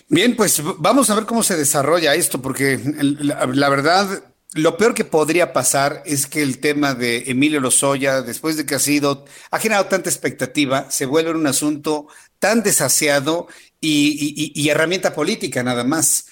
[0.07, 5.05] Bien, pues vamos a ver cómo se desarrolla esto, porque la verdad lo peor que
[5.05, 9.59] podría pasar es que el tema de Emilio Lozoya, después de que ha sido, ha
[9.59, 12.07] generado tanta expectativa, se vuelve un asunto
[12.39, 13.47] tan desaseado
[13.79, 16.25] y, herramienta política nada más.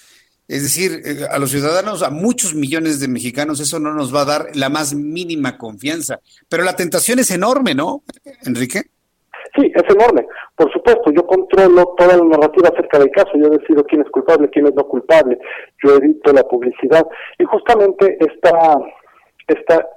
[0.48, 4.22] Es decir, eh, a los ciudadanos, a muchos millones de mexicanos, eso no nos va
[4.22, 6.22] a dar la más mínima confianza.
[6.48, 8.04] Pero la tentación es enorme, ¿no,
[8.46, 8.84] Enrique?
[9.56, 10.26] Sí, es enorme.
[10.56, 14.50] Por supuesto, yo controlo toda la narrativa acerca del caso, yo decido quién es culpable,
[14.50, 15.38] quién es no culpable,
[15.84, 17.06] yo edito la publicidad
[17.38, 18.80] y justamente esta,
[19.48, 19.88] esta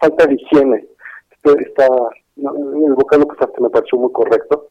[0.00, 0.86] falta de higiene,
[1.30, 1.86] este, esta,
[2.36, 4.68] el vocablo que me pareció muy correcto,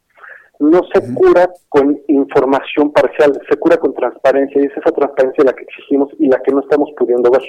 [0.59, 5.53] no se cura con información parcial, se cura con transparencia y es esa transparencia la
[5.53, 7.43] que exigimos y la que no estamos pudiendo ver.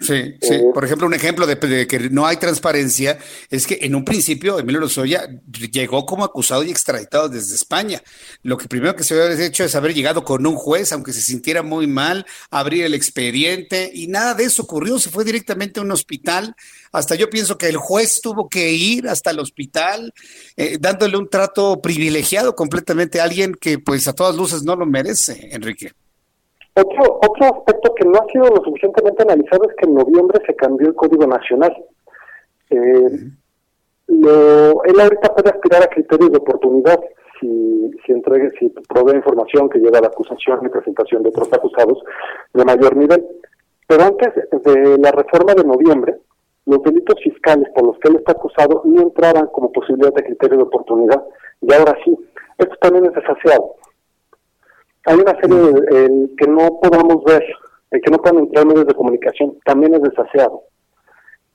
[0.00, 0.54] Sí, sí.
[0.54, 3.18] Eh, Por ejemplo, un ejemplo de, que no hay transparencia
[3.50, 5.26] es que en un principio Emilio Lozoya
[5.72, 8.02] llegó como acusado y extraditado desde España.
[8.42, 11.22] Lo que primero que se había hecho es haber llegado con un juez, aunque se
[11.22, 14.98] sintiera muy mal, abrir el expediente y nada de eso ocurrió.
[14.98, 16.54] Se fue directamente a un hospital.
[16.92, 20.12] Hasta yo pienso que el juez tuvo que ir hasta el hospital,
[20.56, 24.86] eh, dándole un trato privilegiado completamente a alguien que pues a todas luces no lo
[24.86, 25.92] merece, Enrique.
[26.78, 30.54] Otro, otro aspecto que no ha sido lo suficientemente analizado es que en noviembre se
[30.54, 31.74] cambió el Código Nacional.
[32.68, 33.30] Eh,
[34.08, 37.00] él ahorita puede aspirar a criterios de oportunidad
[37.40, 41.50] si, si entregue, si provee información que lleva a la acusación y presentación de otros
[41.50, 42.04] acusados
[42.52, 43.24] de mayor nivel.
[43.86, 46.16] Pero antes de la reforma de noviembre,
[46.66, 50.58] los delitos fiscales por los que él está acusado no entraban como posibilidad de criterio
[50.58, 51.24] de oportunidad,
[51.62, 52.14] y ahora sí.
[52.58, 53.76] Esto también es desaseado
[55.06, 57.44] hay una serie de, que no podamos ver,
[57.92, 60.62] el que no puedan entrar medios de comunicación, también es desaseado.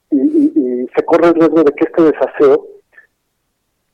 [0.09, 2.67] Y, se corre el riesgo de que este desaseo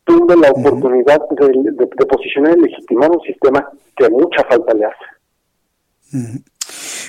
[0.03, 6.37] tumbe la oportunidad de, posicionar y legitimar un sistema que mucha falta le hace.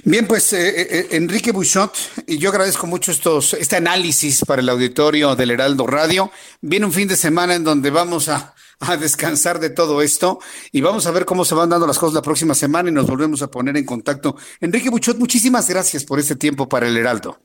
[0.05, 1.93] Bien, pues eh, eh, eh, Enrique Buchot,
[2.27, 6.31] y yo agradezco mucho estos, este análisis para el auditorio del Heraldo Radio.
[6.61, 10.39] Viene un fin de semana en donde vamos a, a descansar de todo esto
[10.73, 13.07] y vamos a ver cómo se van dando las cosas la próxima semana y nos
[13.07, 14.37] volvemos a poner en contacto.
[14.61, 17.39] Enrique Buchot, muchísimas gracias por este tiempo para el Heraldo.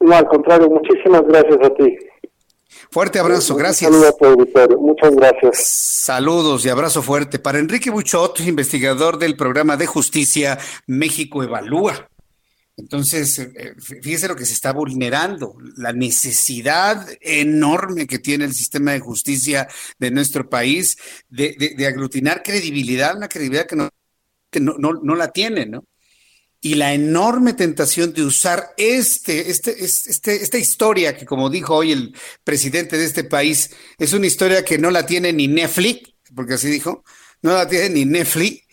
[0.00, 1.96] No, al contrario, muchísimas gracias a ti.
[2.90, 3.90] Fuerte abrazo, gracias.
[3.90, 5.58] Muchas gracias.
[5.58, 12.08] Saludos y abrazo fuerte para Enrique Buchot, investigador del programa de justicia México Evalúa.
[12.76, 18.92] Entonces, eh, fíjese lo que se está vulnerando, la necesidad enorme que tiene el sistema
[18.92, 19.66] de justicia
[19.98, 20.98] de nuestro país
[21.28, 23.88] de, aglutinar credibilidad, una credibilidad que no,
[24.50, 25.84] que no, no la tiene, ¿no?
[26.66, 31.92] y la enorme tentación de usar este, este, este, esta historia que, como dijo hoy
[31.92, 36.54] el presidente de este país, es una historia que no la tiene ni Netflix, porque
[36.54, 37.04] así dijo,
[37.42, 38.65] no la tiene ni Netflix.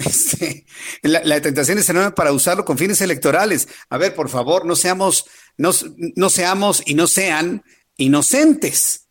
[0.06, 0.64] Este,
[1.02, 3.68] la, tentación es enorme para usarlo con fines electorales.
[3.90, 5.26] A ver, por favor, no seamos,
[5.58, 5.72] no,
[6.16, 7.62] no seamos y no sean
[7.96, 9.08] inocentes.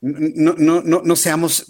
[0.00, 1.66] No, no, no, no seamos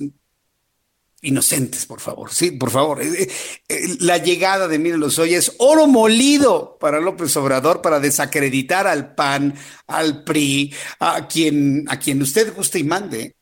[1.22, 2.32] inocentes, por favor.
[2.32, 3.02] Sí, por favor.
[3.02, 3.28] Eh, eh,
[3.68, 9.14] eh, la llegada de Miguel Lozoya es oro molido para López Obrador para desacreditar al
[9.14, 9.55] PAN,
[9.86, 13.36] al PRI, a quien, a quien usted guste y mande.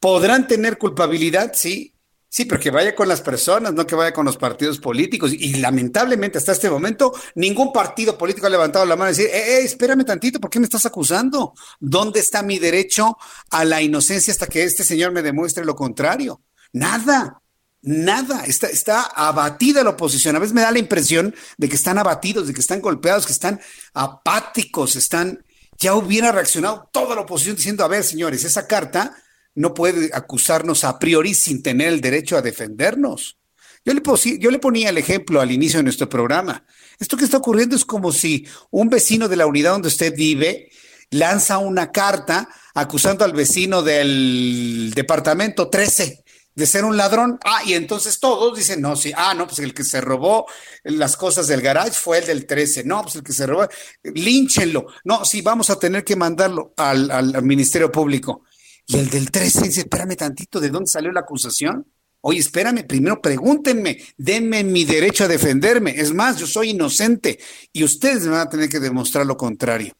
[0.00, 1.52] ¿Podrán tener culpabilidad?
[1.54, 1.93] Sí.
[2.34, 5.32] Sí, pero que vaya con las personas, no que vaya con los partidos políticos.
[5.32, 9.60] Y lamentablemente hasta este momento ningún partido político ha levantado la mano y decir, eh,
[9.62, 11.54] espérame tantito, ¿por qué me estás acusando?
[11.78, 13.16] ¿Dónde está mi derecho
[13.52, 16.42] a la inocencia hasta que este señor me demuestre lo contrario?
[16.72, 17.40] Nada,
[17.82, 18.44] nada.
[18.46, 20.34] Está, está abatida la oposición.
[20.34, 23.32] A veces me da la impresión de que están abatidos, de que están golpeados, que
[23.32, 23.60] están
[23.92, 25.44] apáticos, están.
[25.78, 29.14] Ya hubiera reaccionado toda la oposición diciendo: A ver, señores, esa carta
[29.54, 33.38] no puede acusarnos a priori sin tener el derecho a defendernos.
[33.84, 34.02] Yo le,
[34.38, 36.64] yo le ponía el ejemplo al inicio de nuestro programa.
[36.98, 40.70] Esto que está ocurriendo es como si un vecino de la unidad donde usted vive
[41.10, 46.24] lanza una carta acusando al vecino del departamento 13
[46.54, 47.38] de ser un ladrón.
[47.44, 50.46] Ah, y entonces todos dicen, no, sí, ah, no, pues el que se robó
[50.84, 52.84] las cosas del garage fue el del 13.
[52.84, 53.68] No, pues el que se robó,
[54.02, 54.86] línchenlo.
[55.04, 58.44] No, sí, vamos a tener que mandarlo al, al, Ministerio Público.
[58.86, 61.86] Y el del 13 dice, espérame tantito, ¿de dónde salió la acusación?
[62.20, 65.92] Oye, espérame, primero pregúntenme, denme mi derecho a defenderme.
[65.96, 67.38] Es más, yo soy inocente
[67.72, 69.94] y ustedes van a tener que demostrar lo contrario.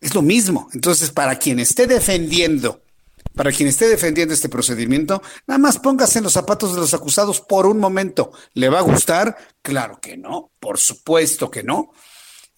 [0.00, 0.68] Es lo mismo.
[0.72, 2.82] Entonces, para quien esté defendiendo
[3.38, 7.40] para quien esté defendiendo este procedimiento, nada más póngase en los zapatos de los acusados
[7.40, 8.32] por un momento.
[8.54, 9.36] ¿Le va a gustar?
[9.62, 11.92] Claro que no, por supuesto que no.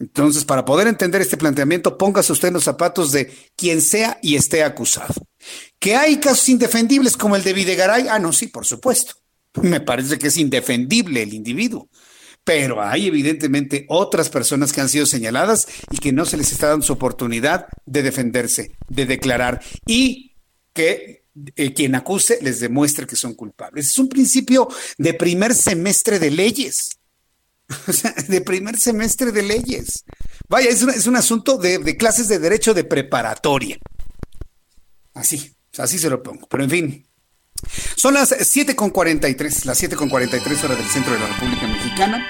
[0.00, 4.34] Entonces, para poder entender este planteamiento, póngase usted en los zapatos de quien sea y
[4.34, 5.14] esté acusado.
[5.78, 8.08] ¿Que hay casos indefendibles como el de Videgaray?
[8.08, 9.14] Ah, no, sí, por supuesto.
[9.60, 11.90] Me parece que es indefendible el individuo.
[12.44, 16.68] Pero hay evidentemente otras personas que han sido señaladas y que no se les está
[16.68, 19.60] dando su oportunidad de defenderse, de declarar.
[19.86, 20.36] Y
[20.72, 21.24] que
[21.56, 23.88] eh, quien acuse les demuestre que son culpables.
[23.88, 24.66] Es un principio
[24.96, 26.99] de primer semestre de leyes.
[27.88, 30.04] O sea, de primer semestre de leyes.
[30.48, 33.78] Vaya, es, es un asunto de, de, clases de derecho de preparatoria.
[35.14, 36.46] Así, así se lo pongo.
[36.48, 37.06] Pero en fin,
[37.96, 42.26] son las 7.43, las 7.43 horas del centro de la República Mexicana.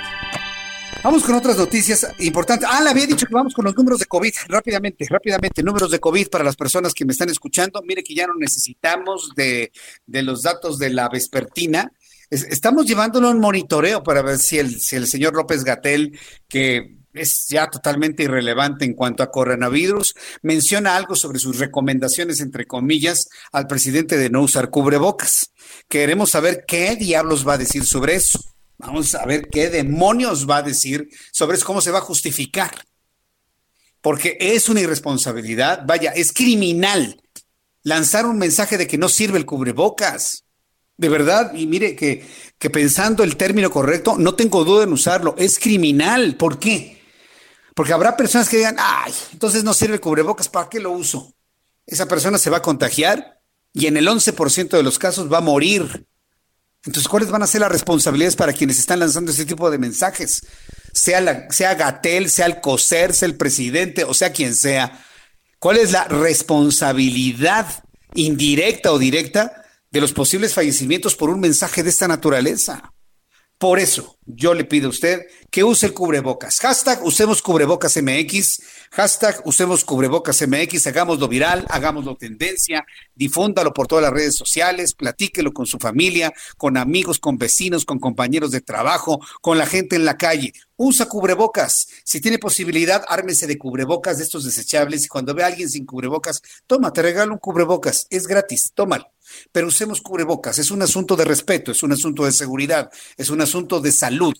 [1.03, 2.69] Vamos con otras noticias importantes.
[2.71, 4.33] Ah, le había dicho que vamos con los números de COVID.
[4.49, 7.81] Rápidamente, rápidamente, números de COVID para las personas que me están escuchando.
[7.83, 9.73] Mire que ya no necesitamos de,
[10.07, 11.91] de los datos de la vespertina.
[12.31, 17.47] Estamos llevándolo un monitoreo para ver si el, si el señor López Gatel, que es
[17.49, 23.67] ya totalmente irrelevante en cuanto a coronavirus, menciona algo sobre sus recomendaciones, entre comillas, al
[23.67, 25.53] presidente de no usar cubrebocas.
[25.89, 28.41] Queremos saber qué diablos va a decir sobre eso.
[28.79, 32.71] Vamos a ver qué demonios va a decir sobre eso, cómo se va a justificar.
[34.01, 37.21] Porque es una irresponsabilidad, vaya, es criminal
[37.83, 40.45] lanzar un mensaje de que no sirve el cubrebocas.
[41.01, 42.23] De verdad, y mire que,
[42.59, 46.37] que pensando el término correcto, no tengo duda en usarlo, es criminal.
[46.37, 47.01] ¿Por qué?
[47.75, 51.35] Porque habrá personas que digan, ay, entonces no sirve el cubrebocas, ¿para qué lo uso?
[51.87, 53.41] Esa persona se va a contagiar
[53.73, 56.07] y en el 11% de los casos va a morir.
[56.85, 60.43] Entonces, ¿cuáles van a ser las responsabilidades para quienes están lanzando este tipo de mensajes?
[60.93, 65.03] Sea, sea Gatel, sea el COSER, sea el presidente, o sea quien sea.
[65.59, 69.60] ¿Cuál es la responsabilidad indirecta o directa
[69.91, 72.93] de los posibles fallecimientos por un mensaje de esta naturaleza?
[73.61, 76.61] Por eso yo le pido a usted que use el cubrebocas.
[76.61, 84.05] Hashtag usemos cubrebocas MX, hashtag usemos cubrebocas MX, hagámoslo viral, hagámoslo tendencia, difúndalo por todas
[84.05, 89.21] las redes sociales, platíquelo con su familia, con amigos, con vecinos, con compañeros de trabajo,
[89.43, 90.55] con la gente en la calle.
[90.77, 91.87] Usa cubrebocas.
[92.03, 95.85] Si tiene posibilidad, ármese de cubrebocas de estos desechables y cuando ve a alguien sin
[95.85, 99.13] cubrebocas, toma, te regalo un cubrebocas, es gratis, tómalo.
[99.53, 103.41] Pero usemos cubrebocas, es un asunto de respeto, es un asunto de seguridad, es un
[103.41, 104.35] asunto de salud.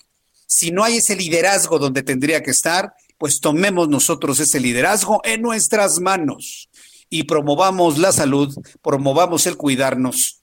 [0.47, 5.41] Si no hay ese liderazgo donde tendría que estar, pues tomemos nosotros ese liderazgo en
[5.41, 6.69] nuestras manos
[7.09, 10.40] y promovamos la salud, promovamos el cuidarnos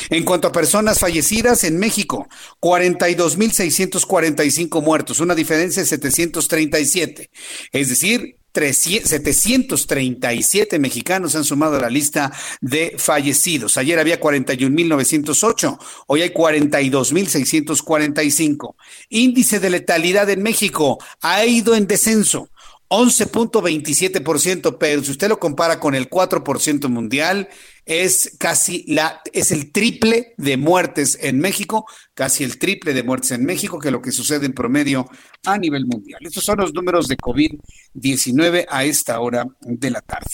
[0.10, 2.28] En cuanto a personas fallecidas en México,
[2.60, 7.30] 42.645 muertos, una diferencia de 737.
[7.72, 12.32] Es decir, 737 mexicanos han sumado a la lista
[12.62, 13.78] de fallecidos.
[13.78, 15.78] Ayer había 41.908,
[16.08, 18.76] hoy hay 42.645.
[19.10, 22.50] Índice de letalidad en México ha ido en descenso.
[22.90, 27.50] 11.27%, pero si usted lo compara con el 4% mundial,
[27.86, 33.32] es casi la, es el triple de muertes en México, casi el triple de muertes
[33.32, 35.10] en México que lo que sucede en promedio
[35.46, 36.20] a nivel mundial.
[36.24, 40.32] Estos son los números de COVID-19 a esta hora de la tarde.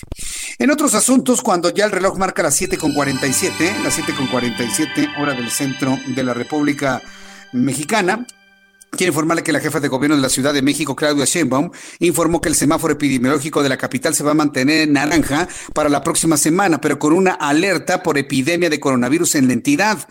[0.60, 5.98] En otros asuntos, cuando ya el reloj marca las 7.47, las 7.47 hora del centro
[6.08, 7.02] de la República
[7.52, 8.28] Mexicana,
[8.92, 12.42] Quiero informarle que la jefa de gobierno de la Ciudad de México, Claudia Sheinbaum, informó
[12.42, 16.04] que el semáforo epidemiológico de la capital se va a mantener en naranja para la
[16.04, 20.08] próxima semana, pero con una alerta por epidemia de coronavirus en la entidad.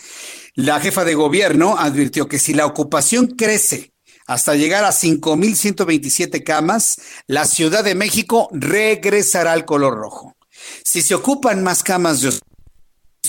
[0.55, 3.93] La jefa de gobierno advirtió que si la ocupación crece
[4.27, 10.37] hasta llegar a 5.127 camas, la Ciudad de México regresará al color rojo.
[10.85, 12.39] Si se ocupan más camas de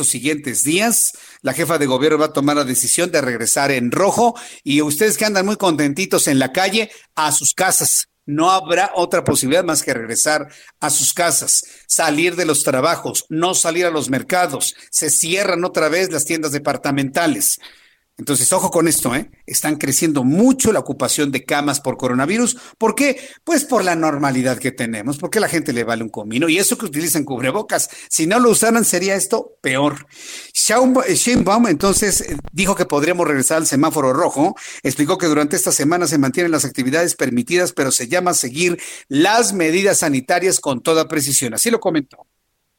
[0.07, 4.35] siguientes días, la jefa de gobierno va a tomar la decisión de regresar en rojo
[4.63, 8.09] y ustedes que andan muy contentitos en la calle, a sus casas.
[8.26, 10.49] No habrá otra posibilidad más que regresar
[10.80, 14.76] a sus casas, salir de los trabajos, no salir a los mercados.
[14.91, 17.59] Se cierran otra vez las tiendas departamentales.
[18.19, 19.31] Entonces, ojo con esto, ¿eh?
[19.45, 22.57] Están creciendo mucho la ocupación de camas por coronavirus.
[22.77, 23.17] ¿Por qué?
[23.45, 26.49] Pues por la normalidad que tenemos, porque la gente le vale un comino.
[26.49, 30.05] Y eso que utilizan cubrebocas, si no lo usaran sería esto peor.
[30.53, 34.53] Sheinbaum entonces eh, dijo que podríamos regresar al semáforo rojo.
[34.83, 39.53] Explicó que durante esta semana se mantienen las actividades permitidas, pero se llama seguir las
[39.53, 41.53] medidas sanitarias con toda precisión.
[41.53, 42.27] Así lo comentó.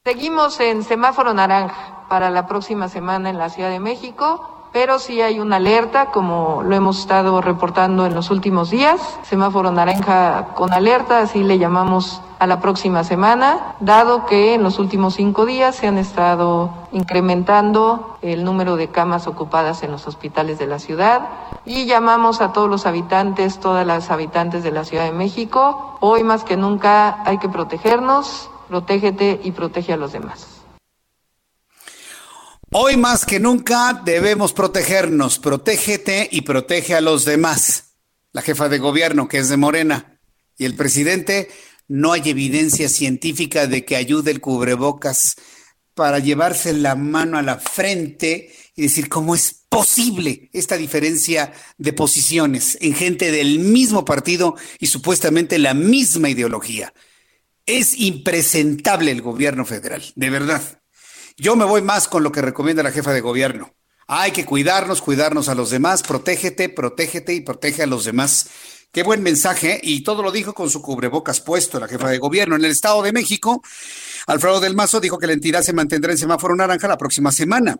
[0.05, 5.21] Seguimos en semáforo naranja para la próxima semana en la Ciudad de México pero sí
[5.21, 10.71] hay una alerta, como lo hemos estado reportando en los últimos días, semáforo naranja con
[10.71, 15.75] alerta, así le llamamos a la próxima semana, dado que en los últimos cinco días
[15.75, 21.27] se han estado incrementando el número de camas ocupadas en los hospitales de la ciudad
[21.65, 26.23] y llamamos a todos los habitantes, todas las habitantes de la Ciudad de México, hoy
[26.23, 30.60] más que nunca hay que protegernos, protégete y protege a los demás.
[32.73, 35.39] Hoy más que nunca debemos protegernos.
[35.39, 37.95] Protégete y protege a los demás.
[38.31, 40.21] La jefa de gobierno, que es de Morena,
[40.57, 41.49] y el presidente,
[41.89, 45.35] no hay evidencia científica de que ayude el cubrebocas
[45.95, 51.91] para llevarse la mano a la frente y decir cómo es posible esta diferencia de
[51.91, 56.93] posiciones en gente del mismo partido y supuestamente la misma ideología.
[57.65, 60.80] Es impresentable el gobierno federal, de verdad.
[61.37, 63.73] Yo me voy más con lo que recomienda la jefa de gobierno.
[64.07, 68.47] Hay que cuidarnos, cuidarnos a los demás, protégete, protégete y protege a los demás.
[68.91, 72.55] Qué buen mensaje, y todo lo dijo con su cubrebocas puesto la jefa de gobierno.
[72.57, 73.61] En el Estado de México,
[74.27, 77.77] Alfredo del Mazo dijo que la entidad se mantendrá en semáforo naranja la próxima semana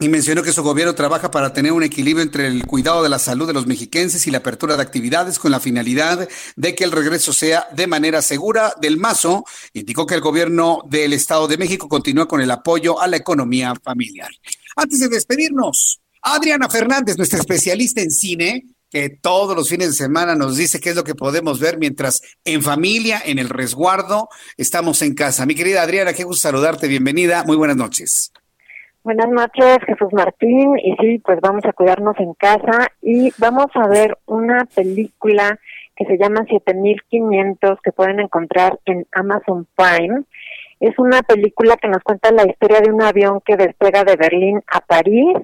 [0.00, 3.18] y mencionó que su gobierno trabaja para tener un equilibrio entre el cuidado de la
[3.18, 6.90] salud de los mexiquenses y la apertura de actividades con la finalidad de que el
[6.90, 8.72] regreso sea de manera segura.
[8.80, 9.44] Del Mazo
[9.74, 13.74] indicó que el gobierno del Estado de México continúa con el apoyo a la economía
[13.84, 14.30] familiar.
[14.74, 20.34] Antes de despedirnos, Adriana Fernández, nuestra especialista en cine, que todos los fines de semana
[20.34, 25.02] nos dice qué es lo que podemos ver mientras en familia, en el resguardo, estamos
[25.02, 25.44] en casa.
[25.44, 28.32] Mi querida Adriana, qué gusto saludarte, bienvenida, muy buenas noches.
[29.02, 30.78] Buenas noches, Jesús Martín.
[30.78, 35.58] Y sí, pues vamos a cuidarnos en casa y vamos a ver una película
[35.96, 40.24] que se llama 7500 que pueden encontrar en Amazon Prime.
[40.80, 44.60] Es una película que nos cuenta la historia de un avión que despega de Berlín
[44.70, 45.34] a París,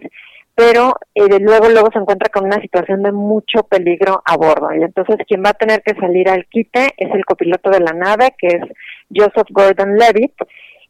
[0.55, 4.69] pero eh, luego luego se encuentra con una situación de mucho peligro a bordo.
[4.75, 7.93] Y entonces quien va a tener que salir al quite es el copiloto de la
[7.93, 8.63] nave, que es
[9.15, 10.35] Joseph Gordon-Levitt.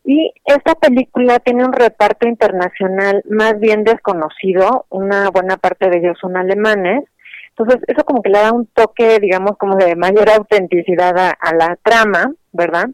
[0.08, 6.16] Y esta película tiene un reparto internacional más bien desconocido, una buena parte de ellos
[6.20, 7.02] son alemanes,
[7.48, 11.76] entonces eso como que le da un toque, digamos, como de mayor autenticidad a, la
[11.82, 12.86] trama, ¿verdad?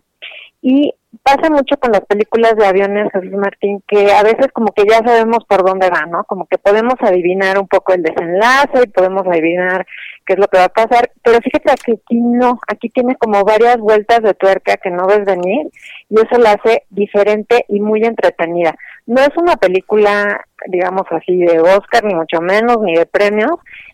[0.62, 4.84] Y pasa mucho con las películas de aviones, Jesús Martín, que a veces como que
[4.88, 6.24] ya sabemos por dónde va, ¿no?
[6.24, 9.84] Como que podemos adivinar un poco el desenlace y podemos adivinar
[10.24, 13.42] qué es lo que va a pasar, pero fíjate que aquí no, aquí tiene como
[13.44, 15.66] varias vueltas de tuerca que no ves venir
[16.12, 18.74] y eso la hace diferente y muy entretenida.
[19.06, 23.52] No es una película, digamos así, de Oscar, ni mucho menos, ni de premios,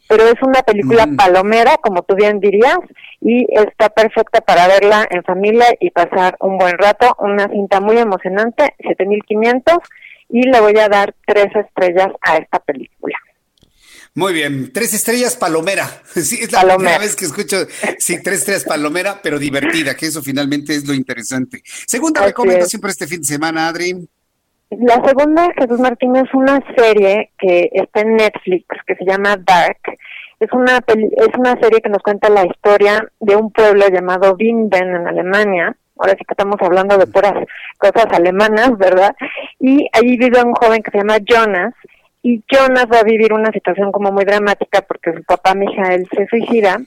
[0.09, 2.79] pero es una película palomera, como tú bien dirías,
[3.21, 7.15] y está perfecta para verla en familia y pasar un buen rato.
[7.21, 9.79] Una cinta muy emocionante, 7500,
[10.31, 13.17] y le voy a dar tres estrellas a esta película.
[14.19, 15.85] Muy bien, tres estrellas palomera.
[16.09, 17.59] Sí, es la primera vez que escucho,
[17.99, 21.63] sí, tres estrellas palomera, pero divertida, que eso finalmente es lo interesante.
[21.65, 24.09] Segunda recomendación para este fin de semana, Adri.
[24.71, 29.79] La segunda, Jesús Martín, es una serie que está en Netflix, que se llama Dark.
[30.41, 34.97] Es una, es una serie que nos cuenta la historia de un pueblo llamado Winden
[34.97, 35.77] en Alemania.
[35.97, 37.35] Ahora sí que estamos hablando de puras
[37.79, 39.15] cosas alemanas, ¿verdad?
[39.61, 41.73] Y allí vive un joven que se llama Jonas.
[42.23, 46.27] Y Jonas va a vivir una situación como muy dramática porque su papá Mijael se
[46.27, 46.79] suicida.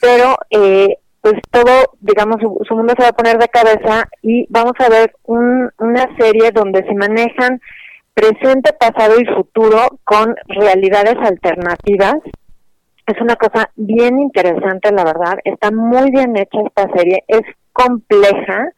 [0.00, 4.72] Pero eh, pues todo, digamos, su, mundo se va a poner de cabeza y vamos
[4.78, 7.60] a ver una serie donde se manejan
[8.14, 12.16] presente, pasado y futuro con realidades alternativas.
[13.06, 15.38] Es una cosa bien interesante, la verdad.
[15.44, 17.24] Está muy bien hecha esta serie.
[17.28, 17.42] Es
[17.72, 18.70] compleja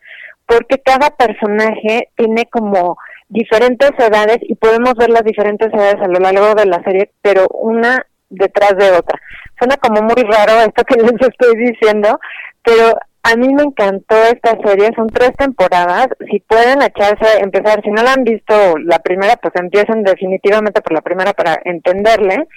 [0.47, 2.97] porque cada personaje tiene como
[3.33, 7.47] diferentes edades y podemos ver las diferentes edades a lo largo de la serie, pero
[7.49, 9.19] una detrás de otra.
[9.59, 12.21] Suena como muy raro esto que les estoy diciendo,
[12.63, 12.95] pero
[13.25, 18.03] a mí me encantó esta serie, son tres temporadas, si pueden echarse, empezar, si no
[18.03, 22.49] la han visto la primera, pues empiecen definitivamente por la primera para entenderle,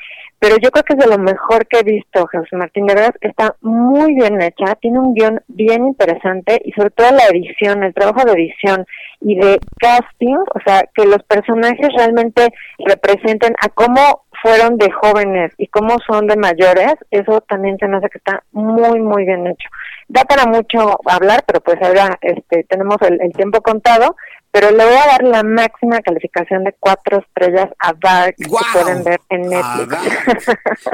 [0.45, 3.15] pero yo creo que es de lo mejor que he visto, Jesús Martín, de verdad
[3.19, 7.95] está muy bien hecha, tiene un guion bien interesante y sobre todo la edición, el
[7.95, 8.85] trabajo de edición
[9.21, 15.51] y de casting, o sea, que los personajes realmente representen a cómo fueron de jóvenes
[15.57, 19.47] y cómo son de mayores, eso también se me hace que está muy, muy bien
[19.47, 19.67] hecho.
[20.07, 24.15] Da para mucho hablar, pero pues ahora este, tenemos el, tiempo contado,
[24.55, 29.03] pero le voy a dar la máxima calificación de cuatro estrellas a Dark que pueden
[29.03, 30.45] ver en Netflix.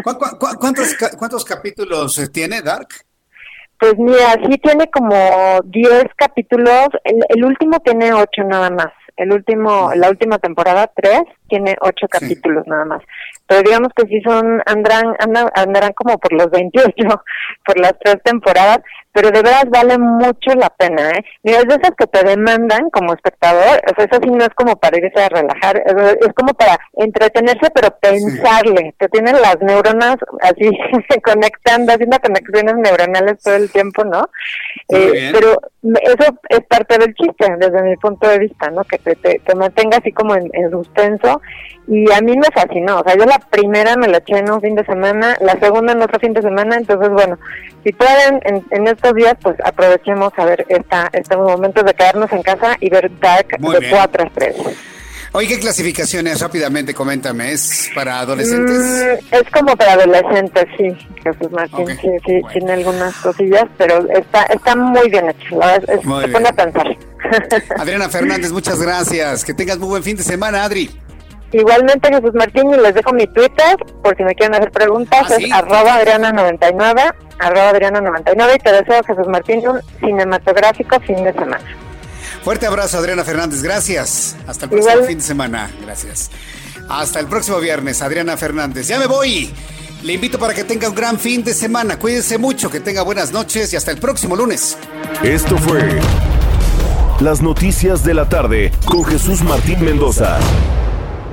[0.60, 2.88] cuántos, ¿Cuántos capítulos eh, tiene Dark?
[3.80, 8.92] Pues mira, sí tiene como diez capítulos, el, el último tiene ocho nada más.
[9.16, 11.22] El último, la última temporada, tres,
[11.52, 13.04] tiene ocho capítulos nada más.
[13.46, 15.14] Pero digamos que sí son, andarán,
[15.54, 16.94] andarán como por los 28,
[17.66, 18.80] por las tres temporadas,
[19.12, 21.26] pero de verdad vale mucho la pena, ¿eh?
[21.44, 24.54] Mira, es de esas que te demandan como espectador, o sea, eso sí no es
[24.56, 30.16] como para irse a relajar, es, como para entretenerse, pero pensarle, te tienen las neuronas
[30.40, 30.70] así
[31.24, 34.30] conectando, haciendo conexiones neuronales todo el tiempo, ¿no?
[34.88, 35.58] Eh, pero
[36.04, 38.86] eso es parte del chiste, desde mi punto de vista, ¿no?
[38.86, 41.41] Que te, te, mantenga así como en, en suspenso
[41.88, 44.62] y a mí me fascinó, o sea, yo la primera me la eché en un
[44.62, 47.38] fin de semana, la segunda en otro fin de semana, entonces bueno,
[47.84, 48.40] si pueden
[48.70, 52.90] en, estos días, pues aprovechemos a ver esta, este momento de quedarnos en casa y
[52.90, 54.56] ver Dark de 4 a 3.
[55.34, 56.42] Oye, ¿qué clasificación es?
[56.42, 57.54] Rápidamente, coméntame.
[57.54, 58.78] ¿Es para adolescentes?
[58.78, 60.90] Mm, es como para adolescentes, sí.
[61.24, 65.58] Jesús Martín, sí, sí tiene algunas cosillas, pero está está muy bien hecho.
[65.58, 66.98] La verdad, es, se pone a pensar.
[67.78, 69.46] Adriana Fernández, muchas gracias.
[69.46, 70.90] Que tengas muy buen fin de semana, Adri.
[71.52, 75.36] Igualmente Jesús Martín y les dejo mi Twitter por si me quieren hacer preguntas, ¿Ah,
[75.38, 81.64] es arroba Adriana99, arroba Adriana99 y te deseo Jesús Martín un cinematográfico fin de semana.
[82.44, 84.36] Fuerte abrazo Adriana Fernández, gracias.
[84.48, 86.32] Hasta el próximo fin de semana, gracias.
[86.90, 88.88] Hasta el próximo viernes, Adriana Fernández.
[88.88, 89.54] Ya me voy.
[90.04, 92.00] Le invito para que tenga un gran fin de semana.
[92.00, 94.78] Cuídense mucho, que tenga buenas noches y hasta el próximo lunes.
[95.24, 96.00] Esto fue
[97.20, 100.40] Las Noticias de la Tarde con Jesús Martín Mendoza.